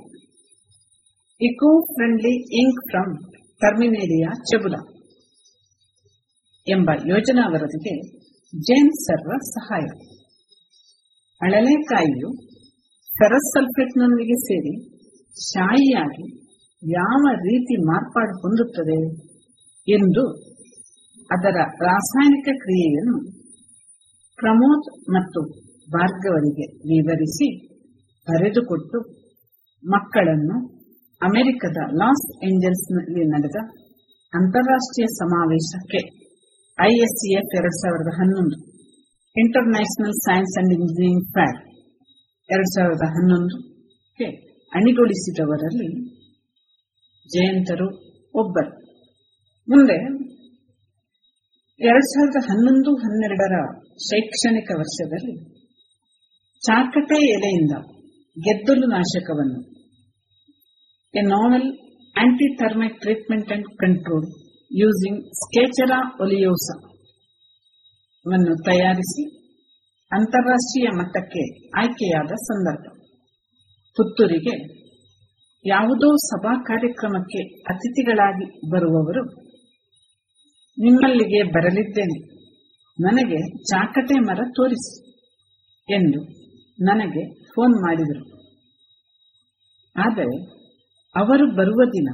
eco 1.41 1.71
friendly 1.91 2.33
ink 2.63 2.81
from 2.91 3.13
terminalia 3.61 4.31
chebula 4.51 4.77
ಎಂಬ 6.67 6.91
ಯೋಜನಾ 7.05 7.45
ವರದಿಗೆ 7.53 7.95
ಜೈನ್ 8.53 8.93
ಸರ್ವ 8.99 9.33
ಸಹಾಯ. 9.49 9.85
ಅಳಲೆಕಾಯಿಯು 11.41 12.31
ಫೆರಸ್ 13.09 13.51
ಸಲ್ಫೇಟ್ನೊಂದಿಗೆ 13.55 14.37
ಸೇರಿ 14.41 14.73
ಶಾಯಿಯಾಗಿ 15.37 16.27
ಯಾವ 16.83 17.23
ರೀತಿ 17.43 17.75
ಮಾರ್ಪಾಡು 17.83 18.35
ಹೊಂದುತ್ತದೆ 18.43 18.99
ಎಂದು 19.89 20.25
ಅದರ 21.31 21.57
ರಾಸಾಯನಿಕ 21.83 22.49
ಕ್ರಿಯೆಯನ್ನು 22.63 23.17
ಪ್ರಮೋದ್ 24.39 24.89
ಮತ್ತು 25.09 25.41
ಭಾರ್ಗವರಿಗೆ 25.89 26.67
ವಿವರಿಸಿ 26.85 27.49
ಬರೆದುಕೊಟ್ಟು 28.27 28.99
ಮಕ್ಕಳನ್ನು 29.83 30.57
ಅಮೆರಿಕದ 31.21 31.81
ಲಾಸ್ 31.99 32.27
ಏಂಜಲ್ಸ್ನಲ್ಲಿ 32.43 33.25
ನಡೆದ 33.33 33.59
ಅಂತಾರಾಷ್ಟ್ರೀಯ 34.33 35.07
ಸಮಾವೇಶಕ್ಕೆ 35.17 36.01
ಐಎಸ್ಸಿಎಫ್ 36.89 37.53
ಎರಡ್ 37.59 37.77
ಸಾವಿರದ 37.83 38.11
ಹನ್ನೊಂದು. 38.19 38.57
ಇಂಟರ್ನ್ಯಾಷನಲ್ 39.37 40.17
ಸೈನ್ಸ್ 40.27 40.55
ಅಂಡ್ 40.59 40.73
ಇಂಜಿನಿಯರಿಂಗ್ 40.73 41.27
ಫ್ಯಾಕ್ 41.33 41.61
ಎರಡ್ 42.49 42.71
ಸಾವಿರದ 42.75 43.07
ಹನ್ನೊಂದಕ್ಕೆ 43.17 44.27
ಅಣಿಗೊಳಿಸಿದವರಲ್ಲಿ 44.73 45.89
ಜಯಂತರು 47.31 47.89
ಒಬ್ಬರು. 48.35 48.71
ಮುಂದೆ 49.69 49.99
ಎರಡ್ 51.81 52.09
ಸಾವಿರದ 52.13 52.41
ಹನ್ನೊಂದು 52.51 52.91
ಹನ್ನೆರಡರ 52.97 53.57
ಶೈಕ್ಷಣಿಕ 54.09 54.71
ವರ್ಷದಲ್ಲಿ 54.79 55.35
ಚಾಕಟೆ 56.63 57.19
ಎಲೆಯಿಂದ 57.35 57.75
ಗೆದ್ದಲು 58.37 58.87
ನಾಶಕವನ್ನು. 58.87 59.61
A 61.15 61.23
novel 61.27 61.69
anti 62.17 62.49
termite 62.57 63.01
treatment 63.01 63.53
and 63.53 63.69
control 63.77 64.29
using 64.71 65.23
ಸ್ಕೇಚರಾ 65.35 65.99
ಒಲಿಯೋಸ 66.21 66.67
ವನ್ನು 68.27 68.55
ತಯಾರಿಸಿ 68.65 69.23
ಅಂತಾರಾಷ್ಟ್ರೀಯ 70.13 70.89
ಮಟ್ಟಕ್ಕೆ 70.99 71.43
ಆಯ್ಕೆಯಾದ 71.81 72.33
ಸಂದರ್ಭ. 72.41 72.87
ಪುತ್ತೂರಿಗೆ 73.97 74.55
ಯಾವುದೋ 75.65 76.09
ಸಭಾ 76.17 76.53
ಕಾರ್ಯಕ್ರಮಕ್ಕೆ 76.63 77.41
ಅತಿಥಿಗಳಾಗಿ 77.63 78.47
ಬರುವವರು, 78.71 79.23
ನಿಮ್ಮಲ್ಲಿಗೆ 80.79 81.43
ಬರಲಿದ್ದೇನೆ. 81.43 82.19
ನನಗೆ 82.99 83.41
ಚಾಕಟೆ 83.63 84.19
ಮರ 84.19 84.41
ತೋರಿಸಿ 84.51 84.95
ಎಂದು 85.89 86.21
ನನಗೆ 86.85 87.23
ಫೋನ್ 87.47 87.75
ಮಾಡಿದರು. 87.87 88.25
ಆದರೆ 89.97 90.37
ಅವರು 91.15 91.47
ಬರುವ 91.57 91.81
ದಿನ 91.91 92.09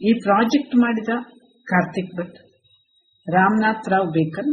ಈ 0.00 0.12
ಪ್ರಾಜೆಕ್ಟ್ 0.22 0.76
ಮಾಡಿದ 0.76 1.33
ಕಾರ್ತಿಕ್ 1.66 2.12
ಭಟ್, 2.16 2.38
ರಾಮನಾಥ್ 3.26 3.88
ರಾವ್ 3.88 4.10
ಬೇಕನ್ 4.12 4.52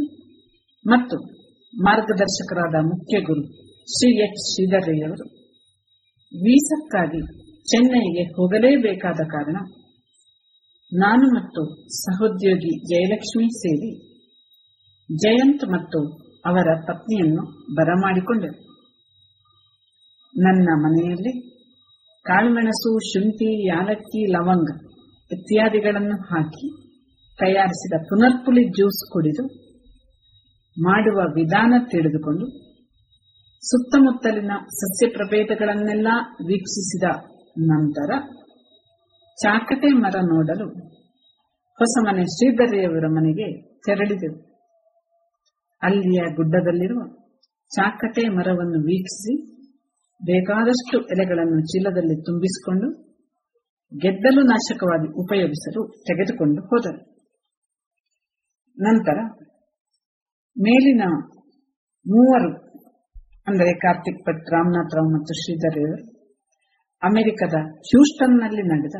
ಮತ್ತು 0.84 1.16
ಮಾರ್ಗದರ್ಶಕರಾದ 1.74 2.76
ಮುಖ್ಯ 2.82 3.16
ಗುರು 3.20 3.42
ಶ್ರೀ 3.88 4.08
ಎಚ್ 4.18 4.40
ಶ್ರೀಧರಯ್ಯವರು 4.48 5.26
ವೀಸಕ್ಕಾಗಿ 6.32 7.20
ಚೆನ್ನೈಗೆ 7.66 8.24
ಹೋಗಲೇಬೇಕಾದ 8.36 9.20
ಕಾರಣ 9.26 9.56
ನಾನು 10.92 11.26
ಮತ್ತು 11.34 11.62
ಸಹೋದ್ಯೋಗಿ 11.98 12.72
ಜಯಲಕ್ಷ್ಮಿ 12.90 13.46
ಸೇರಿ 13.54 13.90
ಜಯಂತ್ 15.10 15.64
ಮತ್ತು 15.68 16.00
ಅವರ 16.44 16.68
ಪತ್ನಿಯನ್ನು 16.86 17.42
ಬರಮಾಡಿಕೊಂಡೆವು 17.74 18.58
ನನ್ನ 20.34 20.68
ಮನೆಯಲ್ಲಿ 20.76 21.32
ಕಾಳುಮೆಣಸು, 22.26 22.90
ಶುಂಠಿ, 23.10 23.48
ಯಾಲಕ್ಕಿ, 23.66 24.20
ಲವಂಗ 24.32 24.70
ಇತ್ಯಾದಿಗಳನ್ನು 25.30 26.16
ಹಾಕಿ 26.30 26.66
ತಯಾರಿಸಿದ 27.42 27.94
ಪುನರ್ಪುಳಿ 28.08 28.64
ಜ್ಯೂಸ್ 28.68 29.12
ಕುಡಿದು 29.12 29.44
ಮಾಡುವ 30.76 31.18
ವಿಧಾನ 31.34 31.74
ತಿಳಿದುಕೊಂಡು 31.90 32.46
ಸುತ್ತಮುತ್ತಲಿನ 33.62 34.52
ಸಸ್ಯ 34.68 35.06
ಪ್ರಭೇದಗಳನ್ನೆಲ್ಲ 35.08 36.08
ವೀಕ್ಷಿಸಿದ 36.46 37.04
ನಂತರ 37.70 38.10
ಚಾಕಟೆ 39.38 39.88
ಮರ 39.88 40.16
ನೋಡಲು 40.24 40.66
ಹೊಸಮನೆ 41.78 42.24
ಶ್ರೀಧರಿಯವರ 42.24 43.06
ಮನೆಗೆ 43.08 43.46
ತೆರಳಿದೆವು. 43.86 44.38
ಅಲ್ಲಿಯ 45.82 46.22
ಗುಡ್ಡದಲ್ಲಿರುವ 46.34 47.02
ಚಾಕಟೆ 47.70 48.28
ಮರವನ್ನು 48.28 48.80
ವೀಕ್ಷಿಸಿ 48.80 49.34
ಬೇಕಾದಷ್ಟು 50.20 50.98
ಎಲೆಗಳನ್ನು 50.98 51.60
ಚೀಲದಲ್ಲಿ 51.60 52.16
ತುಂಬಿಸಿಕೊಂಡು 52.22 52.88
ಗೆದ್ದಲು 53.92 54.42
ನಾಶಕವಾಗಿ 54.42 55.08
ಉಪಯೋಗಿಸಲು 55.22 55.82
ತೆಗೆದುಕೊಂಡು 56.02 56.60
ಹೋದರು. 56.62 57.11
ನಂತರ 58.82 59.18
ಮೇಲಿನ 60.56 61.04
ಮೂವರು, 62.06 62.50
ಅಂದರೆ 63.46 63.72
ಕಾರ್ತಿಕ್ 63.84 64.22
ಭಟ್ 64.26 64.50
ರಾಮನಾಥ್ 64.54 64.94
ರಾವ್ 64.96 65.10
ಮತ್ತು 65.14 65.32
ಶ್ರೀಧರ್ 65.40 65.78
ಅಮೆರಿಕದ 67.02 67.56
ಹ್ಯೂಸ್ಟನ್ನಲ್ಲಿ 67.88 68.64
ನಡೆದ 68.68 68.98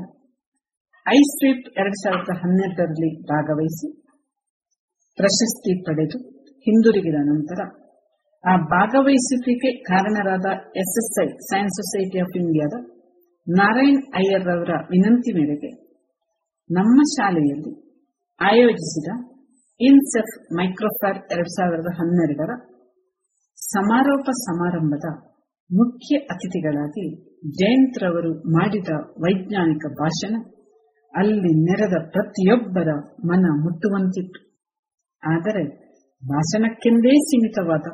ಐಸ್ 1.07 1.33
ಸ್ವೀಪ್ 1.37 1.66
ಎರಡ್ 1.76 1.99
ಸಾವಿರದ 2.01 2.33
ಹನ್ನೆರಡರಲ್ಲಿ 2.41 3.11
ಭಾಗವಹಿಸಿ 3.30 3.89
ಪ್ರಶಸ್ತಿ 5.18 5.72
ಪಡೆದು 5.87 6.18
ಹಿಂದಿರುಗಿದ 6.66 7.18
ನಂತರ 7.28 7.61
ಆ 8.45 8.53
ಭಾಗವಹಿಸುವಿಕೆ 8.70 9.70
ಕಾರಣರಾದ 9.89 10.49
ಎಸ್ಎಸ್ಐ 10.76 11.26
ಸೈನ್ಸ್ 11.49 11.76
ಸೊಸೈಟಿ 11.80 12.20
ಆಫ್ 12.20 12.37
ಇಂಡಿಯಾದ 12.37 12.76
ನಾರಾಯಣ್ 13.47 14.03
ಅಯ್ಯರ್ 14.14 14.49
ಅವರ 14.55 14.72
ವಿನಂತಿ 14.91 15.33
ಮೇರೆಗೆ 15.33 15.70
ನಮ್ಮ 16.70 16.99
ಶಾಲೆಯಲ್ಲಿ 17.12 17.72
ಆಯೋಜಿಸಿದ 18.41 19.09
ಇನ್ಸೆಫ್ 19.81 20.33
ಮೈಕ್ರೋಫಾರ್ 20.59 21.18
ಎರಡ್ 21.35 21.53
ಸಾವಿರದ 21.55 21.91
ಹನ್ನೆರಡರ 21.99 22.53
ಸಮಾರೋಪ 23.59 24.27
ಸಮಾರಂಭದ 24.39 25.09
ಮುಖ್ಯ 25.70 26.16
ಅತಿಥಿಗಳಾಗಿ 26.16 27.05
ಜಯಂತ್ರವರು 27.61 28.33
ಮಾಡಿದ 28.57 28.91
ವೈಜ್ಞಾನಿಕ 29.25 29.85
ಭಾಷಣ 30.01 30.35
ಅಲ್ಲಿ 31.14 31.53
ನೆರೆದ 31.59 31.97
ಪ್ರತಿಯೊಬ್ಬರ 32.11 32.91
ಮನ 33.25 33.45
ಮುಟ್ಟುವಂತಿತ್ತು. 33.64 34.41
ಆದರೆ 35.23 35.64
ಭಾಷಣಕ್ಕೆಂದೇ 36.23 37.14
ಸೀಮಿತವಾದ, 37.29 37.87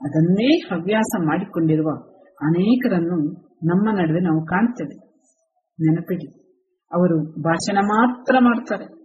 ಅದನ್ನೇ 0.00 0.50
ಹವ್ಯಾಸ 0.70 1.12
ಮಾಡಿಕೊಂಡಿರುವ 1.20 1.90
ಅನೇಕರನ್ನು 2.40 3.18
ನಮ್ಮ 3.66 3.96
ನಡುವೆ 3.98 4.20
ನಾವು 4.20 4.40
ಕಾಣ್ತೇವೆ. 4.44 4.96
ನೆನಪಿಡಿ, 5.78 6.28
ಅವರು 6.90 7.16
ಭಾಷಣ 7.42 7.78
ಮಾತ್ರ 7.94 8.36
ಮಾಡ್ತಾರೆ. 8.40 8.97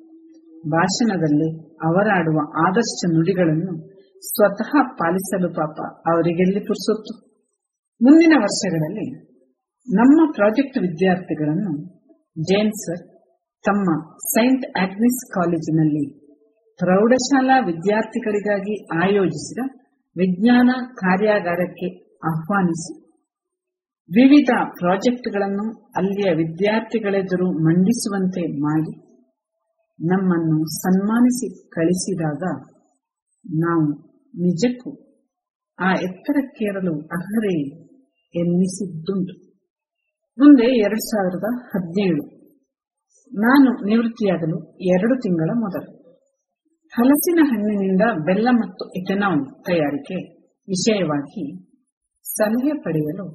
ಭಾಷಣದಲ್ಲಿ 0.64 1.50
ಅವರಾಡುವ 1.82 2.40
ಆದರ್ಶ 2.68 3.00
ನುಡಿಗಳನ್ನು 3.14 3.74
ಸ್ವತಃ 4.24 4.72
ಪಾಲಿಸಲು 4.94 5.50
ಪಾಪ 5.54 5.78
ಅವರಿಗೆಲ್ಲಿ 6.08 6.60
ಪುರುಸೊತ್ತು? 6.60 7.14
ಮುಂದಿನ 8.02 8.34
ವರ್ಷಗಳಲ್ಲಿ 8.40 9.08
ನಮ್ಮ 9.88 10.32
ಪ್ರಾಜೆಕ್ಟ್ 10.32 10.78
ವಿದ್ಯಾರ್ಥಿಗಳನ್ನು 10.78 11.74
ಜೈನ್ 12.44 12.74
ಸರ್ 12.76 13.02
ತಮ್ಮ 13.66 13.88
ಸೈಂಟ್ 14.34 14.66
ಆಗ್ನಿಸ್ 14.78 15.22
ಕಾಲೇಜಿನಲ್ಲಿ 15.34 16.06
ಪ್ರೌಢಶಾಲಾ 16.80 17.60
ವಿದ್ಯಾರ್ಥಿಗಳಿಗಾಗಿ 17.66 18.76
ಆಯೋಜಿಸಿದ 19.04 19.62
ವಿಜ್ಞಾನ 20.16 20.70
ಕಾರ್ಯಾಗಾರಕ್ಕೆ 20.96 21.88
ಆಹ್ವಾನಿಸಿ 22.24 22.94
ವಿವಿಧ 24.10 24.52
ಪ್ರಾಜೆಕ್ಟ್ಗಳನ್ನು 24.80 25.66
ಅಲ್ಲಿಯ 25.96 26.30
ವಿದ್ಯಾರ್ಥಿಗಳೆದುರು 26.34 27.48
ಮಂಡಿಸುವಂತೆ 27.68 28.44
ಮಾಡಿ 28.62 28.94
ನಮ್ಮನ್ನು 30.00 30.58
ಸನ್ಮಾನಿಸಿ 30.76 31.70
ಕಳಿಸಿದಾಗ 31.70 32.44
ನಾವು 33.46 33.86
ನಿಜಕ್ಕೂ 34.40 34.92
ಆ 35.80 35.92
ಎತ್ತರಕ್ಕೇರಲು 35.92 36.94
ಅರ್ಹರೇ 37.00 37.56
ಎನ್ನಿಸಿದ್ದುಂಟು. 38.34 39.36
ಮುಂದೆ 40.38 40.64
ಎರಡ್ 40.64 41.00
ಸಾವಿರದ 41.00 41.48
ಹದಿನೇಳು. 41.66 42.24
ನಾನು 43.32 43.86
ನಿವೃತ್ತಿಯಾಗಲು 43.86 44.58
ಎರಡು 44.80 45.16
ತಿಂಗಳ 45.22 45.50
ಮೊದಲು. 45.56 45.92
ಹಲಸಿನ 46.94 47.40
ಹಣ್ಣಿನಿಂದ 47.44 48.02
ಬೆಲ್ಲ 48.26 48.48
ಮತ್ತು 48.52 48.86
ಇಥೆನಾಲ್ 48.96 49.64
ತಯಾರಿಕೆ 49.66 50.18
ವಿಷಯವಾಗಿ 50.68 51.46
ಸಲಹೆ 52.26 52.74
ಪಡೆಯಲು 52.82 53.26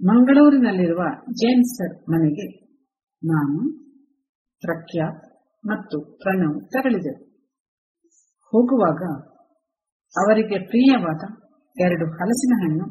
ಮಂಗಳೂರಿನಲ್ಲಿರುವ 0.00 1.02
ಜೇನ್ 1.32 1.64
ಸರ್ 1.64 2.10
ಮನೆಗೆ 2.10 2.46
ನಾನು 3.22 3.77
ಪ್ರಖ್ಯಾತ್ 4.62 5.24
ಮತ್ತು 5.64 5.96
ಪ್ರಣವ್ 6.16 6.56
ತೆರಳಿದರು. 6.72 7.20
ಹೋಗುವಾಗ 8.52 9.02
ಅವರಿಗೆ 10.14 10.58
ಪ್ರಿಯವಾದ 10.66 11.22
ಎರಡು 11.76 12.06
ಹಲಸಿನ 12.10 12.54
ಹಣ್ಣು 12.62 12.86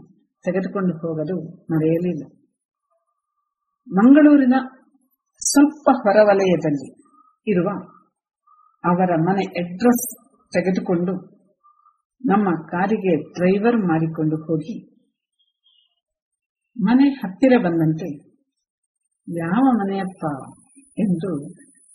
ತೆಗೆದುಕೊಂಡು 0.46 0.94
ಹೋಗಲು 0.98 1.38
ಮರೆಯಲಿಲ್ಲ. 1.72 2.24
ಮಂಗಳೂರಿನ 3.88 4.56
ಸ್ವಲ್ಪ 5.42 5.90
ಹೊರವಲಯದಲ್ಲಿ 6.04 6.90
ಇರುವ 7.48 7.70
ಅವರ 8.84 9.12
ಮನೆ 9.28 9.44
ಅಡ್ರೆಸ್ 9.62 10.06
ತೆಗೆದುಕೊಂಡು 10.52 11.14
ನಮ್ಮ 12.22 12.50
ಕಾರಿಗೆ 12.68 13.14
ಡ್ರೈವರ್ 13.34 13.78
ಮಾಡಿಕೊಂಡು 13.88 14.38
ಹೋಗಿ 14.46 14.76
ಮನೆ 16.78 17.08
ಹತ್ತಿರ 17.10 17.54
ಬಂದಂತೆ, 17.58 18.08
ಯಾವ 19.28 19.64
ಮನೆಯಪ್ಪ? 19.80 20.24
ಎಂದು 20.98 21.32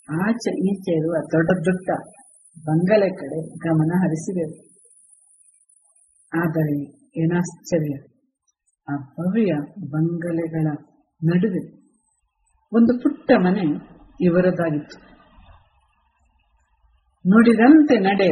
ಆಚೆ 0.09 0.51
ಈಚೆ 0.69 0.91
ಇರುವ 0.91 1.15
ದೊಡ್ಡ 1.33 1.51
ದೊಡ್ಡ 1.67 1.89
ಬಂಗಲೆ 2.57 3.09
ಕಡೆ 3.09 3.39
ಗಮನ 3.57 3.91
ಹರಿಸಿದೆವು. 4.01 4.55
ಆದರೆ 6.31 6.77
ಏನಾಶ್ಚರ್ಯ, 7.21 7.95
ಆ 8.87 8.93
ಭವ್ಯ 9.15 9.53
ಬಂಗಲೆಗಳ 9.89 10.67
ನಡುವೆ 11.21 11.63
ಒಂದು 12.71 12.93
ಪುಟ್ಟ 13.03 13.31
ಮನೆ 13.37 13.65
ಇವರದಾಗಿತ್ತು. 14.21 14.97
ನುಡಿದಂತೆ 17.25 17.95
ನಡೆ 17.99 18.31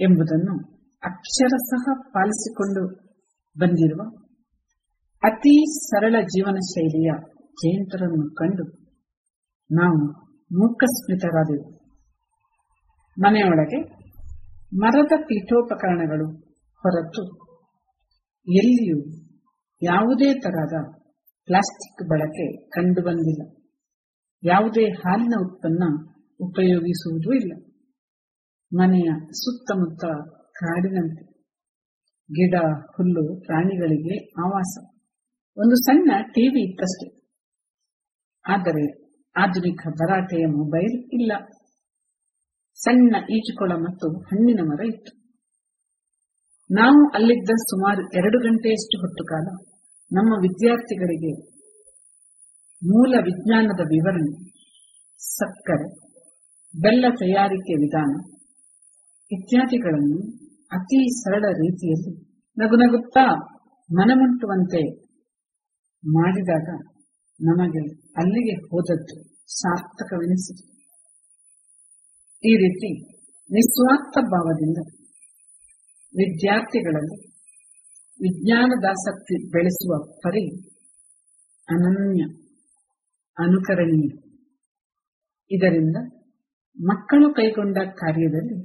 ಎಂಬುದನ್ನು 0.00 0.54
ಅಕ್ಷರಶಃ 1.02 1.84
ಪಾಲಿಸಿಕೊಂಡು 2.10 2.82
ಬಂದಿರುವ 3.56 4.02
ಅತಿ 5.22 5.54
ಸರಳ 5.84 6.16
ಜೀವನ 6.34 6.58
ಶೈಲಿಯ 6.72 7.10
ಜಯಂತರನ್ನು 7.52 8.24
ಕಂಡು 8.34 8.64
ನಾವು 9.72 10.12
ಮೂಕಸ್ಮಿತರಾದೆವು. 10.52 11.76
ಮನೆಯೊಳಗೆ 13.18 13.82
ಮರದ 14.74 15.12
ಪೀಠೋಪಕರಣಗಳು 15.16 16.26
ಹೊರತು 16.76 17.22
ಎಲ್ಲಿಯೂ 18.48 19.26
ಯಾವುದೇ 19.82 20.34
ತರಹದ 20.34 21.06
ಪ್ಲಾಸ್ಟಿಕ್ 21.44 22.08
ಬಳಕೆ 22.08 22.68
ಕಂಡುಬಂದಿಲ್ಲ. 22.68 23.56
ಯಾವುದೇ 24.44 24.90
ಹಾಲಿನ 24.90 25.34
ಉತ್ಪನ್ನ 25.40 25.82
ಉಪಯೋಗಿಸುವುದೂ 26.40 27.32
ಇಲ್ಲ. 27.32 27.52
ಮನೆಯ 28.72 29.10
ಸುತ್ತಮುತ್ತ 29.26 30.04
ಕಾಡಿನಂತೆ. 30.32 31.24
ಗಿಡ, 32.24 32.54
ಹುಲ್ಲು, 32.96 33.40
ಪ್ರಾಣಿಗಳಿಗೆ 33.40 34.24
ಆವಾಸ. 34.24 34.78
ಒಂದು 35.56 35.74
ಸಣ್ಣ 35.74 36.10
ಟಿವಿ 36.22 36.70
ಇತ್ತಷ್ಟೇ. 36.70 37.28
ಆದರೆ 38.48 39.05
ಆಧುನಿಕ 39.36 39.88
ಭರಾಟೆಯ 39.88 40.46
ಮೊಬೈಲ್ 40.46 41.04
ಇಲ್ಲ. 41.12 41.32
ಸಣ್ಣ 42.74 43.16
ಈಜುಕೊಳ 43.30 43.72
ಮತ್ತು 43.72 44.18
ಹಣ್ಣಿನ 44.18 44.60
ಮರ 44.62 44.80
ಇತ್ತು. 44.86 45.12
ನಾವು 46.70 47.08
ಅಲ್ಲಿದ್ದ 47.08 47.50
ಸುಮಾರು 47.50 48.02
ಎರಡು 48.02 48.38
ಗಂಟೆಯಷ್ಟು 48.38 48.96
ಹೊತ್ತು 49.00 49.24
ಕಾಲ 49.24 49.46
ನಮ್ಮ 50.12 50.32
ವಿದ್ಯಾರ್ಥಿಗಳಿಗೆ 50.40 51.32
ಮೂಲ 52.82 53.14
ವಿಜ್ಞಾನದ 53.24 53.80
ವಿವರಣೆ, 53.80 54.32
ಸಕ್ಕರೆ, 55.18 55.88
ಬೆಲ್ಲ 56.74 57.04
ತಯಾರಿಕೆ 57.18 57.74
ವಿಧಾನ 57.74 58.12
ಇತ್ಯಾದಿಗಳನ್ನು 59.30 60.18
ಅತಿ 60.72 61.08
ಸರಳ 61.22 61.44
ರೀತಿಯಲ್ಲಿ 61.44 62.12
ನಗುನಗುತ್ತಾ 62.56 63.26
ಮನಮುಟ್ಟುವಂತೆ 63.90 64.82
ಮಾಡಿದಾಗ 66.04 66.68
ನಮಗೆ 67.40 67.82
ಅಲ್ಲಿಗೆ 68.16 68.54
ಹೋದದ್ದು. 68.66 69.25
ಸಾರ್ಥಕವೆನಿಸಿತು 69.48 70.64
ಈ 72.44 72.52
ರೀತಿ 72.56 72.90
ನಿಸ್ವಾರ್ಥ 73.50 74.18
ಭಾವದಿಂದ 74.24 74.78
ವಿದ್ಯಾರ್ಥಿಗಳಲ್ಲಿ 76.14 77.18
ವಿಜ್ಞಾನದಾಸಕ್ತಿ 78.20 79.50
ಬೆಳೆಸುವ 79.50 80.20
ಪರಿ 80.20 80.42
ಅನನ್ಯ, 81.68 82.22
ಅನುಕರಣೀಯ. 83.36 84.10
ಇದರಿಂದ 85.50 85.96
ಮಕ್ಕಳು 86.76 87.34
ಕೈಗೊಂಡ 87.34 87.76
ಕಾರ್ಯದಲ್ಲಿ 87.76 88.58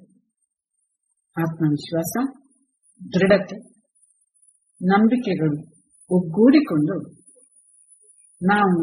ಆತ್ಮವಿಶ್ವಾಸ, 1.37 2.13
ದೃಢತೆ, 3.01 3.57
ನಂಬಿಕೆಗಳು 4.81 5.57
ಒಗ್ಗೂಡಿಕೊಂಡು 6.09 6.95
ನಾವು 8.41 8.79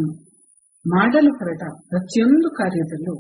ಮಾಡಲು 0.93 1.31
ಹೊರಟ 1.39 1.63
ಪ್ರತಿಯೊಂದು 1.91 2.49
ಕಾರ್ಯದಲ್ಲೂ 2.59 3.15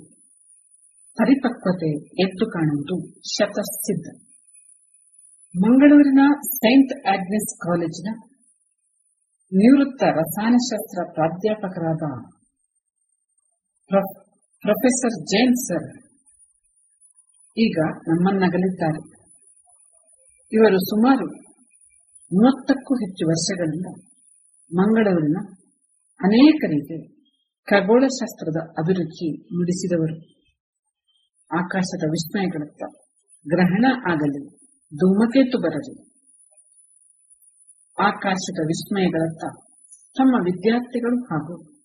ಪರಿಪಕ್ವತೆ 1.19 1.90
ಎದ್ದು 2.24 2.45
ಕಾಣುವುದು 2.55 2.97
ಶತಸಿದ್ಧ. 3.35 4.07
ಮಂಗಳೂರಿನ 5.55 6.23
ಸೈಂಟ್ 6.59 6.95
ಆಗ್ನೆಸ್ 7.12 7.53
ಕಾಲೇಜಿನ 7.65 8.11
ನಿವೃತ್ತ 9.53 10.11
ರಸಾಯನಶಾಸ್ತ್ರ 10.19 11.05
ಪ್ರಾಧ್ಯಾಪಕರಾದ 11.16 12.05
ಪ್ರೊಫೆಸರ್ 14.65 15.19
ಜೈನ್ 15.32 15.57
ಸರ್ 15.66 15.89
ಈಗ 17.57 17.78
ನಮ್ಮನ್ನಗಲಿದ್ದಾರೆ. 18.09 19.01
ಇವರು 20.53 20.78
ಸುಮಾರು 20.90 21.27
ಮೂವತ್ತಕ್ಕೂ 22.31 22.95
ಹೆಚ್ಚು 23.03 23.24
ವರ್ಷಗಳಿಂದ 23.31 23.89
ಮಂಗಳೂರಿನ 24.70 25.39
ಅನೇಕರಿಗೆ 26.20 26.99
ಖಗೋಳಶಾಸ್ತ್ರದ 27.70 28.69
ಅಭಿರುಚಿ 28.78 29.36
ನುಡಿಸಿದವರು. 29.36 30.20
ಆಕಾಶದ 31.59 32.03
ವಿಸ್ಮಯಗಳತ್ತ 32.11 32.82
ಗ್ರಹಣ 33.49 33.85
ಆಗಲಿ, 34.11 34.49
ಧೂಮಕೇತು 34.86 35.59
ಬರಲಿ. 35.59 36.03
ಆಕಾಶದ 38.03 38.59
ವಿಸ್ಮಯಗಳತ್ತ 38.66 39.45
ತಮ್ಮ 40.07 40.35
ವಿದ್ಯಾರ್ಥಿಗಳು 40.45 41.24
ಹಾಗೂ 41.24 41.78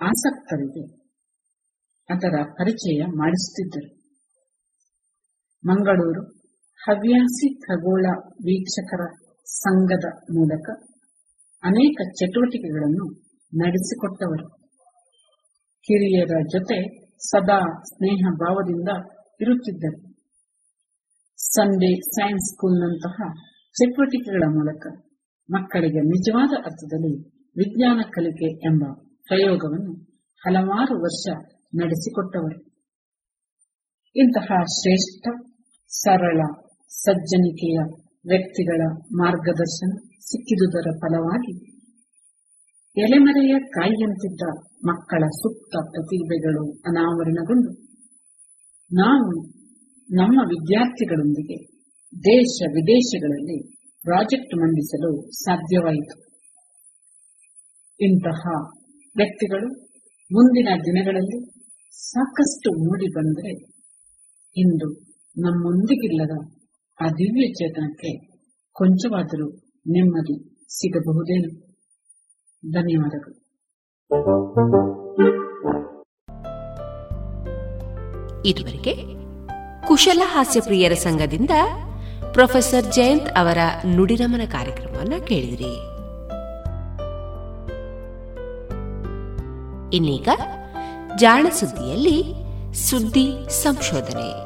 ಆಸಕ್ತರಿಗೆ 0.00 1.06
ಅದರ 2.10 2.42
ಪರಿಚಯ 2.52 3.04
ಮಾಡಿಸುತ್ತಿದ್ದರು. 3.04 3.96
ಮಂಗಳೂರು 5.66 6.22
ಹವ್ಯಾಸಿ 6.84 7.60
ಖಗೋಳ 7.60 8.06
ವೀಕ್ಷಕರ 8.18 9.00
ಸಂಘದ 9.44 10.04
ಮೂಲಕ 10.14 10.70
ಅನೇಕ 11.62 11.96
ಚಟುವಟಿಕೆಗಳನ್ನು 12.14 13.12
ನಡೆಸಿಕೊಟ್ಟವರು. 13.54 14.55
ಹಿರಿಯರ 15.86 16.46
ಜೊತೆ 16.48 16.78
ಸದಾ 17.18 17.82
ಸ್ನೇಹ 17.82 18.28
ಭಾವದಿಂದ 18.34 18.88
ಇರುತ್ತಿದ್ದರು. 19.40 20.14
ಸಂಡೇ 21.36 22.00
ಸೈನ್ಸ್ 22.00 22.54
ಸ್ಕೂಲ್ನಂತಹ 22.54 23.34
ಚಟುವಟಿಕೆಗಳ 23.72 24.42
ಮೂಲಕ 24.48 24.86
ಮಕ್ಕಳಿಗೆ 25.50 26.00
ನಿಜವಾದ 26.00 26.50
ಅರ್ಥದಲ್ಲಿ 26.64 27.28
ವಿಜ್ಞಾನ 27.56 28.00
ಕಲಿಕೆ 28.10 28.48
ಎಂಬ 28.58 28.84
ಪ್ರಯೋಗವನ್ನು 29.24 29.92
ಹಲವಾರು 30.44 31.02
ವರ್ಷ 31.02 31.46
ನಡೆಸಿಕೊಟ್ಟವರು. 31.74 32.58
ಇಂತಹ 34.16 34.48
ಶ್ರೇಷ್ಠ, 34.48 35.28
ಸರಳ, 35.88 36.40
ಸಜ್ಜನಿಕೆಯ 36.88 37.78
ವ್ಯಕ್ತಿಗಳ 38.28 38.80
ಮಾರ್ಗದರ್ಶನ 39.12 39.92
ಸಿಕ್ಕಿದುದರ 40.10 40.90
ಫಲವಾಗಿ 40.98 41.75
ಎಲೆಮರೆಯ 42.98 43.58
ಕಾಯಿಯಂತಿದ್ದ 43.58 44.42
ಮಕ್ಕಳ 44.84 45.24
ಸುಪ್ತ 45.26 45.76
ಪ್ರತಿಭೆಗಳು 45.90 46.72
ಅನಾವರಣಗೊಂಡು, 46.86 47.70
ನಾವು 48.94 49.46
ನಮ್ಮ 50.14 50.40
ವಿದ್ಯಾರ್ಥಿಗಳೊಂದಿಗೆ 50.46 51.58
ದೇಶ 52.24 52.62
ವಿದೇಶಗಳಲ್ಲಿ 52.74 53.58
ಪ್ರಾಜೆಕ್ಟ್ 54.02 54.56
ಮಂಡಿಸಲು 54.56 55.30
ಸಾಧ್ಯವಾಯಿತು. 55.30 56.16
ಇಂತಹ 58.00 58.42
ವ್ಯಕ್ತಿಗಳು 59.16 59.68
ಮುಂದಿನ 60.30 60.68
ದಿನಗಳಲ್ಲಿ 60.80 61.38
ಸಾಕಷ್ಟು 61.92 62.70
ಮೂಡಿ 62.72 63.08
ಬಂದರೆ 63.14 63.52
ಇಂದು 64.56 64.88
ನಮ್ಮೊಂದಿಗಿಲ್ಲದ 65.36 66.30
ಆ 67.00 67.06
ದಿವ್ಯ 67.08 67.46
ಚೇತನಕ್ಕೆ 67.48 68.26
ಕೊಂಚವಾದರೂ 68.72 69.48
ನೆಮ್ಮದಿ 69.86 70.36
ಸಿಗಬಹುದೇನು? 70.68 71.65
ಧನ್ಯವಾದಗಳು. 72.72 73.46
ಇದುವರೆಗೆ 78.48 78.96
ಕುಶಲ 79.86 80.22
ಹಾಸ್ಯ 80.24 80.60
ಪ್ರಿಯರ 80.60 80.92
ಸಂಘದಿಂದ 80.92 81.50
ಪ್ರೊಫೆಸರ್ 82.32 82.92
ಜಯಂತ್ 82.92 83.28
ಅವರ 83.28 83.58
ನುಡಿರಮನ 83.86 84.40
ಕಾರ್ಯಕ್ರಮವನ್ನು 84.50 85.26
ಕೇಳಿದಿರಿ. 85.26 85.74
ಇನ್ನೀಗ 89.96 90.28
ಜಾಣ 91.16 91.46
ಸುದ್ದಿಯಲ್ಲಿ 91.52 92.22
ಸುದ್ದಿ 92.74 93.32
ಸಂಶೋಧನೆ. 93.62 94.45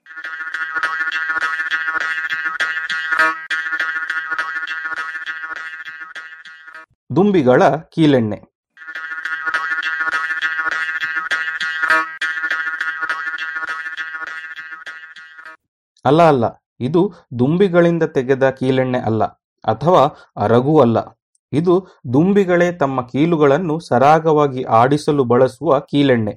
ದುಂಬಿಗಳ 7.15 7.61
ಕೀಲೆಣ್ಣೆ. 7.93 8.39
ಅಲ್ಲ 16.05 16.21
ಅಲ್ಲ, 16.27 16.45
ಇದು 16.79 17.01
ದುಂಬಿಗಳಿಂದ 17.39 18.03
ತೆಗೆದ 18.03 18.45
ಕೀಲೆಣ್ಣೆ 18.49 18.99
ಅಲ್ಲ, 18.99 19.23
ಅಥವಾ 19.63 20.03
ಅರಗೂ 20.37 20.75
ಅಲ್ಲ. 20.81 20.97
ಇದು 21.53 21.73
ದುಂಬಿಗಳೇ 22.13 22.71
ತಮ್ಮ 22.71 23.01
ಕೀಲುಗಳನ್ನು 23.07 23.75
ಸರಾಗವಾಗಿ 23.79 24.63
ಆಡಿಸಲು 24.63 25.23
ಬಳಸುವ 25.23 25.79
ಕೀಲೆಣ್ಣೆ. 25.79 26.33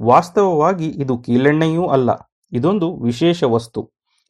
ವಾಸ್ತವವಾಗಿ 0.00 0.88
ಇದು 1.02 1.14
ಕೀಲೆಣ್ಣೆಯೂ 1.18 1.86
ಅಲ್ಲ, 1.86 2.10
ಇದೊಂದು 2.52 2.88
ವಿಶೇಷ 3.04 3.42
ವಸ್ತು. 3.44 3.80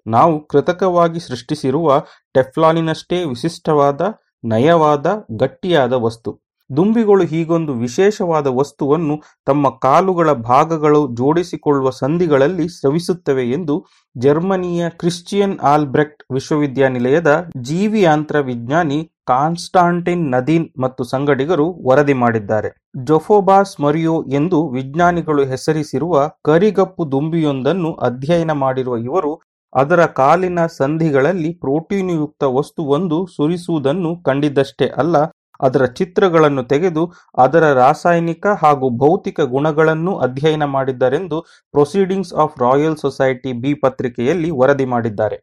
ನಾವು 0.07 0.35
ಕೃತಕವಾಗಿ 0.47 1.21
ಸೃಷ್ಟಿಸಿರುವ 1.21 1.99
ಟೆಫ್ಲಾನಿನಷ್ಟೇ 2.35 3.19
ವಿಶಿಷ್ಟವಾದ 3.25 4.01
ನಯವಾದ, 4.45 5.07
ಗಟ್ಟಿಯಾದ 5.39 5.93
ವಸ್ತು. 5.93 6.49
ದುಂಬಿಗಳು 6.77 7.25
ಹೀಗೊಂದು 7.25 7.75
ವಿಶೇಷವಾದ 7.75 8.47
ವಸ್ತುವನ್ನು 8.47 9.23
ತಮ್ಮ 9.47 9.69
ಕಾಲುಗಳ 9.69 10.33
ಭಾಗಗಳು 10.33 11.09
ಜೋಡಿಸಿಕೊಳ್ಳುವ 11.17 11.91
ಸಂಧಿಗಳಲ್ಲಿ 11.91 12.69
ಸ್ರವಿಸುತ್ತವೆ 12.69 13.51
ಎಂದು 13.51 13.87
ಜರ್ಮನಿಯ 14.19 14.89
ಕ್ರಿಶ್ಚಿಯನ್ 14.89 15.59
ಆಲ್ಬ್ರೆಕ್ಟ್ 15.59 16.25
ವಿಶ್ವವಿದ್ಯಾನಿಲಯದ 16.33 17.51
ಜೀವಿಯಾಂತ್ರ 17.63 18.41
ವಿಜ್ಞಾನಿ 18.41 19.11
ಕಾನ್ಸ್ಟಾಂಟಿನ್ 19.27 20.31
ನದೀನ್ 20.31 20.69
ಮತ್ತು 20.81 21.05
ಸಂಗಡಿಗರು 21.05 21.75
ವರದಿ 21.87 22.13
ಮಾಡಿದ್ದಾರೆ. 22.13 22.69
ಜೊಫೋಬಾಸ್ 23.05 23.81
ಮರಿಯೋ 23.81 24.25
ಎಂದು 24.25 24.69
ವಿಜ್ಞಾನಿಗಳು 24.69 25.45
ಹೆಸರಿಸಿರುವ 25.45 26.29
ಕರಿಗಪ್ಪು 26.45 27.13
ದುಂಬಿಯೊಂದನ್ನು 27.13 27.93
ಅಧ್ಯಯನ 27.93 28.53
ಮಾಡಿರುವ 28.53 28.97
ಇವರು 28.97 29.48
ಅದರ 29.73 30.01
ಕಾಲಿನ 30.21 30.61
ಸಂಧಿಗಳಲ್ಲಿ 30.81 31.51
ಪ್ರೋಟೀನುಯುಕ್ತ 31.65 32.45
ವಸ್ತುವೊಂದು 32.59 33.19
ಸುರಿಸುವುದನ್ನು 33.35 34.13
ಕಂಡಿದ್ದಷ್ಟೇ 34.23 34.87
ಅಲ್ಲ, 35.03 35.17
ಅದರ 35.61 35.85
ಚಿತ್ರಗಳನ್ನು 35.99 36.63
ತೆಗೆದು 36.63 37.03
ಅದರ 37.39 37.65
ರಾಸಾಯನಿಕ 37.81 38.47
ಹಾಗೂ 38.63 38.87
ಭೌತಿಕ 39.03 39.41
ಗುಣಗಳನ್ನು 39.55 40.13
ಅಧ್ಯಯನ 40.27 40.65
ಮಾಡಿದ್ದರೆಂದು 40.77 41.39
proceedings 41.75 42.35
of 42.45 42.57
Royal 42.65 42.97
Society 42.97 43.53
B 43.63 43.73
ಪತ್ರಿಕೆಯಲ್ಲಿ 43.85 44.51
ವರದಿ 44.61 44.87
ಮಾಡಿದ್ದಾರೆ. 44.95 45.39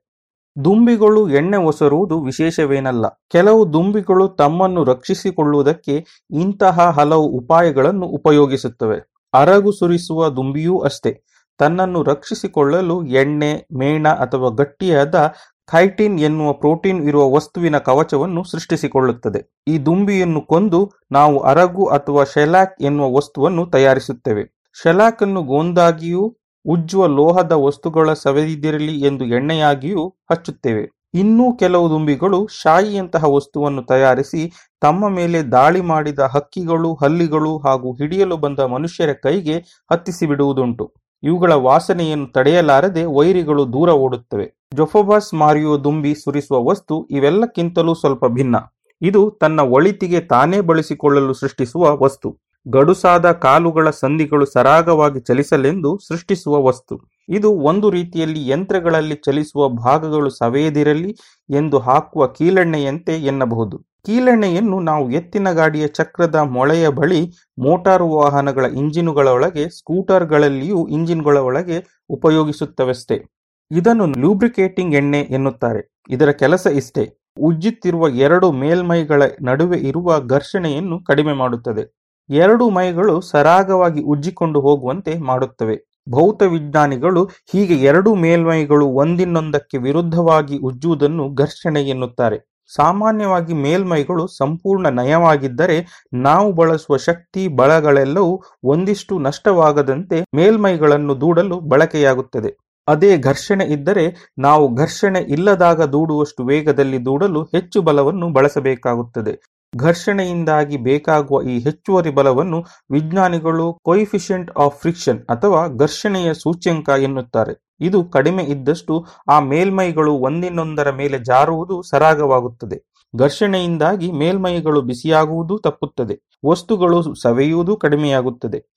ದುಂಬಿಗಳು 0.57 1.21
ಎಣ್ಣೆ 1.39 1.59
ಒಸರುವುದು 1.69 2.17
ವಿಶೇಷವೇನಲ್ಲ, 2.21 3.05
ಕೆಲವು 3.31 3.61
ದುಂಬಿಗಳು 3.73 4.25
ತಮ್ಮನ್ನು 4.41 4.83
ರಕ್ಷಿಸಿಕೊಳ್ಳುವುದಕ್ಕೆ 4.83 5.95
ಇಂತಹ 6.43 6.87
ಹಲವು 6.99 7.25
ಉಪಾಯಗಳನ್ನು 7.39 8.07
ಉಪಯೋಗಿಸುತ್ತವೆ. 8.19 8.97
ಅರಗು 9.33 9.71
ಸುರಿಸುವ 9.71 10.29
ದುಂಬಿಯೂ 10.29 10.75
ಅಷ್ಟೇ. 10.79 11.11
ತನ್ನನ್ನು 11.59 12.03
ರಕ್ಷಿಸಿಕೊಳ್ಳಲು 12.03 13.05
ಎಣ್ಣೆ, 13.05 13.67
ಮೇಣ 13.77 14.07
ಅಥವಾ 14.07 14.49
ಗಟ್ಟಿಯಾದ 14.49 15.33
ಖೈಟಿನ್ 15.67 16.19
ಎನ್ನುವ 16.19 16.53
ಪ್ರೋಟೀನ್ 16.53 17.07
ಇರುವ 17.07 17.35
ವಸ್ತುವಿನ 17.35 17.77
ಕವಚವನ್ನು 17.77 18.43
ಸೃಷ್ಟಿಸಿಕೊಳ್ಳುತ್ತದೆ. 18.43 19.61
ಈ 19.67 19.77
ದುಂಬಿಯನ್ನು 19.77 20.41
ಕೊಂದು 20.41 20.91
ನಾವು 21.11 21.39
ಅರಗು 21.39 21.85
ಅಥವಾ 21.85 22.23
ಶೆಲಾಕ್ 22.23 22.81
ಎನ್ನುವ 22.81 23.17
ವಸ್ತುವನ್ನು 23.17 23.65
ತಯಾರಿಸುತ್ತೇವೆ. 23.65 24.43
ಶೆಲಾಕ್ 24.83 25.23
ಅನ್ನು 25.23 25.43
ಗೋಂದಾಗಿಯೂ 25.43 26.37
ಉಜ್ಜುವ 26.65 27.07
ಲೋಹದ 27.07 27.51
ವಸ್ತುಗಳ 27.51 28.13
ಸವೆದಿರಲಿ 28.13 29.01
ಎಂದು 29.01 29.25
ಎಣ್ಣೆಯಾಗಿಯೂ 29.25 30.09
ಹಚ್ಚುತ್ತೇವೆ. 30.31 30.83
ಇನ್ನೂ 31.13 31.57
ಕೆಲವು 31.57 31.89
ದುಂಬಿಗಳು 31.89 32.47
ಶಾಯಿಯಂತಹ 32.61 33.23
ವಸ್ತುವನ್ನು 33.33 33.83
ತಯಾರಿಸಿ 33.83 34.51
ತಮ್ಮ 34.81 35.09
ಮೇಲೆ 35.09 35.43
ದಾಳಿ 35.43 35.81
ಮಾಡಿದ 35.81 36.19
ಹಕ್ಕಿಗಳು, 36.19 36.93
ಹಲ್ಲಿಗಳು 36.93 37.57
ಹಾಗೂ 37.57 37.93
ಹಿಡಿಯಲು 37.93 38.37
ಬಂದ 38.37 38.59
ಮನುಷ್ಯರ 38.59 39.13
ಕೈಗೆ 39.13 39.57
ಹತ್ತಿಸಿ 39.91 40.25
ಬಿಡುವುದುಂಟು 40.25 41.04
ಇವುಗಳ 41.25 41.53
ವಾಸನೆಯನ್ನು 41.53 42.27
ತಡೆಯಲಾರದೆ 42.27 43.05
ವೈರಿಗಳು 43.05 43.73
ದೂರ 43.73 43.89
ಓಡುತ್ತವೆ. 43.89 44.53
ಜೊಫೋಬಾಸ್ 44.73 45.33
ಮಾರಿಯೋ 45.33 45.77
ದುಂಬಿ 45.77 46.15
ಸುರಿಸುವ 46.15 46.69
ವಸ್ತು 46.69 47.07
ಇವೆಲ್ಲಕ್ಕಿಂತಲೂ 47.11 47.93
ಸ್ವಲ್ಪ 47.93 48.25
ಭಿನ್ನ. 48.25 48.55
ಇದು 49.01 49.37
ತನ್ನ 49.41 49.59
ಒಳಿತಿಗೆ 49.59 50.19
ತಾನೇ 50.19 50.59
ಬಳಸಿಕೊಳ್ಳಲು 50.59 51.33
ಸೃಷ್ಟಿಸುವ 51.33 52.03
ವಸ್ತು. 52.03 52.37
ಗಡುಸಾದ 52.67 53.31
ಕಾಲುಗಳ 53.31 53.89
ಸಂಧಿಗಳು 53.89 54.45
ಸರಾಗವಾಗಿ 54.45 55.19
ಚಲಿಸಲೆಂದು 55.19 55.99
ಸೃಷ್ಟಿಸುವ 56.07 56.63
ವಸ್ತು. 56.63 57.01
ಇದು 57.29 57.51
ಒಂದು 57.51 57.89
ರೀತಿಯಲ್ಲಿ 57.89 58.47
ಯಂತ್ರಗಳಲ್ಲಿ 58.47 59.15
ಚಲಿಸುವ 59.15 59.69
ಭಾಗಗಳು 59.69 60.29
ಸವೆಯದಿರಲಿ 60.29 61.17
ಎಂದು 61.49 61.79
ಹಾಕುವ 61.79 62.27
ಕೀಲೆಣ್ಣೆಯಂತೆ 62.27 63.13
ಎನ್ನಬಹುದು. 63.13 63.94
ಕೀಲೆಣ್ಣೆಯನ್ನು 64.05 64.79
ನಾವು 64.79 65.11
ಎತ್ತಿನ 65.11 65.51
ಗಾಡಿಯ 65.51 65.87
ಚಕ್ರದ 65.87 66.35
ಮೊಳೆಯ 66.35 66.89
ಬಳಿ 66.89 67.33
ಮೋಟಾರು 67.59 68.07
ವಾಹನಗಳ 68.07 68.65
ಇಂಜಿನುಗಳ 68.65 69.27
ಒಳಗೆ, 69.27 69.69
ಸ್ಕೂಟರ್ಗಳಲ್ಲಿಯೂ 69.69 70.87
ಇಂಜಿನ್ಗಳ 70.87 71.37
ಒಳಗೆ 71.37 72.03
ಉಪಯೋಗಿಸುತ್ತವೆಷ್ಟೇ. 72.09 73.23
ಇದನ್ನು 73.71 74.05
ಲೂಬ್ರಿಕೇಟಿಂಗ್ 74.05 74.95
ಎಣ್ಣೆ 74.95 75.19
ಎನ್ನುತ್ತಾರೆ. 75.19 76.01
ಇದರ 76.09 76.31
ಕೆಲಸ 76.31 76.67
ಇಷ್ಟೇ. 76.71 77.17
ಉಜ್ಜುತ್ತಿರುವ 77.41 78.09
ಎರಡು 78.09 78.51
ಮೇಲ್ಮೈಗಳ 78.51 79.23
ನಡುವೆ 79.41 79.77
ಇರುವ 79.77 80.19
ಘರ್ಷಣೆಯನ್ನು 80.19 81.03
ಕಡಿಮೆ 81.03 81.33
ಮಾಡುತ್ತದೆ. 81.33 82.05
ಎರಡು 82.29 82.69
ಮೈಗಳು 82.69 83.21
ಸರಾಗವಾಗಿ 83.21 84.01
ಉಜ್ಜಿಕೊಂಡು 84.03 84.61
ಹೋಗುವಂತೆ 84.61 85.17
ಮಾಡುತ್ತವೆ. 85.17 86.01
ಭೌತ 86.09 86.41
ವಿಜ್ಞಾನಿಗಳು 86.41 87.25
ಹೀಗೆ 87.25 87.75
ಎರಡು 87.75 88.15
ಮೇಲ್ಮೈಗಳು 88.15 88.87
ಒಂದಿನ್ನೊಂದಕ್ಕೆ 88.87 89.77
ವಿರುದ್ಧವಾಗಿ 89.77 90.57
ಉಜ್ಜುವುದನ್ನು 90.57 91.33
ಘರ್ಷಣೆ 91.33 91.81
ಎನ್ನುತ್ತಾರೆ. 91.81 92.54
ಸಾಮಾನ್ಯವಾಗಿ 92.67 93.53
ಮೇಲ್ಮೈಗಳು 93.53 94.27
ಸಂಪೂರ್ಣ 94.27 94.87
ನಯವಾಗಿದ್ದರೆ 94.87 95.77
ನಾವು 96.13 96.51
ಬಳಸುವ 96.53 96.97
ಶಕ್ತಿ 96.97 97.47
ಬಳಗಳೆಲ್ಲವೂ 97.47 98.43
ಒಂದಿಷ್ಟು 98.63 99.19
ನಷ್ಟವಾಗದಂತೆ 99.19 100.21
ಮೇಲ್ಮೈಗಳನ್ನು 100.33 101.21
ದೂಡಲು 101.21 101.59
ಬಳಕೆಯಾಗುತ್ತದೆ. 101.59 102.51
ಅದೇ 102.87 103.17
ಘರ್ಷಣೆ 103.17 103.65
ಇದ್ದರೆ 103.65 104.33
ನಾವು 104.39 104.75
ಘರ್ಷಣೆ 104.75 105.19
ಇಲ್ಲದಾಗ 105.19 105.81
ದೂಡುವಷ್ಟು 105.81 106.45
ವೇಗದಲ್ಲಿ 106.45 107.05
ದೂಡಲು 107.05 107.43
ಹೆಚ್ಚು 107.43 107.81
ಬಲವನ್ನು 107.81 108.33
ಬಳಸಬೇಕಾಗುತ್ತದೆ. 108.33 109.54
ಘರ್ಷಣೆಯಿಂದಾಗಿ 109.77 110.77
ಬೇಕಾಗುವ 110.77 111.41
ಈ 111.41 111.59
ಹೆಚ್ಚುವರಿ 111.59 112.09
ಬಲವನ್ನು 112.09 112.63
ವಿಜ್ಞಾನಿಗಳು 112.91 113.79
ಕೊಯಿಫಿಷಿಯಂಟ್ 113.83 114.51
ಆಫ್ 114.57 114.79
ಫ್ರಿಕ್ಷನ್ 114.81 115.25
ಅಥವಾ 115.25 115.67
ಘರ್ಷಣೆಯ 115.67 116.33
ಸೂಚ್ಯಂಕ 116.33 116.89
ಎನ್ನುತ್ತಾರೆ. 116.89 117.75
ಇದು 117.79 118.03
ಕಡಿಮೆ 118.03 118.43
ಇದ್ದಷ್ಟು 118.43 119.05
ಆ 119.31 119.39
ಮೇಲ್ಮೈಗಳು 119.39 120.13
ಒಂದಿನೊಂದರ 120.13 120.91
ಮೇಲೆ 120.91 121.19
ಜಾರುವುದು 121.19 121.81
ಸರಾಗವಾಗುತ್ತದೆ. 121.81 122.77
ಘರ್ಷಣೆಯಿಂದಾಗಿ 123.15 124.11
ಮೇಲ್ಮೈಗಳು 124.11 124.81
ಬಿಸಿಯಾಗುವುದು 124.81 125.57
ತಪ್ಪುತ್ತದೆ. 125.57 126.15
ವಸ್ತುಗಳು 126.45 127.21
ಸವೆಯುವುದು 127.21 127.77
ಕಡಿಮೆಯಾಗುತ್ತದೆ. 127.77 128.74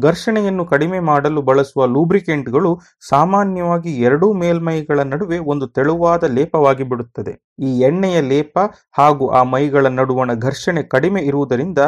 ಘರ್ಷಣೆಯನ್ನು 0.00 0.64
ಕಡಿಮೆ 0.64 0.98
ಮಾಡಲು 1.00 1.42
ಬಳಸುವ 1.42 1.86
ಲೂಬ್ರಿಕೆಂಟ್ಗಳು 1.86 2.70
ಸಾಮಾನ್ಯವಾಗಿ 3.08 3.92
ಎರಡೂ 4.00 4.32
ಮೇಲ್ಮೈಗಳ 4.32 5.00
ನಡುವೆ 5.02 5.38
ಒಂದು 5.38 5.66
ತೆಳುವಾದ 5.66 6.24
ಲೇಪವಾಗಿ 6.24 6.82
ಬಿಡುತ್ತದೆ 6.82 7.32
ಈ 7.58 7.80
ಎಣ್ಣೆಯ 7.80 8.20
ಲೇಪ 8.20 8.58
ಹಾಗೂ 8.98 9.28
ಆ 9.28 9.42
ಮೈಗಳ 9.42 9.86
ನಡುವಣ 9.86 10.34
ಘರ್ಷಣೆ 10.34 10.82
ಕಡಿಮೆ 10.82 11.22
ಇರುವುದರಿಂದ 11.22 11.78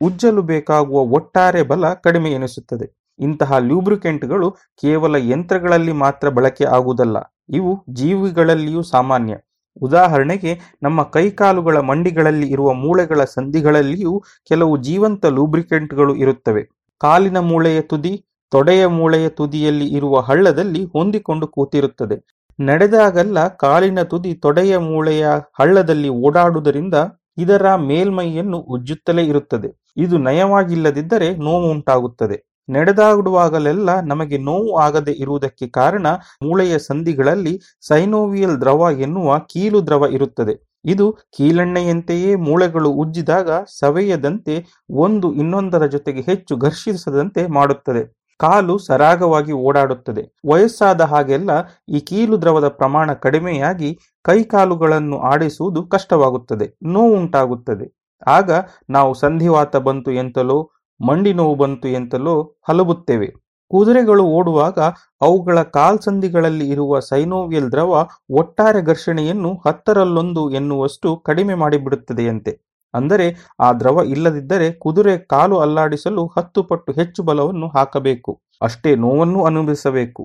ಉಜ್ಜಲು 0.00 0.42
ಬೇಕಾಗುವ 0.42 1.00
ಒಟ್ಟಾರೆ 1.00 1.62
ಬಲ 1.62 1.92
ಕಡಿಮೆ 1.94 2.30
ಎನಿಸುತ್ತದೆ. 2.32 2.86
ಇಂತಹ 3.18 3.58
ಲ್ಯೂಬ್ರಿಕೆಂಟ್ಗಳು 3.58 4.50
ಕೇವಲ 4.50 5.16
ಯಂತ್ರಗಳಲ್ಲಿ 5.16 5.92
ಮಾತ್ರ 5.92 6.28
ಬಳಕೆ 6.28 6.64
ಆಗುವುದಲ್ಲ, 6.64 7.16
ಇವು 7.48 7.84
ಜೀವಿಗಳಲ್ಲಿಯೂ 7.90 8.82
ಸಾಮಾನ್ಯ. 8.82 9.34
ಉದಾಹರಣೆಗೆ, 9.82 10.52
ನಮ್ಮ 10.82 11.02
ಕೈಕಾಲುಗಳ 11.02 11.78
ಮಂಡಿಗಳಲ್ಲಿ 11.80 12.48
ಇರುವ 12.50 12.72
ಮೂಳೆಗಳ 12.72 13.24
ಸಂಧಿಗಳಲ್ಲಿಯೂ 13.24 14.22
ಕೆಲವು 14.48 14.76
ಜೀವಂತ 14.76 15.26
ಲೂಬ್ರಿಕೆಂಟ್ಗಳು 15.26 16.14
ಇರುತ್ತವೆ. 16.14 16.81
ಕಾಲಿನ 17.02 17.38
ಮೂಳೆಯ 17.38 17.80
ತುದಿ, 17.80 18.24
ತೊಡೆಯ 18.50 18.86
ಮೂಳೆಯ 18.86 19.28
ತುದಿಯಲ್ಲಿ 19.28 19.86
ಇರುವ 19.88 20.20
ಹಳ್ಳದಲ್ಲಿ 20.20 20.84
ಹೊಂದಿಕೊಂಡು 20.84 21.46
ಕೂತಿರುತ್ತದೆ. 21.46 22.16
ನಡೆದಾಗಲ್ಲ 22.60 23.48
ಕಾಲಿನ 23.48 24.02
ತುದಿ 24.02 24.34
ತೊಡೆಯ 24.34 24.78
ಮೂಳೆಯ 24.78 25.26
ಹಳ್ಳದಲ್ಲಿ 25.60 26.08
ಓಡಾಡುವುದರಿಂದ 26.08 26.94
ಇದರ 27.38 27.74
ಮೇಲ್ಮೈಯನ್ನು 27.74 28.58
ಉಜ್ಜುತ್ತಲೇ 28.58 29.24
ಇರುತ್ತದೆ. 29.24 29.92
ಇದು 29.96 30.18
ನಯವಾಗಿಲ್ಲದಿದ್ದರೆ 30.18 31.36
ನೋವು 31.36 31.70
ಉಂಟಾಗುತ್ತದೆ. 31.70 32.38
ನಡೆದಾಡುವಾಗಲೆಲ್ಲ 32.70 34.00
ನಮಗೆ 34.00 34.38
ನೋವು 34.38 34.78
ಆಗದೆ 34.78 35.12
ಇರುವುದಕ್ಕೆ 35.12 35.68
ಕಾರಣ 35.68 36.06
ಮೂಳೆಯ 36.42 36.78
ಸಂಧಿಗಳಲ್ಲಿ 36.78 37.60
ಸೈನೋವಿಯಲ್ 37.80 38.60
ದ್ರವ 38.60 38.88
ಎನ್ನುವ 39.00 39.38
ಕೀಲು 39.38 39.86
ದ್ರವ 39.86 40.06
ಇರುತ್ತದೆ. 40.10 40.71
ಇದು 40.84 41.12
ಕೀಲೆಣ್ಣೆಯಂತೆಯೇ 41.12 42.34
ಮೂಳೆಗಳು 42.34 42.90
ಉಜ್ಜಿದಾಗ 42.90 43.50
ಸವೆಯದಂತೆ 43.78 44.66
ಒಂದು 44.90 45.34
ಇನ್ನೊಂದರ 45.34 45.86
ಜೊತೆಗೆ 45.86 46.20
ಹೆಚ್ಚು 46.20 46.56
ಘರ್ಷಿಸದಂತೆ 46.56 47.46
ಮಾಡುತ್ತದೆ. 47.46 48.22
ಕಾಲು 48.38 48.78
ಸರಾಗವಾಗಿ 48.78 49.52
ಓಡಾಡುತ್ತದೆ. 49.52 50.22
ವಯಸ್ಸಾದ 50.50 51.00
ಹಾಗೆಲ್ಲ 51.00 51.50
ಈ 51.88 52.00
ಕೀಲು 52.00 52.42
ದ್ರವದ 52.42 52.68
ಪ್ರಮಾಣ 52.68 53.12
ಕಡಿಮೆಯಾಗಿ 53.12 53.98
ಕೈಕಾಲುಗಳನ್ನು 54.22 55.18
ಆಡಿಸುವುದು 55.18 55.82
ಕಷ್ಟವಾಗುತ್ತದೆ, 55.86 56.78
ನೋವುಂಟಾಗುತ್ತದೆ. 56.82 58.16
ಆಗ 58.26 58.50
ನಾವು 58.90 59.14
ಸಂಧಿವಾತ 59.14 59.76
ಬಂತು 59.76 60.12
ಎಂತಲೋ, 60.12 60.70
ಮಂಡಿ 61.00 61.32
ನೋವು 61.32 61.54
ಬಂತು 61.54 61.88
ಎಂತಲೋ 61.88 62.56
ಹಲಬುತ್ತೇವೆ. 62.68 63.41
ಕುದುರೆಗಳು 63.72 64.24
ಓಡುವಾಗ 64.38 64.78
ಅವುಗಳ 65.20 65.62
ಕಾಲ್ಸಂದಿಗಳಲ್ಲಿ 65.62 66.68
ಇರುವ 66.68 66.98
ಸೈನೋವಿಯಲ್ 67.00 67.70
ದ್ರವ 67.72 67.92
ಒಟ್ಟಾರೆ 68.30 68.82
ಘರ್ಷಣೆಯನ್ನು 68.82 69.52
ಹತ್ತರಲ್ಲೊಂದು 69.66 70.50
ಎನ್ನುವಷ್ಟು 70.50 71.10
ಕಡಿಮೆ 71.26 71.54
ಮಾಡಿಬಿಡುತ್ತದೆಯಂತೆ. 71.54 72.52
ಅಂದರೆ 72.94 73.26
ಆ 73.60 73.72
ದ್ರವ 73.72 73.98
ಇಲ್ಲದಿದ್ದರೆ 74.06 74.66
ಕುದುರೆ 74.72 75.18
ಕಾಲು 75.26 75.58
ಅಲ್ಲಾಡಿಸಲು 75.58 76.22
ಹತ್ತು 76.26 76.62
ಪಟ್ಟು 76.62 76.92
ಹೆಚ್ಚು 76.92 77.22
ಬಲವನ್ನು 77.22 77.68
ಹಾಕಬೇಕು. 77.68 78.32
ಅಷ್ಟೇ 78.62 78.90
ನೋವನ್ನು 78.96 79.44
ಅನುಭವಿಸಬೇಕು. 79.44 80.22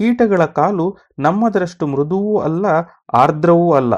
ಕೀಟಗಳ 0.00 0.44
ಕಾಲು 0.58 0.86
ನಮ್ಮದರಷ್ಟು 1.18 1.86
ಮೃದುವೂ 1.86 2.34
ಅಲ್ಲ, 2.38 2.66
ಆರ್ದ್ರವೂ 3.14 3.68
ಅಲ್ಲ. 3.72 3.94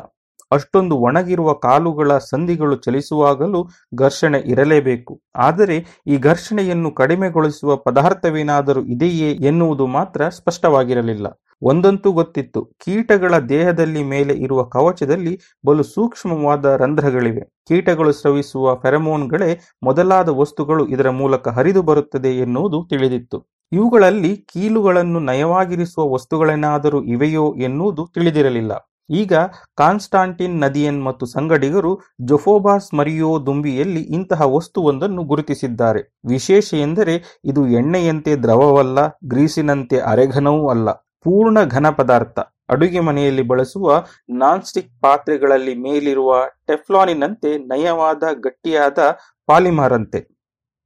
ಅಷ್ಟೊಂದು 0.53 0.97
ಒಣಗಿರುವ 0.97 1.53
ಕಾಲುಗಳ 1.53 2.19
ಸಂಧಿಗಳು 2.19 2.77
ಚಲಿಸುವಾಗಲೂ 2.77 3.69
ಘರ್ಷಣೆ 3.95 4.39
ಇರಲೇಬೇಕು. 4.39 5.20
ಆದರೆ 5.37 5.77
ಈ 6.07 6.16
ಘರ್ಷಣೆಯನ್ನು 6.19 6.91
ಕಡಿಮೆಗೊಳಿಸುವ 6.91 7.77
ಪದಾರ್ಥವೇನಾದರೂ 7.77 8.83
ಇದೆಯೇ 8.85 9.31
ಎನ್ನುವುದು 9.33 9.87
ಮಾತ್ರ 9.87 10.29
ಸ್ಪಷ್ಟವಾಗಿರಲಿಲ್ಲ. 10.29 11.27
ಒಂದಂತೂ 11.62 12.12
ಗೊತ್ತಿತ್ತು, 12.12 12.65
ಕೀಟಗಳ 12.65 13.39
ದೇಹದಲ್ಲಿ 13.39 14.03
ಮೇಲೆ 14.03 14.35
ಇರುವ 14.35 14.62
ಕವಚದಲ್ಲಿ 14.65 15.41
ಬಲು 15.66 15.83
ಸೂಕ್ಷ್ಮವಾದ 15.83 16.65
ರಂಧ್ರಗಳಿವೆ. 16.65 17.41
ಕೀಟಗಳು 17.69 18.12
ಸ್ರವಿಸುವ 18.12 18.74
ಫೆರಮೋನ್ಗಳೇ 18.74 19.61
ಮೊದಲಾದ 19.83 20.29
ವಸ್ತುಗಳು 20.29 20.87
ಇದರ 20.89 21.11
ಮೂಲಕ 21.11 21.49
ಹರಿದು 21.49 21.83
ಬರುತ್ತದೆ 21.83 22.29
ಎನ್ನುವುದು 22.29 22.87
ತಿಳಿದಿತ್ತು. 22.91 23.39
ಇವುಗಳಲ್ಲಿ 23.73 24.37
ಕೀಲುಗಳನ್ನು 24.37 25.20
ನಯವಾಗಿರಿಸುವ 25.20 26.12
ವಸ್ತುಗಳೇನಾದರೂ 26.12 27.03
ಇವೆಯೋ 27.03 27.55
ಎನ್ನುವುದು 27.55 28.07
ತಿಳಿದಿರಲಿಲ್ಲ. 28.15 28.73
ಈಗ 29.11 29.33
ಕಾನ್ಸ್ಟಾಂಟಿನ್ 29.79 30.61
ನದಿಯನ್ 30.61 31.05
ಮತ್ತು 31.05 31.27
ಸಂಗಡಿಗರು 31.27 32.01
ಜೊಫೋಬಾಸ್ 32.24 32.95
ಮರಿಯೋ 32.95 33.47
ದುಂಬಿಯಲ್ಲಿ 33.47 34.01
ಇಂತಹ 34.01 34.43
ವಸ್ತುವೊಂದನ್ನು 34.55 35.23
ಗುರುತಿಸಿದ್ದಾರೆ. 35.23 36.19
ವಿಶೇಷ 36.29 36.74
ಎಂದರೆ 36.74 37.41
ಇದು 37.45 37.66
ಎಣ್ಣೆಯಂತೆ 37.66 38.37
ದ್ರವವಲ್ಲ, 38.37 39.09
ಗ್ರೀಸಿನಂತೆ 39.09 39.99
ಅರೆಘನವೂ 39.99 40.69
ಅಲ್ಲ. 40.69 40.91
ಪೂರ್ಣ 40.93 41.59
ಘನ 41.65 41.91
ಪದಾರ್ಥ. 41.91 42.39
ಅಡುಗೆ 42.69 43.01
ಮನೆಯಲ್ಲಿ 43.01 43.43
ಬಳಸುವ 43.43 44.07
ನಾನ್ 44.31 44.62
ಸ್ಟಿಕ್ 44.62 45.01
ಪಾತ್ರೆಗಳಲ್ಲಿ 45.01 45.74
ಮೇಲಿರುವ 45.74 46.45
ಟೆಫ್ಲಾನಿನಂತೆ 46.66 47.59
ನಯವಾದ 47.59 48.23
ಗಟ್ಟಿಯಾದ 48.33 48.99
ಪಾಲಿಮರ್ 49.47 49.93
ಅಂತೆ 49.93 50.33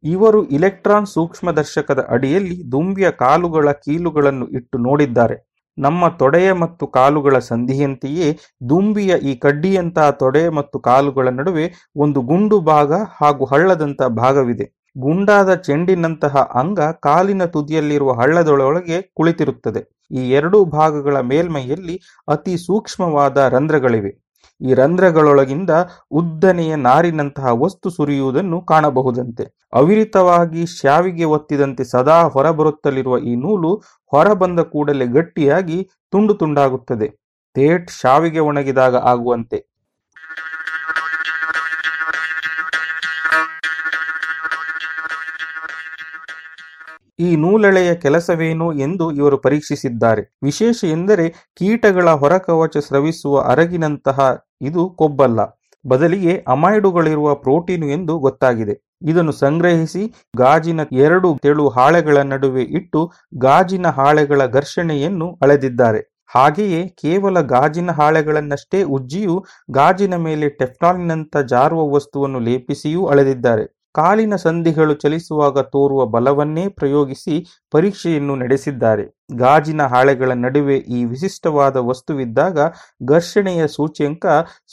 ಇವರು 0.04 0.44
ಇಲೆಕ್ಟ್ರಾನ್ 0.44 1.06
ಸೂಕ್ಷ್ಮದರ್ಶಕದ 1.06 2.06
ಅಡಿಯಲ್ಲಿ 2.08 2.72
ದುಂಬಿಯ 2.72 3.10
ಕಾಲುಗಳ 3.10 3.72
ಕೀಲುಗಳನ್ನು 3.72 4.48
ಇಟ್ಟು 4.48 4.78
ನೋಡಿದ್ದಾರೆ. 4.78 5.45
ನಮ್ಮ 5.78 6.08
ತೊಡೆಯ 6.08 6.52
ಮತ್ತು 6.52 6.86
ಕಾಲುಗಳ 6.86 7.38
ಸಂಧಿಯಂತೆಯೇ 7.38 8.38
ದುಂಬಿಯ 8.70 9.14
ಈ 9.22 9.34
ಕಡ್ಡಿಯಂತಹ 9.36 10.10
ತೊಡೆ 10.10 10.48
ಮತ್ತು 10.48 10.78
ಕಾಲುಗಳ 10.78 11.28
ನಡುವೆ 11.28 11.66
ಒಂದು 11.96 12.20
ಗುಂಡು 12.20 12.60
ಭಾಗ 12.60 12.92
ಹಾಗೂ 13.22 13.44
ಹಳ್ಳದಂತಹ 13.44 14.06
ಭಾಗವಿದೆ. 14.06 14.66
ಗುಂಡಾದ 14.98 15.54
ಚೆಂಡಿನಂತಹ 15.54 16.36
ಅಂಗ 16.54 16.80
ಕಾಲಿನ 16.80 17.44
ತುದಿಯಲ್ಲಿರುವ 17.44 18.12
ಹಳ್ಳದೊಳಗೆ 18.12 19.02
ಕುಳಿತಿರುತ್ತದೆ. 19.14 19.82
ಈ 20.10 20.30
ಎರಡೂ 20.30 20.64
ಭಾಗಗಳ 20.64 21.20
ಮೇಲ್ಮೈಯಲ್ಲಿ 21.20 21.96
ಅತಿ 22.28 22.56
ಸೂಕ್ಷ್ಮವಾದ 22.56 23.36
ರಂಧ್ರಗಳಿವೆ. 23.36 24.25
ಈ 24.60 24.74
ರಂಧ್ರಗಳೊಳಗಿಂದ 24.74 25.70
ಉದ್ದನೆಯ 26.10 26.74
ನಾರಿನಂತಹ 26.76 27.46
ವಸ್ತು 27.52 27.90
ಸುರಿಯುವುದನ್ನು 27.90 28.60
ಕಾಣಬಹುದಂತೆ. 28.60 29.68
ಅವಿರಿತವಾಗಿ 29.72 30.66
ಶಾವಿಗೆ 30.66 31.24
ಒತ್ತಿದಂತೆ 31.24 31.84
ಸದಾ 31.84 32.22
ಹೊರಬರುತ್ತಲಿರುವ 32.22 33.18
ಈ 33.18 33.36
ನೂಲು 33.36 33.82
ಹೊರಬಂದ 34.06 34.60
ಕೂಡಲೇ 34.60 35.06
ಗಟ್ಟಿಯಾಗಿ 35.06 35.88
ತುಂಡು 36.10 36.34
ತುಂಡಾಗುತ್ತದೆ. 36.34 37.08
ತೇಟ್ 37.54 37.90
ಶಾವಿಗೆ 37.90 38.38
ಒಣಗಿದಾಗ 38.38 38.96
ಆಗುವಂತೆ. 38.96 39.76
ಈ 47.18 47.36
ನೂಲೆಳೆಯ 47.36 47.94
ಕೆಲಸವೇನು 47.94 48.72
ಎಂದು 48.72 49.12
ಇವರು 49.12 49.38
ಪರೀಕ್ಷಿಸಿದ್ದಾರೆ. 49.38 50.22
ವಿಶೇಷ 50.42 50.84
ಎಂದರೆ 50.84 51.30
ಕೀಟಗಳ 51.30 52.10
ಹೊರಕವಚ 52.10 52.76
ಸ್ರವಿಸುವ 52.76 53.40
ಅರಗಿನಂತಹ 53.40 54.45
ಇದು 54.60 54.88
ಕೊಬ್ಬಲ್ಲ. 54.90 55.40
ಬದಲಿಗೆ 55.86 56.44
ಅಮೈಡುಗಳಿರುವ 56.48 57.34
ಪ್ರೋಟೀನು 57.34 57.86
ಎಂದು 57.86 58.18
ಗೊತ್ತಾಗಿದೆ. 58.18 58.74
ಇದನ್ನು 59.02 59.32
ಸಂಗ್ರಹಿಸಿ 59.32 60.14
ಗಾಜಿನ 60.36 60.80
ಎರಡು 60.92 61.38
ತೆಳು 61.42 61.68
ಹಾಳೆಗಳ 61.68 62.16
ನಡುವೆ 62.22 62.62
ಇಟ್ಟು 62.62 63.12
ಗಾಜಿನ 63.38 63.86
ಹಾಳೆಗಳ 63.86 64.46
ಘರ್ಷಣೆಯನ್ನು 64.46 65.38
ಅಳೆದಿದ್ದಾರೆ. 65.42 66.16
ಹಾಗೆಯೇ 66.26 66.88
ಕೇವಲ 66.88 67.40
ಗಾಜಿನ 67.40 67.90
ಹಾಳೆಗಳನ್ನಷ್ಟೇ 67.90 68.82
ಉಜ್ಜಿಯೂ 68.82 69.44
ಗಾಜಿನ 69.70 70.16
ಮೇಲೆ 70.16 70.48
ಟೆಫ್ಲಾನಿನಂತ 70.48 71.36
ಜಾರುವ 71.36 71.94
ವಸ್ತುವನ್ನು 71.94 72.38
ಲೇಪಿಸಿಯೂ 72.38 73.06
ಅಳೆದಿದ್ದಾರೆ. 73.06 73.75
ಕಾಲಿನ 73.96 74.34
ಸಂಧಿಗಳು 74.36 74.94
ಚಲಿಸುವಾಗ 74.94 75.58
ತೋರುವ 75.74 76.00
ಬಲವನ್ನೇ 76.06 76.68
ಪ್ರಯೋಗಿಸಿ 76.68 77.34
ಪರೀಕ್ಷೆಯನ್ನು 77.74 78.34
ನಡೆಸಿದ್ದಾರೆ. 78.36 79.04
ಗಾಜಿನ 79.36 79.82
ಹಾಳೆಗಳ 79.86 80.32
ನಡುವೆ 80.44 80.76
ಈ 80.96 81.00
ವಿಶಿಷ್ಟವಾದ 81.04 81.76
ವಸ್ತುವಿದ್ದಾಗ 81.90 82.58
ಘರ್ಷಣೆಯ 83.08 83.62
ಸೂಚ್ಯಂಕ 83.66 84.26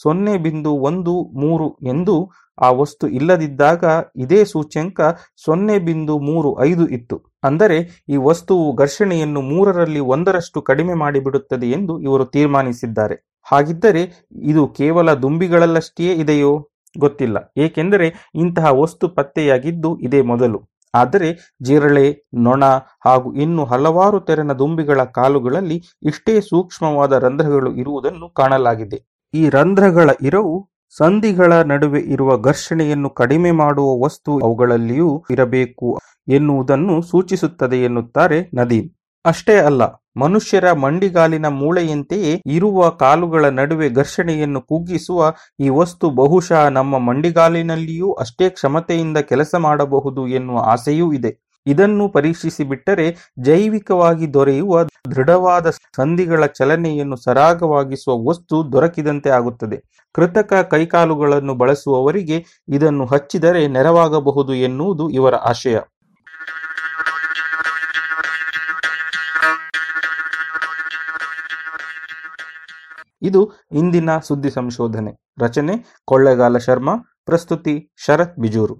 ಸೊನ್ನೆ 0.04 0.38
ಬಿಂದು 0.38 0.74
ಒಂದು 0.90 1.14
ಮೂರು 1.44 1.68
ಎಂದು 1.88 2.16
ಆ 2.58 2.70
ವಸ್ತು 2.72 3.06
ಇಲ್ಲದಿದ್ದಾಗ 3.08 3.84
ಇದೇ 4.18 4.46
ಸೂಚ್ಯಂಕ 4.46 5.02
ಸೊನ್ನೆ 5.46 5.78
ಬಿಂದು 5.80 6.16
ಮೂರು 6.20 6.50
ಐದು 6.66 6.86
ಇತ್ತು. 6.88 7.18
ಅಂದರೆ 7.44 7.78
ಈ 8.10 8.18
ವಸ್ತುವು 8.28 8.68
ಘರ್ಷಣೆಯನ್ನು 8.76 9.42
ಮೂರರಲ್ಲಿ 9.42 10.02
ಒಂದರಷ್ಟು 10.16 10.62
ಕಡಿಮೆ 10.62 10.94
ಮಾಡಿಬಿಡುತ್ತದೆ 10.94 11.70
ಎಂದು 11.70 11.96
ಇವರು 12.00 12.26
ತೀರ್ಮಾನಿಸಿದ್ದಾರೆ. 12.26 13.16
ಹಾಗಿದ್ದರೆ 13.48 14.04
ಇದು 14.52 14.62
ಕೇವಲ 14.80 15.14
ದುಂಬಿಗಳಲ್ಲಷ್ಟೇ 15.14 16.12
ಇದೆಯೋ? 16.24 16.54
ಗೊತ್ತಿಲ್ಲ. 17.00 17.54
ಏಕೆಂದರೆ 17.58 18.14
ಇಂತಹ 18.36 18.72
ವಸ್ತು 18.80 19.10
ಪತ್ತೆಯಾಗಿದ್ದು 19.10 20.00
ಇದೇ 20.00 20.22
ಮೊದಲು. 20.22 20.62
ಆದರೆ 20.94 21.58
ಜಿರಳೆ, 21.62 22.24
ನೊಣ 22.34 22.66
ಹಾಗೂ 23.06 23.34
ಇನ್ನು 23.34 23.66
ಹಲವಾರು 23.66 24.20
ತೆರನ 24.20 24.54
ದುಂಬಿಗಳ 24.54 25.04
ಕಾಲುಗಳಲ್ಲಿ 25.04 25.84
ಇಷ್ಟೇ 26.04 26.42
ಸೂಕ್ಷ್ಮವಾದ 26.42 27.12
ರಂಧ್ರಗಳು 27.14 27.76
ಇರುವುದನ್ನು 27.76 28.30
ಕಾಣಲಾಗಿದೆ. 28.30 29.00
ಈ 29.34 29.50
ರಂಧ್ರಗಳ 29.50 30.10
ಇರವು 30.22 30.70
ಸಂಧಿಗಳ 30.98 31.54
ನಡುವೆ 31.54 32.02
ಇರುವ 32.02 32.38
ಘರ್ಷಣೆಯನ್ನು 32.38 33.10
ಕಡಿಮೆ 33.10 33.52
ಮಾಡುವ 33.52 34.04
ವಸ್ತು 34.06 34.40
ಅವುಗಳಲ್ಲಿಯೂ 34.40 35.26
ಇರಬೇಕು 35.30 36.00
ಎನ್ನುವುದನ್ನು 36.28 37.02
ಸೂಚಿಸುತ್ತದೆ 37.02 37.84
ಎನ್ನುತ್ತಾರೆ 37.84 38.50
ನದೀಮ್. 38.54 38.90
ಅಷ್ಟೇ 39.26 39.56
ಅಲ್ಲ, 39.60 39.82
ಮನುಷ್ಯರ 40.16 40.74
ಮಂಡಿಗಾಲಿನ 40.76 41.48
ಮೂಳೆಯಂತೆಯೇ 41.60 42.42
ಇರುವ 42.48 42.90
ಕಾಲುಗಳ 43.00 43.46
ನಡುವೆ 43.50 43.90
ಘರ್ಷಣೆಯನ್ನು 43.92 44.62
ಕುಗ್ಗಿಸುವ 44.62 45.20
ಈ 45.60 45.70
ವಸ್ತು 45.70 46.10
ಬಹುಶಃ 46.18 46.70
ನಮ್ಮ 46.70 47.00
ಮಂಡಿಗಾಲಿನಲ್ಲಿಯೂ 47.00 48.10
ಅಷ್ಟೇ 48.16 48.50
ಕ್ಷಮತೆಯಿಂದ 48.50 49.18
ಕೆಲಸ 49.32 49.54
ಮಾಡಬಹುದು 49.60 50.28
ಎನ್ನುವ 50.32 50.60
ಆಸೆಯೂ 50.66 51.08
ಇದೆ. 51.14 51.32
ಇದನ್ನು 51.66 52.08
ಪರೀಕ್ಷಿಸಿ 52.10 52.64
ಬಿಟ್ಟರೆ 52.64 53.06
ಜೈವಿಕವಾಗಿ 53.40 54.34
ದೊರೆಯುವ 54.34 54.82
ದೃಢವಾದ 55.12 55.68
ಸಂಧಿಗಳ 55.96 56.46
ಚಲನೆಯನ್ನು 56.58 57.18
ಸರಾಗವಾಗಿಸುವ 57.18 58.16
ವಸ್ತು 58.30 58.74
ದೊರಕಿದಂತೆ 58.74 59.30
ಆಗುತ್ತದೆ. 59.30 59.78
ಕೃತಕ 60.16 60.54
ಕೈಕಾಲುಗಳನ್ನು 60.72 61.56
ಬಳಸುವವರಿಗೆ 61.56 62.38
ಇದನ್ನು 62.70 63.06
ಹಚ್ಚಿದರೆ 63.06 63.68
ನೆರವಾಗಬಹುದು 63.68 64.54
ಎನ್ನುವುದು 64.68 65.10
ಇವರ 65.10 65.36
ಆಶಯ. 65.46 65.78
ಇದು 73.24 73.52
ಇಂದಿನ 73.72 74.10
ಸುದ್ದಿ 74.20 74.50
ಸಂಶೋಧನೆ. 74.50 75.12
ರಚನೆ 75.44 76.02
ಕೊಳ್ಳೆಗಾಲ 76.06 76.58
ಶರ್ಮಾ, 76.58 76.96
ಪ್ರಸ್ತುತಿ 77.26 77.94
ಶರತ್ 78.06 78.40
ಬಿಜೂರು. 78.40 78.76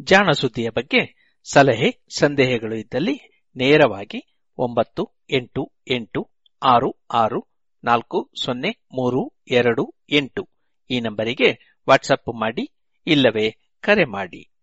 ಜಾಣ 0.00 0.30
ಸುದ್ದಿಯ 0.30 0.70
ಬಗ್ಗೆ 0.70 1.28
ಸಲಹೆ, 1.52 2.06
ಸಂದೇಹಗಳು 2.18 2.74
ಇದ್ದಲ್ಲಿ 2.74 3.44
ನೇರವಾಗಿ 3.56 4.44
ಒಂಬತ್ತು, 4.58 5.12
ಎಂಟು 5.30 5.72
ಎಂಟು, 5.90 6.30
ಆರು 6.62 7.04
ಆರು, 7.12 7.48
ನಾಲ್ಕು, 7.84 8.30
ಸೊನ್ನೆ, 8.44 8.70
ಮೂರು, 8.70 9.42
ಎರಡು, 9.50 9.94
ಎಂಟು 10.10 10.48
ಈ 10.90 11.00
ನಂಬರಿಗೆ 11.00 11.80
ವಾಟ್ಸಪ್ 11.88 12.40
ಮಾಡಿ 12.40 12.76
ಇಲ್ಲವೇ 13.06 13.76
ಕರೆ 13.80 14.04
ಮಾಡಿ. 14.04 14.57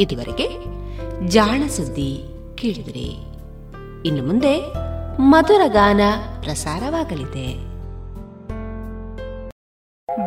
ಇದುವರೆಗೆ 0.00 0.64
ಜಾಣ 1.28 1.62
ಸುದ್ದಿ 1.66 2.22
ಕೇಳಿದರೆ. 2.54 3.36
ಇನ್ನು 4.08 4.26
ಮುಂದೆ 4.26 4.72
ಮಧುರ 5.18 5.60
ಗಾನ 5.66 6.00
ಪ್ರಸಾರವಾಗಲಿದೆ. 6.40 7.76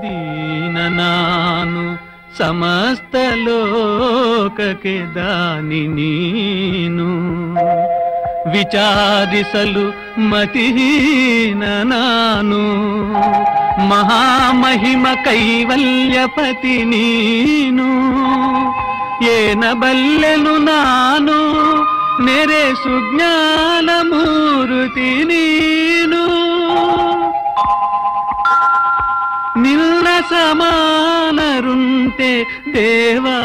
ದೀನ 0.01 0.77
ನಾನು 0.77 2.09
ಸಮಸ್ತ 2.37 3.15
ಲೋಕಕ್ಕೆ 3.35 5.15
ದಾನಿ 5.15 5.87
ನೀನು. 5.87 7.29
ವಿಚಾರಿಸಲು 8.51 9.89
ಮತಿಹೀನ 10.29 11.63
ನಾನು. 11.83 12.57
ಮಹಾಮಹಿಮ 13.89 15.07
ಕೈವಲ್ಯಪತಿ 15.25 16.83
ನೀನು. 16.83 18.09
ಏನ 19.27 19.73
ಬಲ್ಲೆನು 19.73 20.57
ನಾನು 20.67 21.37
ನೆರೆ 22.25 22.65
ಸುಜ್ಞಾನ 22.83 23.89
ಮೂರುತಿ 24.09 25.23
ನೀನು 25.23 26.23
ನಿನ್ನ 29.63 30.07
ಸಮಾನರುಂತೆ 30.31 32.29
ದೇವಾ 32.73 33.37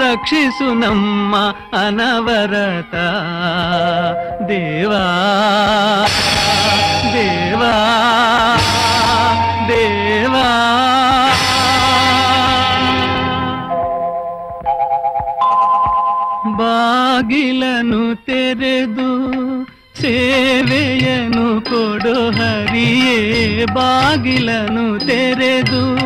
ರಕ್ಷಿಸು 0.00 0.74
ನಮ್ಮ 0.74 1.36
ಅನವರತ 1.76 2.94
ದೇವಾ 4.48 5.04
ದೇವಾ 7.14 7.74
ದೇವಾ 9.68 10.48
ಬಾಗಿಲನು 16.56 18.24
ತೆರೆದು 18.24 19.34
ಸೇವೆಯನು 20.00 21.60
ಕೊಡು 21.60 22.30
ಹರಿಯೇ. 22.30 23.64
ಬಾಗಿಲನು 23.64 24.98
ತೆರೆದು 24.98 25.96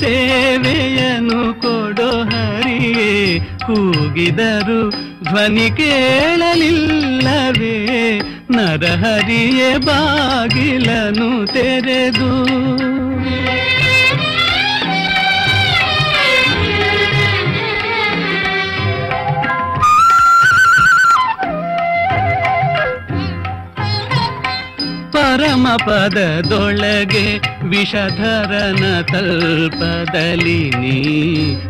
ಸೇವೆಯನು 0.00 1.62
ಕೊಡು 1.62 2.22
ಹರಿಯೇ. 2.22 3.38
ಕೂಗಿದರು 3.38 4.90
ಧ್ವನಿ 5.24 5.70
ಕೇಳಲಿಲ್ಲವೇ. 5.76 6.66
ನರಹರಿಯೇ 8.50 9.76
ಬಾಗಿಲನು 9.76 11.46
ತೆರೆದು 11.46 12.46
ಪರಮ 25.36 25.66
ಪದದೊಳಗೆ 25.86 27.38
ವಿಷಧರನ 27.68 29.00
ತಲ್ಪದಲ್ಲಿ 29.00 30.70
ನೀ 30.70 30.92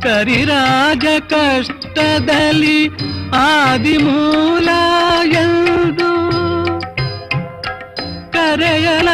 ಕರಿರಾಜ 0.00 1.04
ಕಷ್ಟದಲ್ಲಿ 1.20 2.90
ಆದಿಮೂಲ 3.34 4.68
ಎಂದು. 5.32 6.10
ಕರೆಯಲ 8.32 9.08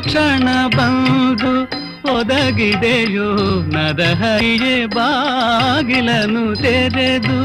ಕ್ಷಣ 0.00 0.48
ಬಂದು 0.76 1.73
ಒದಗಿದೆಯೋ 2.14 3.28
ನರಹರಿಯೇ 3.70 4.86
ಬಾಗಿಲನು 4.86 6.56
ತೆರೆದು. 6.56 7.40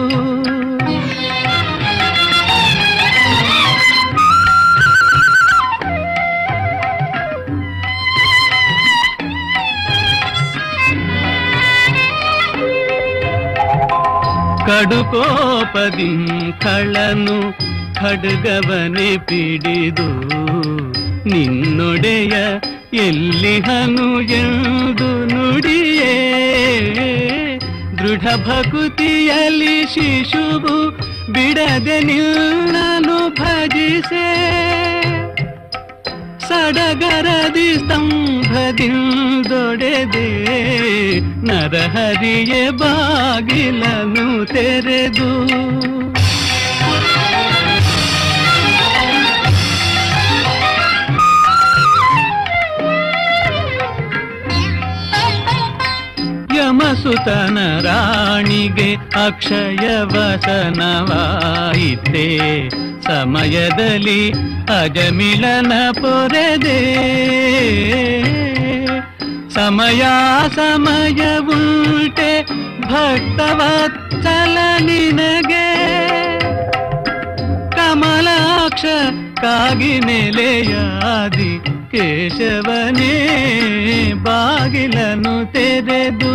ಕಡುಕೋಪದಿ 14.66 16.12
ಕಳನು 16.62 17.38
ಖಡ್ಗವನೆ 17.96 19.18
ಪಿಡಿದು. 19.18 20.10
ನಿನ್ನೊಡೆಯ 21.30 22.36
ಎಲ್ಲಿಹನು 22.94 24.22
ಎಂದು 24.22 25.26
ನುಡಿಯೇ? 25.26 26.14
ದೃಢ 27.98 28.20
ಭಕುತಿಯಲ್ಲಿ 28.20 29.84
ಶಿಶುವು 29.84 30.92
ಬಿಡದೆ 31.34 32.00
ನಿನ್ನನು 32.00 33.30
ಭಜಿಸೆ? 33.30 34.50
ಸಡಗರದಿ 36.48 37.76
ಸ್ತಂಭದಿಂದೊಡೆದೆ 37.76 38.68
ನರಹರಿಯೇ 41.48 42.70
ಬಾಗಿಲನು 42.70 44.46
ತೆರೆದು 44.46 45.60
ಸುತನ 56.94 57.80
ರಾಣಿಗೆ 57.80 58.96
ಅಕ್ಷಯ 59.26 60.04
ವಸನವಾಯಿತೆ 60.04 62.30
ಸಮಯದಲ್ಲಿ 63.02 64.34
ಅಜಮಿಳನ 64.82 65.92
ಪೊರೆದೆ. 65.92 66.82
ಸಮಯ 69.54 70.04
ಸಮಯ 70.56 71.38
ಉಲ್ಟೆ 71.38 72.46
ಭಕ್ತವತ್ಸಲ 72.82 74.58
ನಿನಗೆ 74.80 75.70
ಕಮಲಾಕ್ಷ 77.72 78.86
ಕಾಗಿ 79.42 80.00
ನೆಲೆಯಾದಿ 80.00 81.79
ಕೇಶವನೇ 81.92 83.14
ಬಾಗಿಲನು 84.14 85.54
ತೆರೆದು 85.54 86.34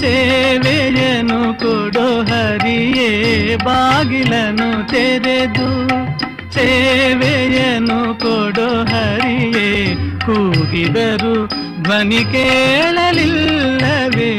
ಸೇವೆಯನು 0.00 1.40
ಕೊಡೋ 1.54 2.08
ಹರಿಯೇ 2.22 3.10
ಬಾಗಿಲನು 3.64 4.86
ತೆರೆದು 4.86 5.68
ಸೇವೆಯನು 6.50 7.98
ಕೊಡೋ 8.14 8.68
ಹರಿಯೇ, 8.84 9.68
ಕೂಗಿದರು 10.26 11.34
ಧ್ವನಿ 11.82 12.24
ಕೇಳಲಿಲ್ಲವೇ, 12.32 14.30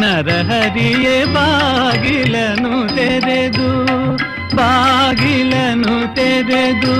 ನರಹರಿಯೇ 0.00 1.24
ಬಾಗಿಲನು 1.24 2.96
ತೆರೆದು 2.96 3.70
ಬಾಗಿಲನು 4.56 6.14
ತೆರೆದು. 6.14 6.96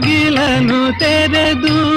ಬಾಗಿಲನು 0.00 0.80
ತೆರೆದು 1.00 1.87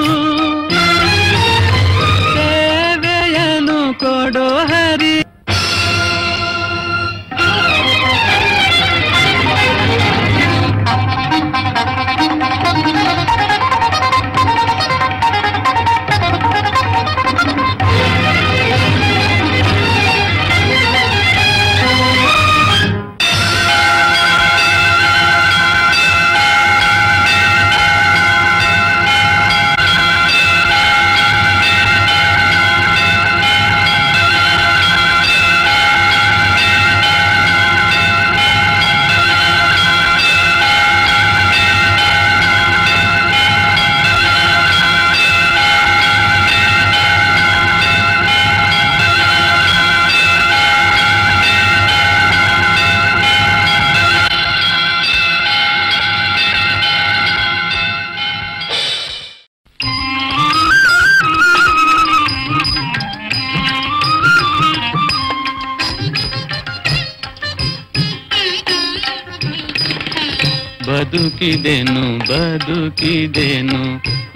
ಬದುಕಿದೆನು 71.42 72.02
ಬದುಕಿದೆನು 72.28 73.78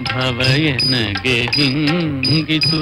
ಭವಯನಗೆ 0.03 1.35
ಹಿಂಗಿತು 1.55 2.81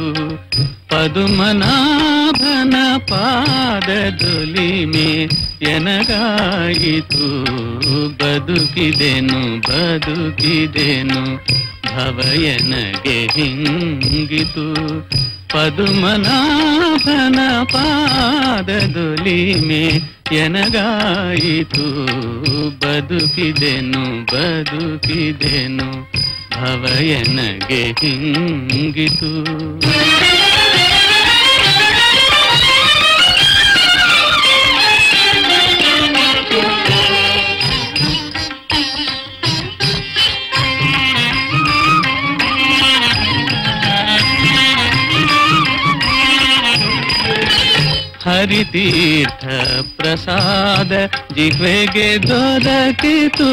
ಪದುಮನಾಭನ 0.90 2.76
ಪಾದದುಲಿಮೆ 3.10 5.10
ಎನಗಾಯಿತು. 5.72 7.28
ಬದುಕಿದೆನು 8.20 9.42
ಬದುಕಿದೆನು 9.68 11.22
ಭವಯನಗೆ 11.88 13.18
ಹಿಂಗಿತು 13.36 14.66
ಪದುಮನಾಭನ 15.54 17.40
ಪಾದದೊಲಿಮೆ 17.74 19.84
ಎನಗಾಯಿತು 20.32 21.86
ಬದುಕಿದೆನು 22.82 24.26
ಬದುಕಿದೆನು 24.26 26.08
ಭವಯನಗೆ 26.54 27.94
ಹಿಂಗಿತು. 28.00 29.32
ಹರಿತೀರ್ಥ 48.26 49.46
ಪ್ರಸಾದ 49.98 50.92
ಜಿಹ್ವೆಗೆ 51.36 52.28
ದೊರಕಿತು. 52.28 53.50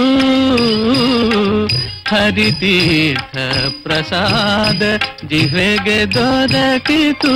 ಹರಿತೀರ್ಥ 2.15 3.37
ಪ್ರಸಾದ 3.83 4.83
ಜಿಹ್ವೆಗೆ 5.29 6.15
ದೊರಕಿತು. 6.15 7.35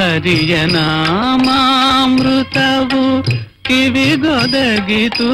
ಹರಿಯ 0.00 0.66
ನಾಮಾಮೃತವು 0.66 3.26
ಕಿವಿಗೊದಗಿತು. 3.62 5.30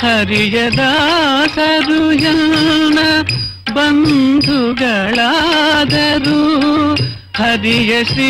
ಹರಿಯ 0.00 0.70
ದಾಸರು 0.70 2.12
ಯಾನ 2.12 2.98
ಬಂಧುಗಳಾದರು. 3.74 6.46
ಹರಿಯ 7.38 8.04
ಶ್ರೀ 8.04 8.28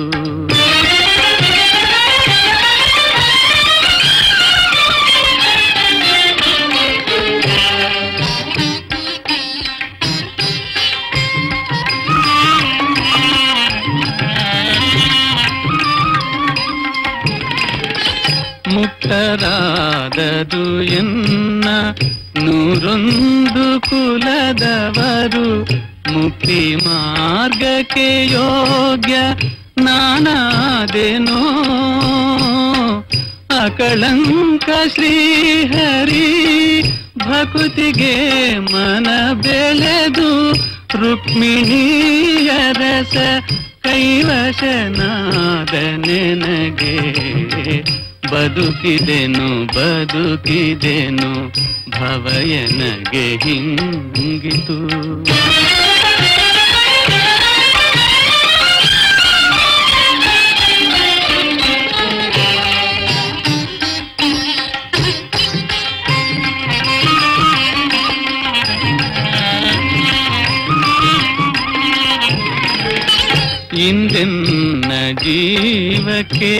ಮುಕ್ತರಾದದು 19.01 20.63
ಎನ್ನ 20.81 21.67
ನೂರೊಂದು 22.37 23.65
ಕುಲದವರು 23.81 25.45
ಮುಕ್ತಿ 26.13 26.75
ಮಾರ್ಗಕ್ಕೆ 26.75 28.07
ಯೋಗ್ಯ 28.31 29.15
ನಾನಾದೆನೋ. 29.81 31.41
ಅಕಳಂಕ 33.63 34.69
ಶ್ರೀಹರಿ 34.93 36.29
ಭಕುತಿಗೆ 37.17 38.15
ಮನ 38.59 39.07
ಬೆಳೆದು 39.33 40.29
ರುಕ್ಮಿಣಿಯ 41.01 42.51
ರಸ 42.71 43.17
ಕೈವಶನಾದ 43.83 45.73
ನೆನಗೆ. 46.05 46.97
ಬದುಕಿದೆನು 48.31 49.47
ಬದುಕಿದೆನು 49.75 51.31
ಭವಯನಗೆ 51.89 53.25
ಹಿಂಗಿತು. 53.43 54.77
ಇಂದೆನ್ನ 73.89 74.91
ಜೀವಕ್ಕೆ 75.23 76.53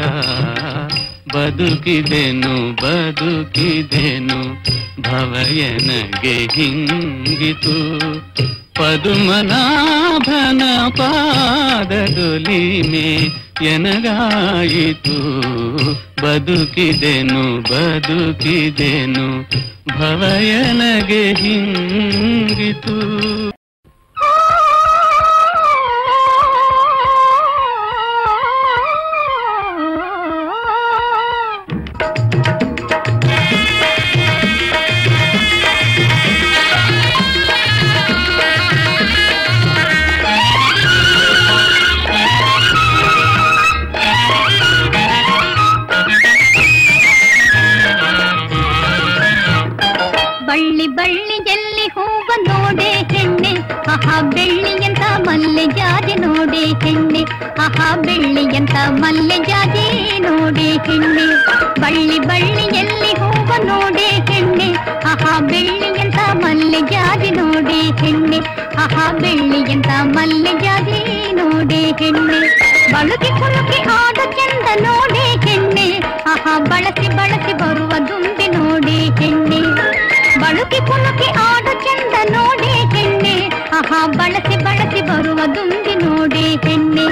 ಬದುಕಿದೆನು 1.35 2.74
ಬದುಕಿದೆನು 2.82 4.62
ಭವಯನಗೆ 5.03 6.48
ಹಿಂಗಿತು. 6.55 8.09
ಪದುಮನಾಭನ 8.74 10.62
ಪಾದದೊಲಿಮೆ 10.89 12.07
ಎನಗಾಯಿತು. 13.66 15.16
ಬದುಕಿದೆನು 16.23 17.62
ಬದುಕಿದೆನು 17.62 19.43
ಭವಯನಗೆ 19.89 21.35
ಹಿಂಗಿತು. 21.35 22.97
ಬೆಳ್ಳಿಯಂತ 69.20 69.86
ಮಲ್ಲಿಗೆಯಾಗಿ 70.02 71.32
ನೋಡಿ 71.32 71.74
ಹೆಣ್ಣೆ. 71.74 72.40
ಬಳಕೆ 72.93 73.40
ಕೊಳಕೆ 73.40 73.82
ಆದ 73.82 74.30
ಚೆಂದ 74.30 74.86
ನೋಡಿ 74.86 75.51
ಹೆಣ್ಣೆ. 75.51 75.98
ಆಹಾ, 76.28 76.59
ಬಳಸಿ 76.59 77.16
ಬಳಸಿ 77.16 77.52
ಬರುವ 77.52 77.88
ದುಂಬಿ 77.88 78.47
ನೋಡಿ 78.48 78.97
ಹೆಣ್ಣೆ. 79.20 79.60
ಬಳಕೆ 80.40 80.86
ಕೊಳಕೆ 80.86 81.30
ಆದ 81.30 81.64
ಚೆಂದ 81.64 82.36
ನೋಡಿ 82.36 82.97
ಹೆಣ್ಣೆ. 82.97 83.48
ಆಹಾ, 83.48 84.06
ಬಳಸಿ 84.06 84.64
ಬಳಸಿ 84.64 85.01
ಬರುವ 85.01 85.40
ದುಂಬಿ 85.55 85.94
ನೋಡಿ 85.94 86.68
ಹೆಣ್ಣೆ. 86.68 87.06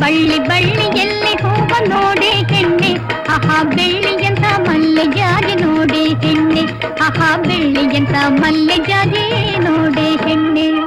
ಬಳ್ಳಿ 0.00 0.38
ಬಳ್ಳಿ 0.38 1.00
ಎಲ್ಲಿ 1.00 1.42
ಹೋಗ 1.42 1.72
ನೋಡಿ 1.88 2.54
ಹೆಣ್ಣೆ. 2.54 2.94
ಆಹಾ 3.30 3.62
ಬೆಳ್ಳಿಯಂತ 3.62 4.44
ಮಲ್ಲಿಗೆಯಾಗಿ 4.58 5.54
ನೋಡಿ 5.54 6.04
ಹೆಣ್ಣೆ. 6.26 6.62
ಆಹಾ 7.04 7.36
ಬೆಳ್ಳಿಯಂತ 7.36 8.14
ಮಲ್ಲಿಗೆಯಾಗಿ 8.28 9.58
ನೋಡಿ 9.58 10.28
ಹೆಣ್ಣೆ. 10.28 10.79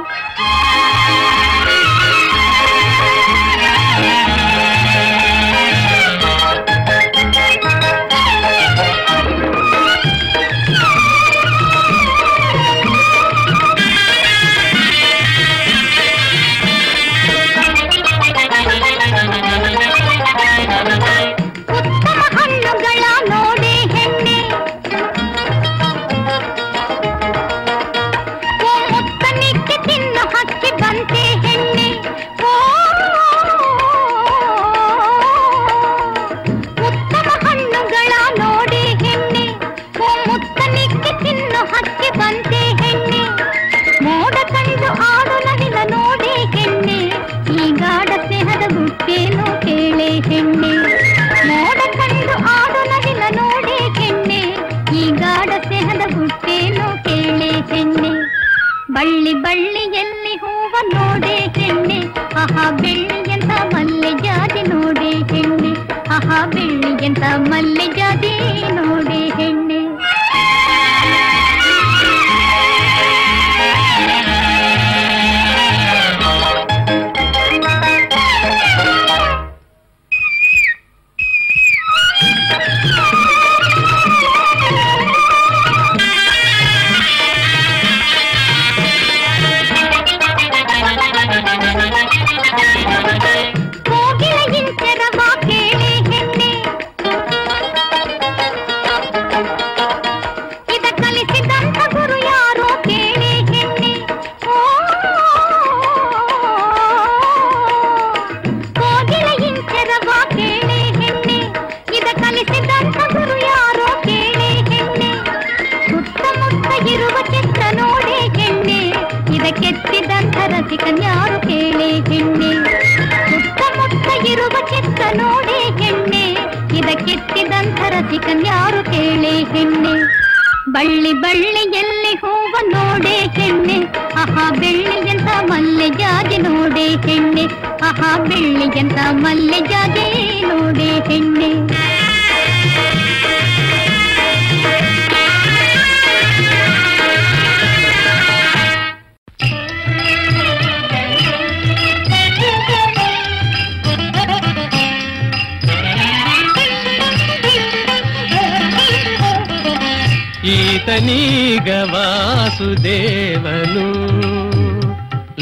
ఈతనీగ 160.86 161.68
వాసుదేవను 161.92 163.84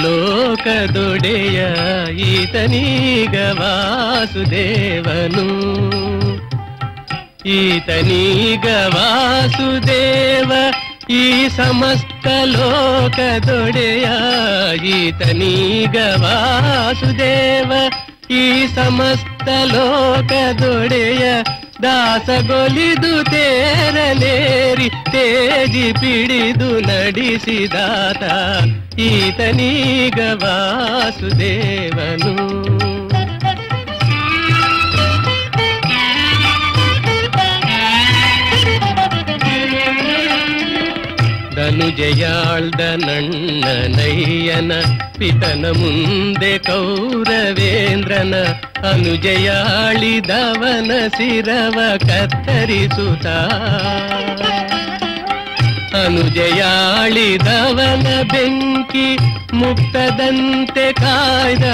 లోಕದೊಡೆಯ 0.02 1.60
ಈತನೀಗ 2.26 3.36
ವಾಸುದೇವನು 3.58 5.46
ಈತನೀಗ 7.54 8.66
ವಾಸುದೇವ 8.94 10.52
ಈ 11.14 11.24
ಸಮಸ್ತ 11.56 12.26
ಲೋಕದೊಡೆಯ 12.52 14.06
ಈತನೀಗ 14.92 15.96
ವಾಸುದೇವ 16.24 17.72
ಈ 18.36 18.46
ಸಮಸ್ತ 18.76 19.48
ಲೋಕದೊಡೆಯ 19.74 21.24
ದಾಸಗೊಲಿದು 21.84 23.12
ತೇರಲೇರಿ 23.30 24.88
ತೇಜಿ 25.11 25.87
ಪಿಡಿದು 25.99 26.69
ನಡೆಸಿದಾತ 26.87 28.23
ಈತನೀಗ 29.07 30.19
ವಾಸುದೇವನು 30.43 32.35
ಧನುಜಯಾಳ್ದ 41.57 42.81
ನಣ್ಣನಯ್ಯನ 43.05 44.71
ಪಿತನ 45.17 45.63
ಮುಂದೆ 45.77 46.51
ಕೌರವೇಂದ್ರನ 46.67 48.35
ಅನುಜಯಾಳಿದವನ 48.91 49.31
ಶಿರವ 51.17 51.77
ಕತ್ತರಿಸುತ್ತ 52.05 53.27
ಅನುಜಯಾಳಿದವನ 56.04 58.22
ಬೆಂಕಿ 58.22 59.18
ಮುಕ್ತದಂತೆ 59.52 60.92
ಕಾಯ್ದ. 60.92 61.64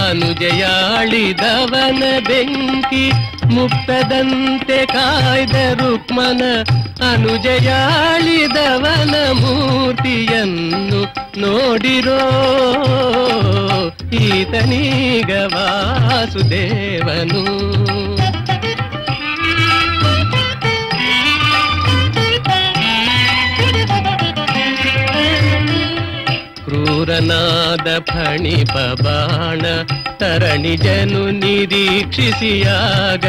ಅನುಜಯಾಳಿದವನ 0.00 2.26
ಬೆಂಕಿ 2.26 3.12
ಮುಕ್ತದಂತೆ 3.54 4.86
ಕಾಯ್ದ 4.86 5.50
ರುಕ್ಮನ 5.50 6.42
ಅನುಜಯಾಳಿದವನ 7.12 9.32
ಮೂರ್ತಿಯನ್ನು 9.32 11.30
ನೋಡಿರೋ 11.40 12.22
ಈತನೀಗ 14.12 15.30
ವಾಸುದೇವನು. 15.54 17.44
ಕ್ರೂರನಾದ 27.10 27.88
ಫಣಿಪ 27.98 28.74
ಬಾಣ 29.02 29.62
ತರಣಿಜನು 30.16 31.22
ನಿರೀಕ್ಷಿಸಿಯಾಗ 31.38 33.24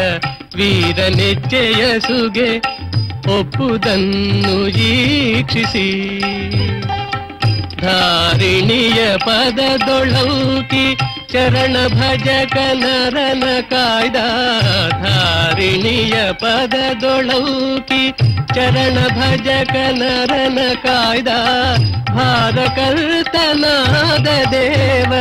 ವೀರನೆಚ್ಚೆಯ 0.55 1.81
ಸುಗೆ 1.99 2.49
ಒಪ್ಪುದನ್ನು 3.37 4.57
ಈಕ್ಷಿಸಿ. 4.89 5.87
ಧಾರಿಣಿಯ 7.81 8.99
ಪದದೊಳೌಕಿ 9.17 10.85
ಚರಣ 11.32 11.76
ಭಜಕ 11.96 12.56
ನರನ 12.82 13.44
ಕಾಯ್ದ 13.72 14.18
ಧಾರಿಣಿಯ 15.02 16.14
ಪದದೊಳೌಕಿ 16.42 18.02
ಚರಣ 18.54 18.96
ಭಜಕ 19.18 19.74
ನರನ 20.00 20.58
ಕಾಯ್ದ 20.84 21.30
ಭಾರಕರ್ತನಾದ 22.16 23.48
ದೇವ 24.52 25.12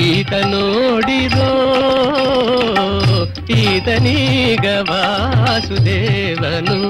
ಈತ 0.00 0.32
ನೋಡಿರೋ 0.52 1.50
ಈತನೀಗ 3.60 4.66
ವಾಸುದೇವನು 4.90 6.80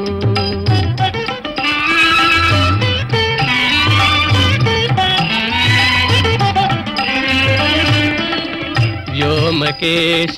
ವ್ಯೋಮಕೇಶ 9.71 10.37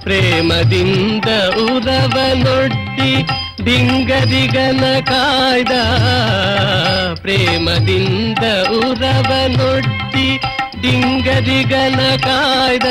ಪ್ರೇಮದಿಂದ 0.05 1.28
ಉರವನೊಡ್ಡಿ 1.65 3.11
ದಿಂಗದಿಗನ 3.66 4.85
ಕಾಯ್ದ 5.11 5.74
ಪ್ರೇಮದಿಂದ 7.23 8.44
ಉರವನೊಡ್ಡಿ 8.81 10.28
ದಿಂಗದಿಗನ 10.85 12.01
ಕಾಯ್ದ 12.23 12.89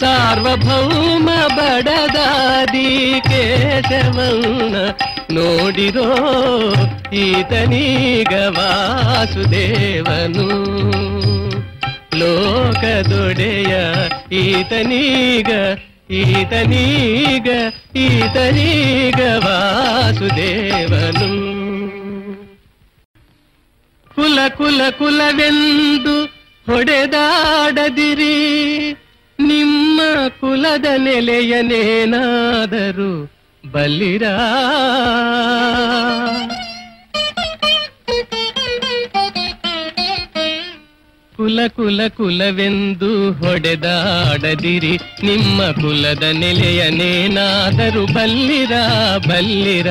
ಸಾರ್ವಭೌಮ 0.00 1.30
ಬಡದಾದಿ 1.46 3.12
ಕೇಶವನ್ನ 3.28 4.76
ನೋಡಿರೋ 5.30 6.14
ಈತನೀಗ 7.12 8.32
ವಾಸುದೇವನು. 8.46 9.58
ಲೋಕದೊಡೆಯ 12.18 13.78
ಈತನೀಗ 14.32 15.50
ಈತನೀಗ 16.10 17.48
ಈತನೀಗ 17.96 19.20
ವಾಸುದೇವನು. 19.36 20.28
ಕುಲ 24.14 24.38
ಕುಲ 24.56 24.80
ಕುಲವೆಂದು 24.98 26.24
ಹೊಡೆದಾಡದಿರಿ. 26.72 28.28
ನಿಮ್ಮ 29.38 30.00
ಕುಲದ 30.40 30.86
ನೆಲೆಯನೇನಾದರೂ 30.98 31.40
ಬಲ್ಲಿರಾ 33.64 34.32
ಕುಲ 41.32 41.60
ಕುಲ 41.76 42.00
ಕುಲವೆಂದು 42.08 43.10
ಹೊಡೆದಾಡದಿರಿ 43.32 44.94
ನಿಮ್ಮ 45.24 45.70
ಕುಲದ 45.72 46.24
ನೆಲೆಯನೇನಾದರೂ 46.32 48.02
ಬಲ್ಲಿರ 48.06 48.74
ಬಲ್ಲಿರ 49.26 49.90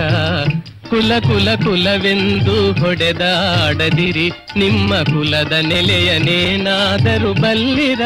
ಕುಲ 0.89 1.11
ಕುಲ 1.19 1.55
ಕುಲವೆಂದು 1.55 2.73
ಹೊಡೆದಾಡದಿರಿ. 2.73 4.31
ನಿಮ್ಮ 4.57 4.95
ಕುಲದ 4.95 5.51
ನೆಲೆಯನೇನಾದರೂ 5.51 7.33
ಬಲ್ಲಿರ 7.33 8.01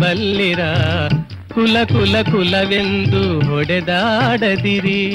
ಬಲ್ಲಿರ. 0.00 0.60
ಕುಲ 1.54 1.76
ಕುಲ 1.84 2.16
ಕುಲವೆಂದು 2.22 3.40
ಹೊಡೆದಾಡದಿರಿ. 3.40 5.14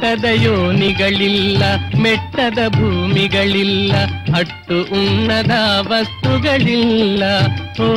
ಹುಟ್ಟದ 0.00 0.24
ಯೋನಿಗಳಿಲ್ಲ 0.32 1.62
ಮೆಟ್ಟದ 1.98 2.58
ಭೂಮಿಗಳಿಲ್ಲ, 2.68 3.92
ಅಟ್ಟು 4.36 4.82
ಉಣ್ಣದ 4.82 5.50
ವಸ್ತುಗಳಿಲ್ಲ. 5.78 7.22
ಓ, 7.82 7.94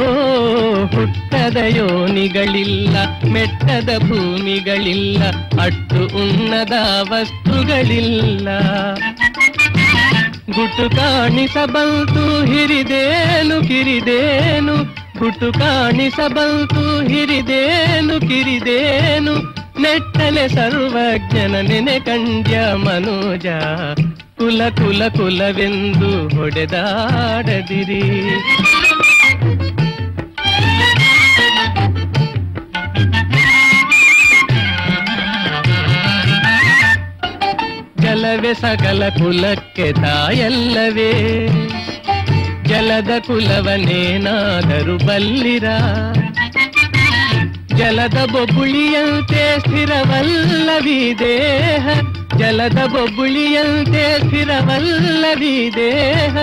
ಹುಟ್ಟದ 0.85 1.57
ಯೋನಿಗಳಿಲ್ಲ, 1.67 2.97
ಮೆಟ್ಟದ 3.29 3.89
ಭೂಮಿಗಳಿಲ್ಲ, 3.97 5.23
ಅಟ್ಟು 5.61 5.95
ಉಣ್ಣದ 5.95 6.73
ವಸ್ತುಗಳಿಲ್ಲ. 6.99 8.47
ಗುಟ್ಟು 10.45 10.89
ಕಾಣಿಸಬಲ್ತು, 10.95 12.45
ಹಿರಿದೇನು, 12.45 13.67
ಕಿರಿದೇನು? 13.67 14.75
ಗುಟ್ಟು 15.19 15.53
ಕಾಣಿಸಬಲ್ತು, 15.53 17.07
ಹಿರಿದೇನು, 17.07 18.19
ಕಿರಿದೇನು? 18.19 19.62
ನೆಟ್ಟಲೆ 19.82 20.44
ಸರ್ವಜ್ಞನ 20.48 21.54
ನೆನೆ 21.68 21.98
ಕಂಡ್ಯ 22.00 22.56
ಮನೋಜ 22.84 23.46
ಕುಲ 24.38 24.62
ಕುಲ 24.78 25.02
ಕುಲವೆಂದು 25.16 26.10
ಹೊಡೆದಾಡದಿರಿ 26.36 28.02
ಜಲವೇ 38.02 38.52
ಸಕಲ 38.54 39.02
ಕುಲಕ್ಕೆ 39.18 39.86
ತಾಯಲ್ಲವೇ 39.94 41.12
ಜಲದ 42.64 43.12
ಕುಲವನೇನಾದರೂ 43.26 44.96
ಬಲ್ಲಿರ 45.06 45.68
ಜಲದ 47.78 48.18
ಬೊಬ್ಬುಳಿಯಂತೆ 48.32 49.42
ಸ್ಥಿರವಲ್ಲವಿ 49.58 51.00
ದೇಹ 51.20 51.86
ಜಲದ 52.36 52.80
ಬೊಬ್ಬುಳಿಯಂತೆ 52.92 54.04
ಸ್ಥಿರವಲ್ಲವಿ 54.18 55.56
ದೇಹ 55.76 56.34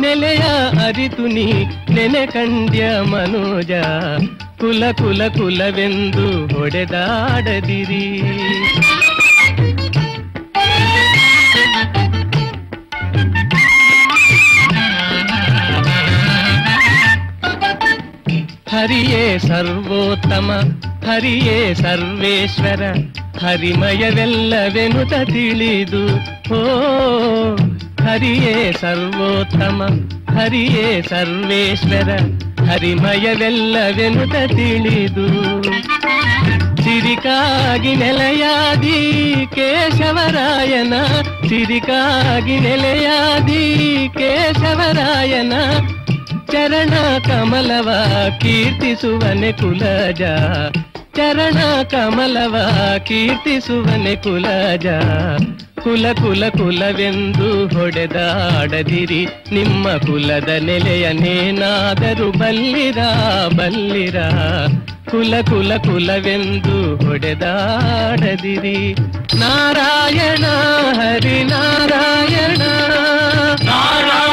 ನೆಲೆಯ 0.00 0.44
ಅರಿತು 0.86 1.26
ನೀ 1.26 1.46
ನೆನೆ 1.94 2.24
ಕಂಡ್ಯ 2.26 2.82
ಮನೋಜ 3.04 3.72
ಕುಲ 4.60 4.84
ಕುಲ 4.92 5.22
ಕುಲವೆಂದು 5.28 6.26
ಹೊಡೆದಾಡದಿರಿ 6.52 8.04
ಹರಿಯೇ 18.70 19.38
ಸರ್ವೋತ್ತಮ 19.38 20.48
ಹರಿಯೇ 21.06 21.74
ಸರ್ವೇಶ್ವರ 21.74 22.82
ಹರಿಮಯವೆಲ್ಲವೆನುತ 23.42 25.14
ತಿಳಿದು 25.32 26.02
ಓ 26.52 26.62
ಹರಿಯೇ 28.02 28.56
ಸರ್ವೋತ್ತಮ 28.80 29.80
ಹರಿಯೇ 30.38 30.86
ಸರ್ವೇಶ್ವರ 31.08 32.10
ಹರಿಮಯವೆಲ್ಲವೆನುತ 32.70 34.36
ತಿಳಿದು 34.52 35.26
ಸಿರಿಕಾಗಿ 36.84 37.92
ನೆಲೆಯಾದಿ 37.94 38.98
ಕೇಶವರಾಯನ 39.54 40.94
ಸಿರಿಕಾಗಿ 41.48 42.56
ನೆಲೆಯಾದಿ 42.60 43.62
ಕೇಶವರಾಯನ 44.18 45.54
ಚರಣ 46.51 46.93
ಕಮಲವ 47.27 47.89
ಕೀರ್ತಿಸುವನೆ 48.39 49.51
ಕುಲಜ. 49.51 50.21
ಚರಣ 51.15 51.83
ಕಮಲವ 51.83 52.55
ಕೀರ್ತಿಸುವನೆ 53.07 54.15
ಕುಲಜ. 54.15 54.85
ಕುಲ 55.83 56.05
ಕುಲ 56.13 56.43
ಕುಲವೆಂದು 56.49 57.67
ಹೊಡೆದಾಡದಿರಿ 57.67 59.27
ನಿಮ್ಮ 59.51 59.91
ಕುಲದ 59.97 60.49
ನೆಲೆಯನೇನಾದರೂ 60.49 62.31
ಬಲ್ಲಿರ 62.31 62.97
ಬಲ್ಲಿರ. 63.55 64.21
ಕುಲ 65.11 65.33
ಕುಲ 65.49 65.77
ಕುಲವೆಂದು 65.77 67.07
ಹೊಡೆದಾಡದಿರಿ. 67.07 68.93
ನಾರಾಯಣ, 69.35 70.45
ಹರಿ 70.93 71.43
ನಾರಾಯಣ. 71.43 72.57
ನಾರಾಯಣ. 73.63 74.30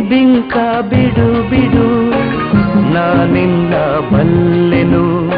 ಬಿಂಕ 0.00 0.56
ಬಿಡು 0.90 1.50
ಬಿಡು 1.50 2.10
ನಾನಿನ್ನ 2.94 3.74
ಬಲ್ಲೆನು. 4.12 5.28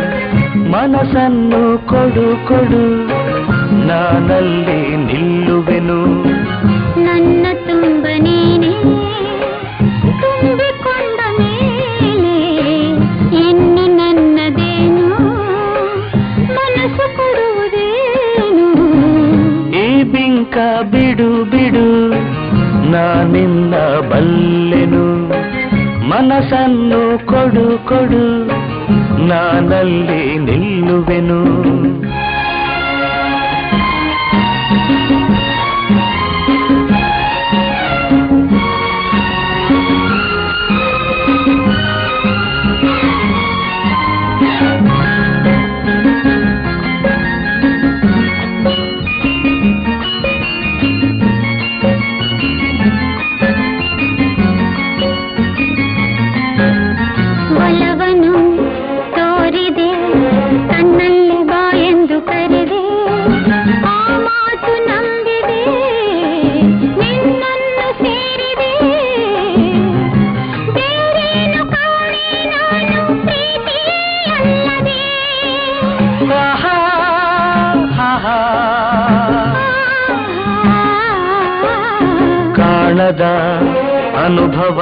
ಮನಸ್ಸನ್ನು 0.71 1.87
ಕೊಡು 1.89 2.49
ಕೊಡು 2.49 2.85
ನಾನಲ್ಲಿ 3.87 4.97
ನಿಲ್ಲುವೆನು. 4.97 6.25
ನನ್ನ 7.05 7.47
ತುಂಬ 7.53 8.07
ನೀನೆ 8.19 8.73
ತುಂಬಿಕೊಂಡ 10.21 11.21
ಮೇಲೆ 11.39 12.37
ಇನ್ನು 13.49 13.87
ನನ್ನದೇನು? 13.97 15.09
ಮನಸ್ಸು 16.55 17.17
ಕೊಡುವುದೇನು? 17.17 18.69
ಈ 19.75 20.03
ಬಿಂಕ 20.03 20.57
ಬಿಡು 20.83 20.91
ಬಿಡು 20.91 21.30
ನಾನಿನ್ನ 22.93 23.75
ಬಲ್ಲೆನು 24.11 25.05
ಮನಸ್ಸನ್ನು 26.09 27.01
ಕೊಡು 27.27 27.67
ಕೊಡು 27.89 28.25
ನಾನಲ್ಲಿ 29.27 30.23
ನಿಲ್ಲುವೆನು 30.47 31.41
ಅನುಭವ. 84.31 84.79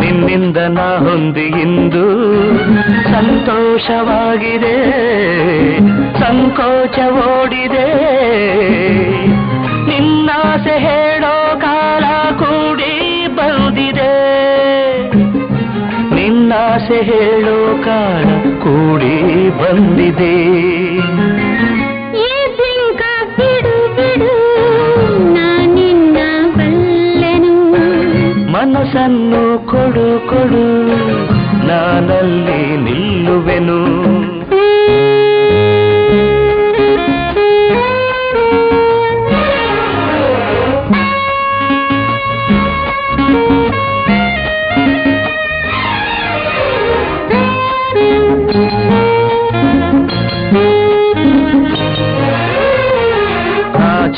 ನಿನ್ನಿಂದ 0.00 0.56
ನಾ 0.56 0.98
ಹೊಂದಿ 0.98 1.40
ಇಂದು 1.40 2.04
ಸಂತೋಷವಾಗಿದೆ 3.04 4.76
ಸಂಕೋಚ 6.20 6.98
ಓಡಿದೆ 7.12 7.88
ನಿನ್ನಾಸೆ 9.88 10.78
ಹೇಳೋ 10.78 11.60
ಕಾಲ 11.60 12.04
ಕೂಡಿ 12.38 13.26
ಬಂದಿದೆ. 13.36 14.14
ನಿನ್ನಾಸೆ 16.14 17.02
ಹೇಳೋ 17.02 17.82
ಕಾಲ 17.84 18.24
ಕೂಡಿ 18.58 19.16
ಬಂದಿದೆ. 19.62 20.34
ಮನಸ್ಸನ್ನು 28.60 29.42
ಕೊಡು 29.66 30.06
ಕೊಡು 30.28 30.64
ನಾನಲ್ಲಿ 31.68 32.58
ನಿಲ್ಲುವೆನು 32.76 33.76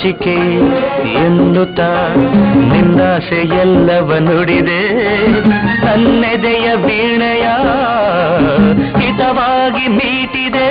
ನಾಚಿಕೆ 0.03 0.35
ಎನ್ನುತ್ತ 1.24 1.81
ನಿಂದಾಸೆ 2.73 3.41
ಎಲ್ಲವ 3.57 4.16
ನುಡಿದೆ. 4.19 4.81
ತನ್ನೆದೆಯ 5.81 6.69
ವೀಣೆಯ 6.74 7.47
ಹಿತವಾಗಿ 8.99 9.87
ಬೀಟಿದೆ 9.89 10.69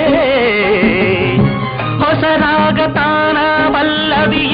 ಹೊಸರಾಗ 2.02 2.80
ತಾನ 2.92 3.38
ವಲ್ಲವಿ 3.74 4.44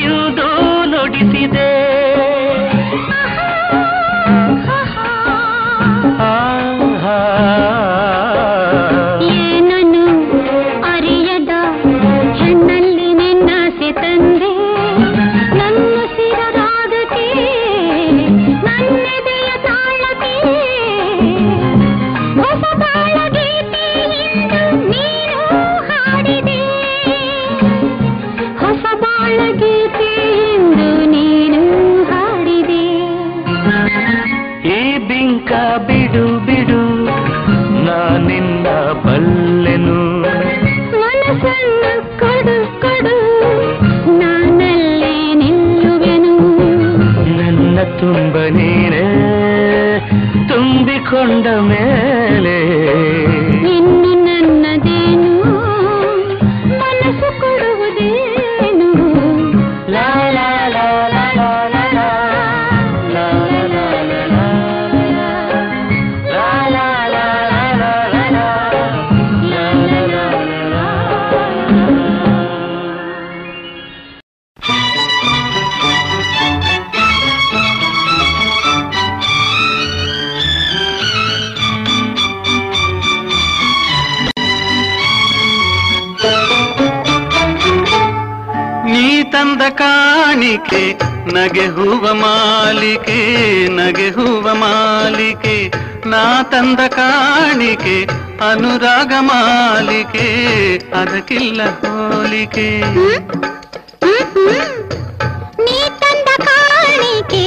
ನಗೆ 91.35 91.67
ಹೂವ 91.77 92.05
ಮಾಲಿಕೆ 92.15 93.19
ನಗೆ 93.79 94.09
ಹೂವ 94.11 94.47
ಮಾಲಿಕೆ 94.55 95.57
ನಾ 96.07 96.23
ತಂದ 96.53 96.81
ಕಾಣಿಕೆ 96.97 97.97
ಅನುರಾಗ 98.43 99.13
ಮಾಲಿಕೆ 99.29 100.27
ಅದಕ್ಕಿಲ್ಲ 100.95 101.61
ಹೋಲಿಕೆ 101.81 102.69
ನೀ 105.65 105.79
ತಂದ 106.03 106.29
ಕಾಣಿಕೆ 106.47 107.45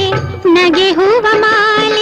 ನಗೆ 0.56 0.88
ಹೂವ 0.92 1.26
ಮಾಲಿಕೆ 1.44 2.01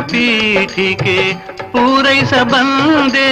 ಪೀಠಿಕೆ 0.00 1.18
ಪೂರೈಸಬಂದೆ 1.72 3.28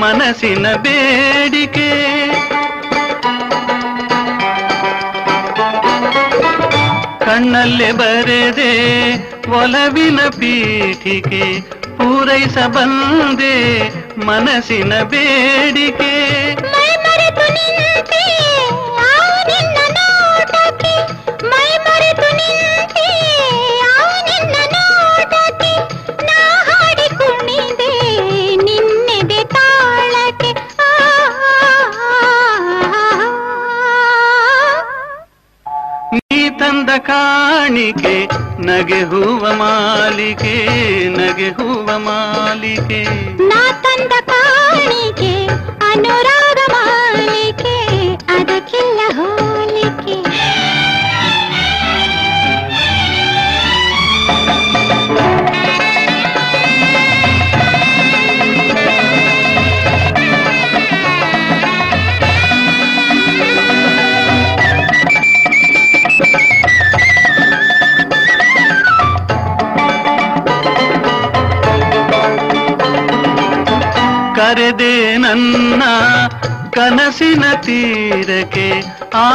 ಮನಸ್ಸಿನ 0.00 0.66
ಬೇಡಿಕೆ 0.76 1.90
ಕಣ್ಣಲ್ಲಿ 7.24 7.90
ಬರೆದೆ 7.92 8.72
ಒಲವಿನ 9.52 10.20
ಪೀಠಿಕೆ 10.38 11.44
ಪೂರೈಸಬಂದೆ 11.98 13.54
ಮನಸ್ಸಿನ 14.26 14.92
ಬೇಡಿಕೆ 15.02 16.13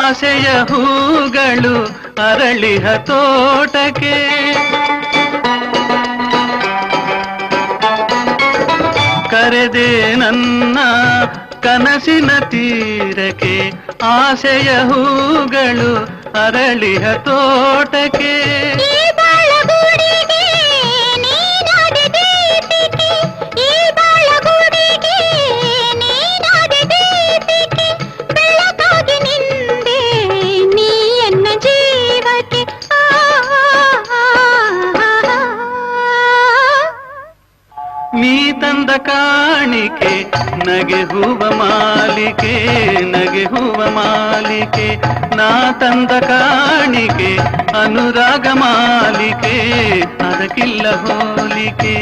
ಆಸೆಯ 0.09 0.49
ಹೂಗಳು 0.69 1.85
ಅರಳಿಹ 2.29 2.93
ತೋಟಕ್ಕೆ. 2.93 4.15
ಕರೆದೆ 9.29 10.15
ನನ್ನ 10.15 10.77
ಕನಸಿನ 11.61 12.39
ತೀರಕ್ಕೆ 12.39 13.71
ಆಸೆಯ 14.03 14.77
ಹೂಗಳು 14.77 16.05
ಅರಳಿಹ 16.45 17.13
ತೋಟಕ್ಕೆ. 17.13 18.38
ತಂದ 45.79 46.11
ಕಾಣಿಕೆ 46.27 47.31
ಅನುರಾಗ 47.77 48.47
ಮಾಲಿಕೆ 48.53 49.55
ಅದಕ್ಕಿಲ್ಲ 50.21 50.85
ಹೋಲಿಕೆ 50.95 51.95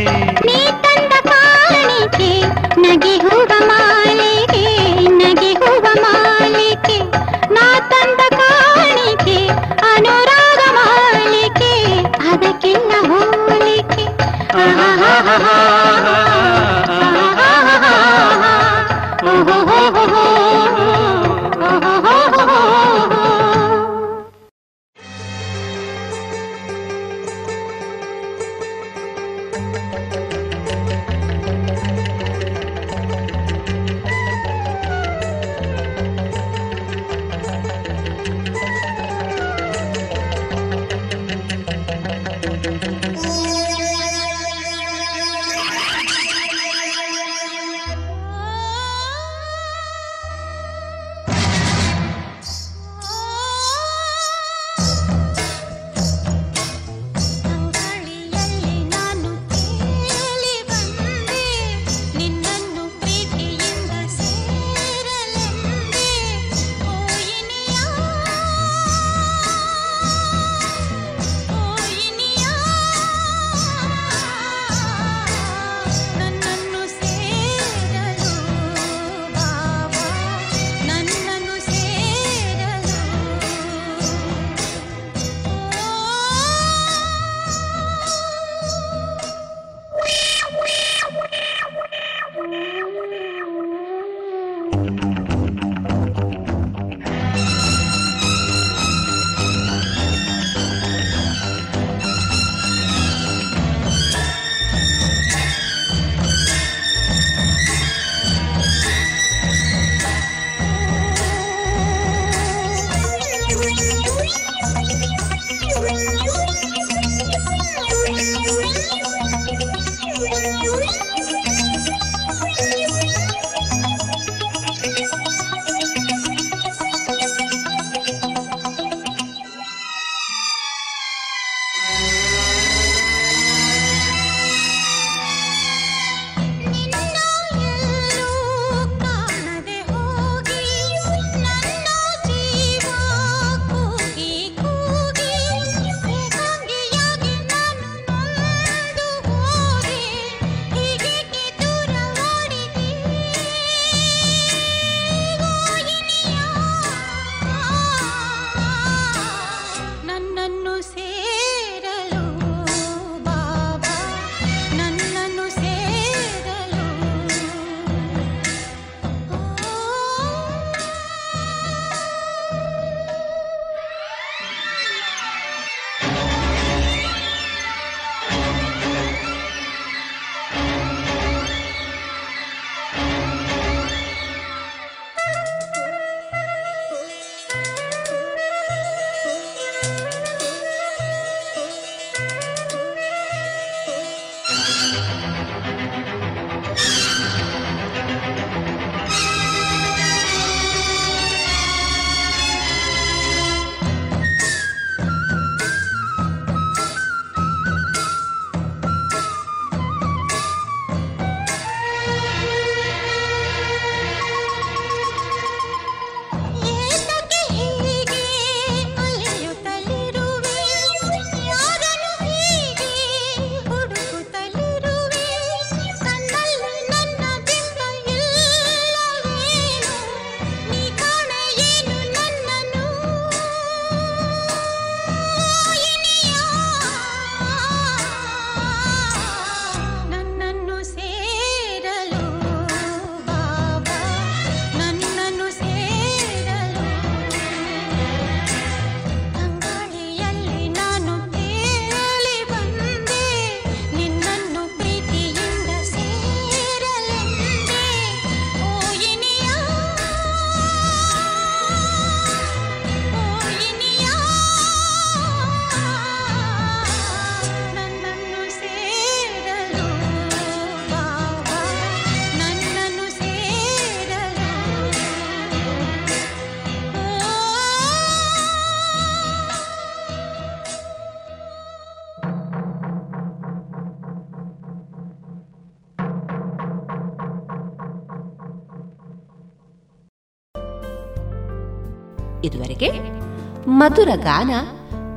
ಮಧುರ 293.78 294.10
ಗಾನ 294.16 294.50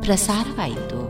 ಪ್ರಸಾರವಾಯಿತು. 0.00 1.09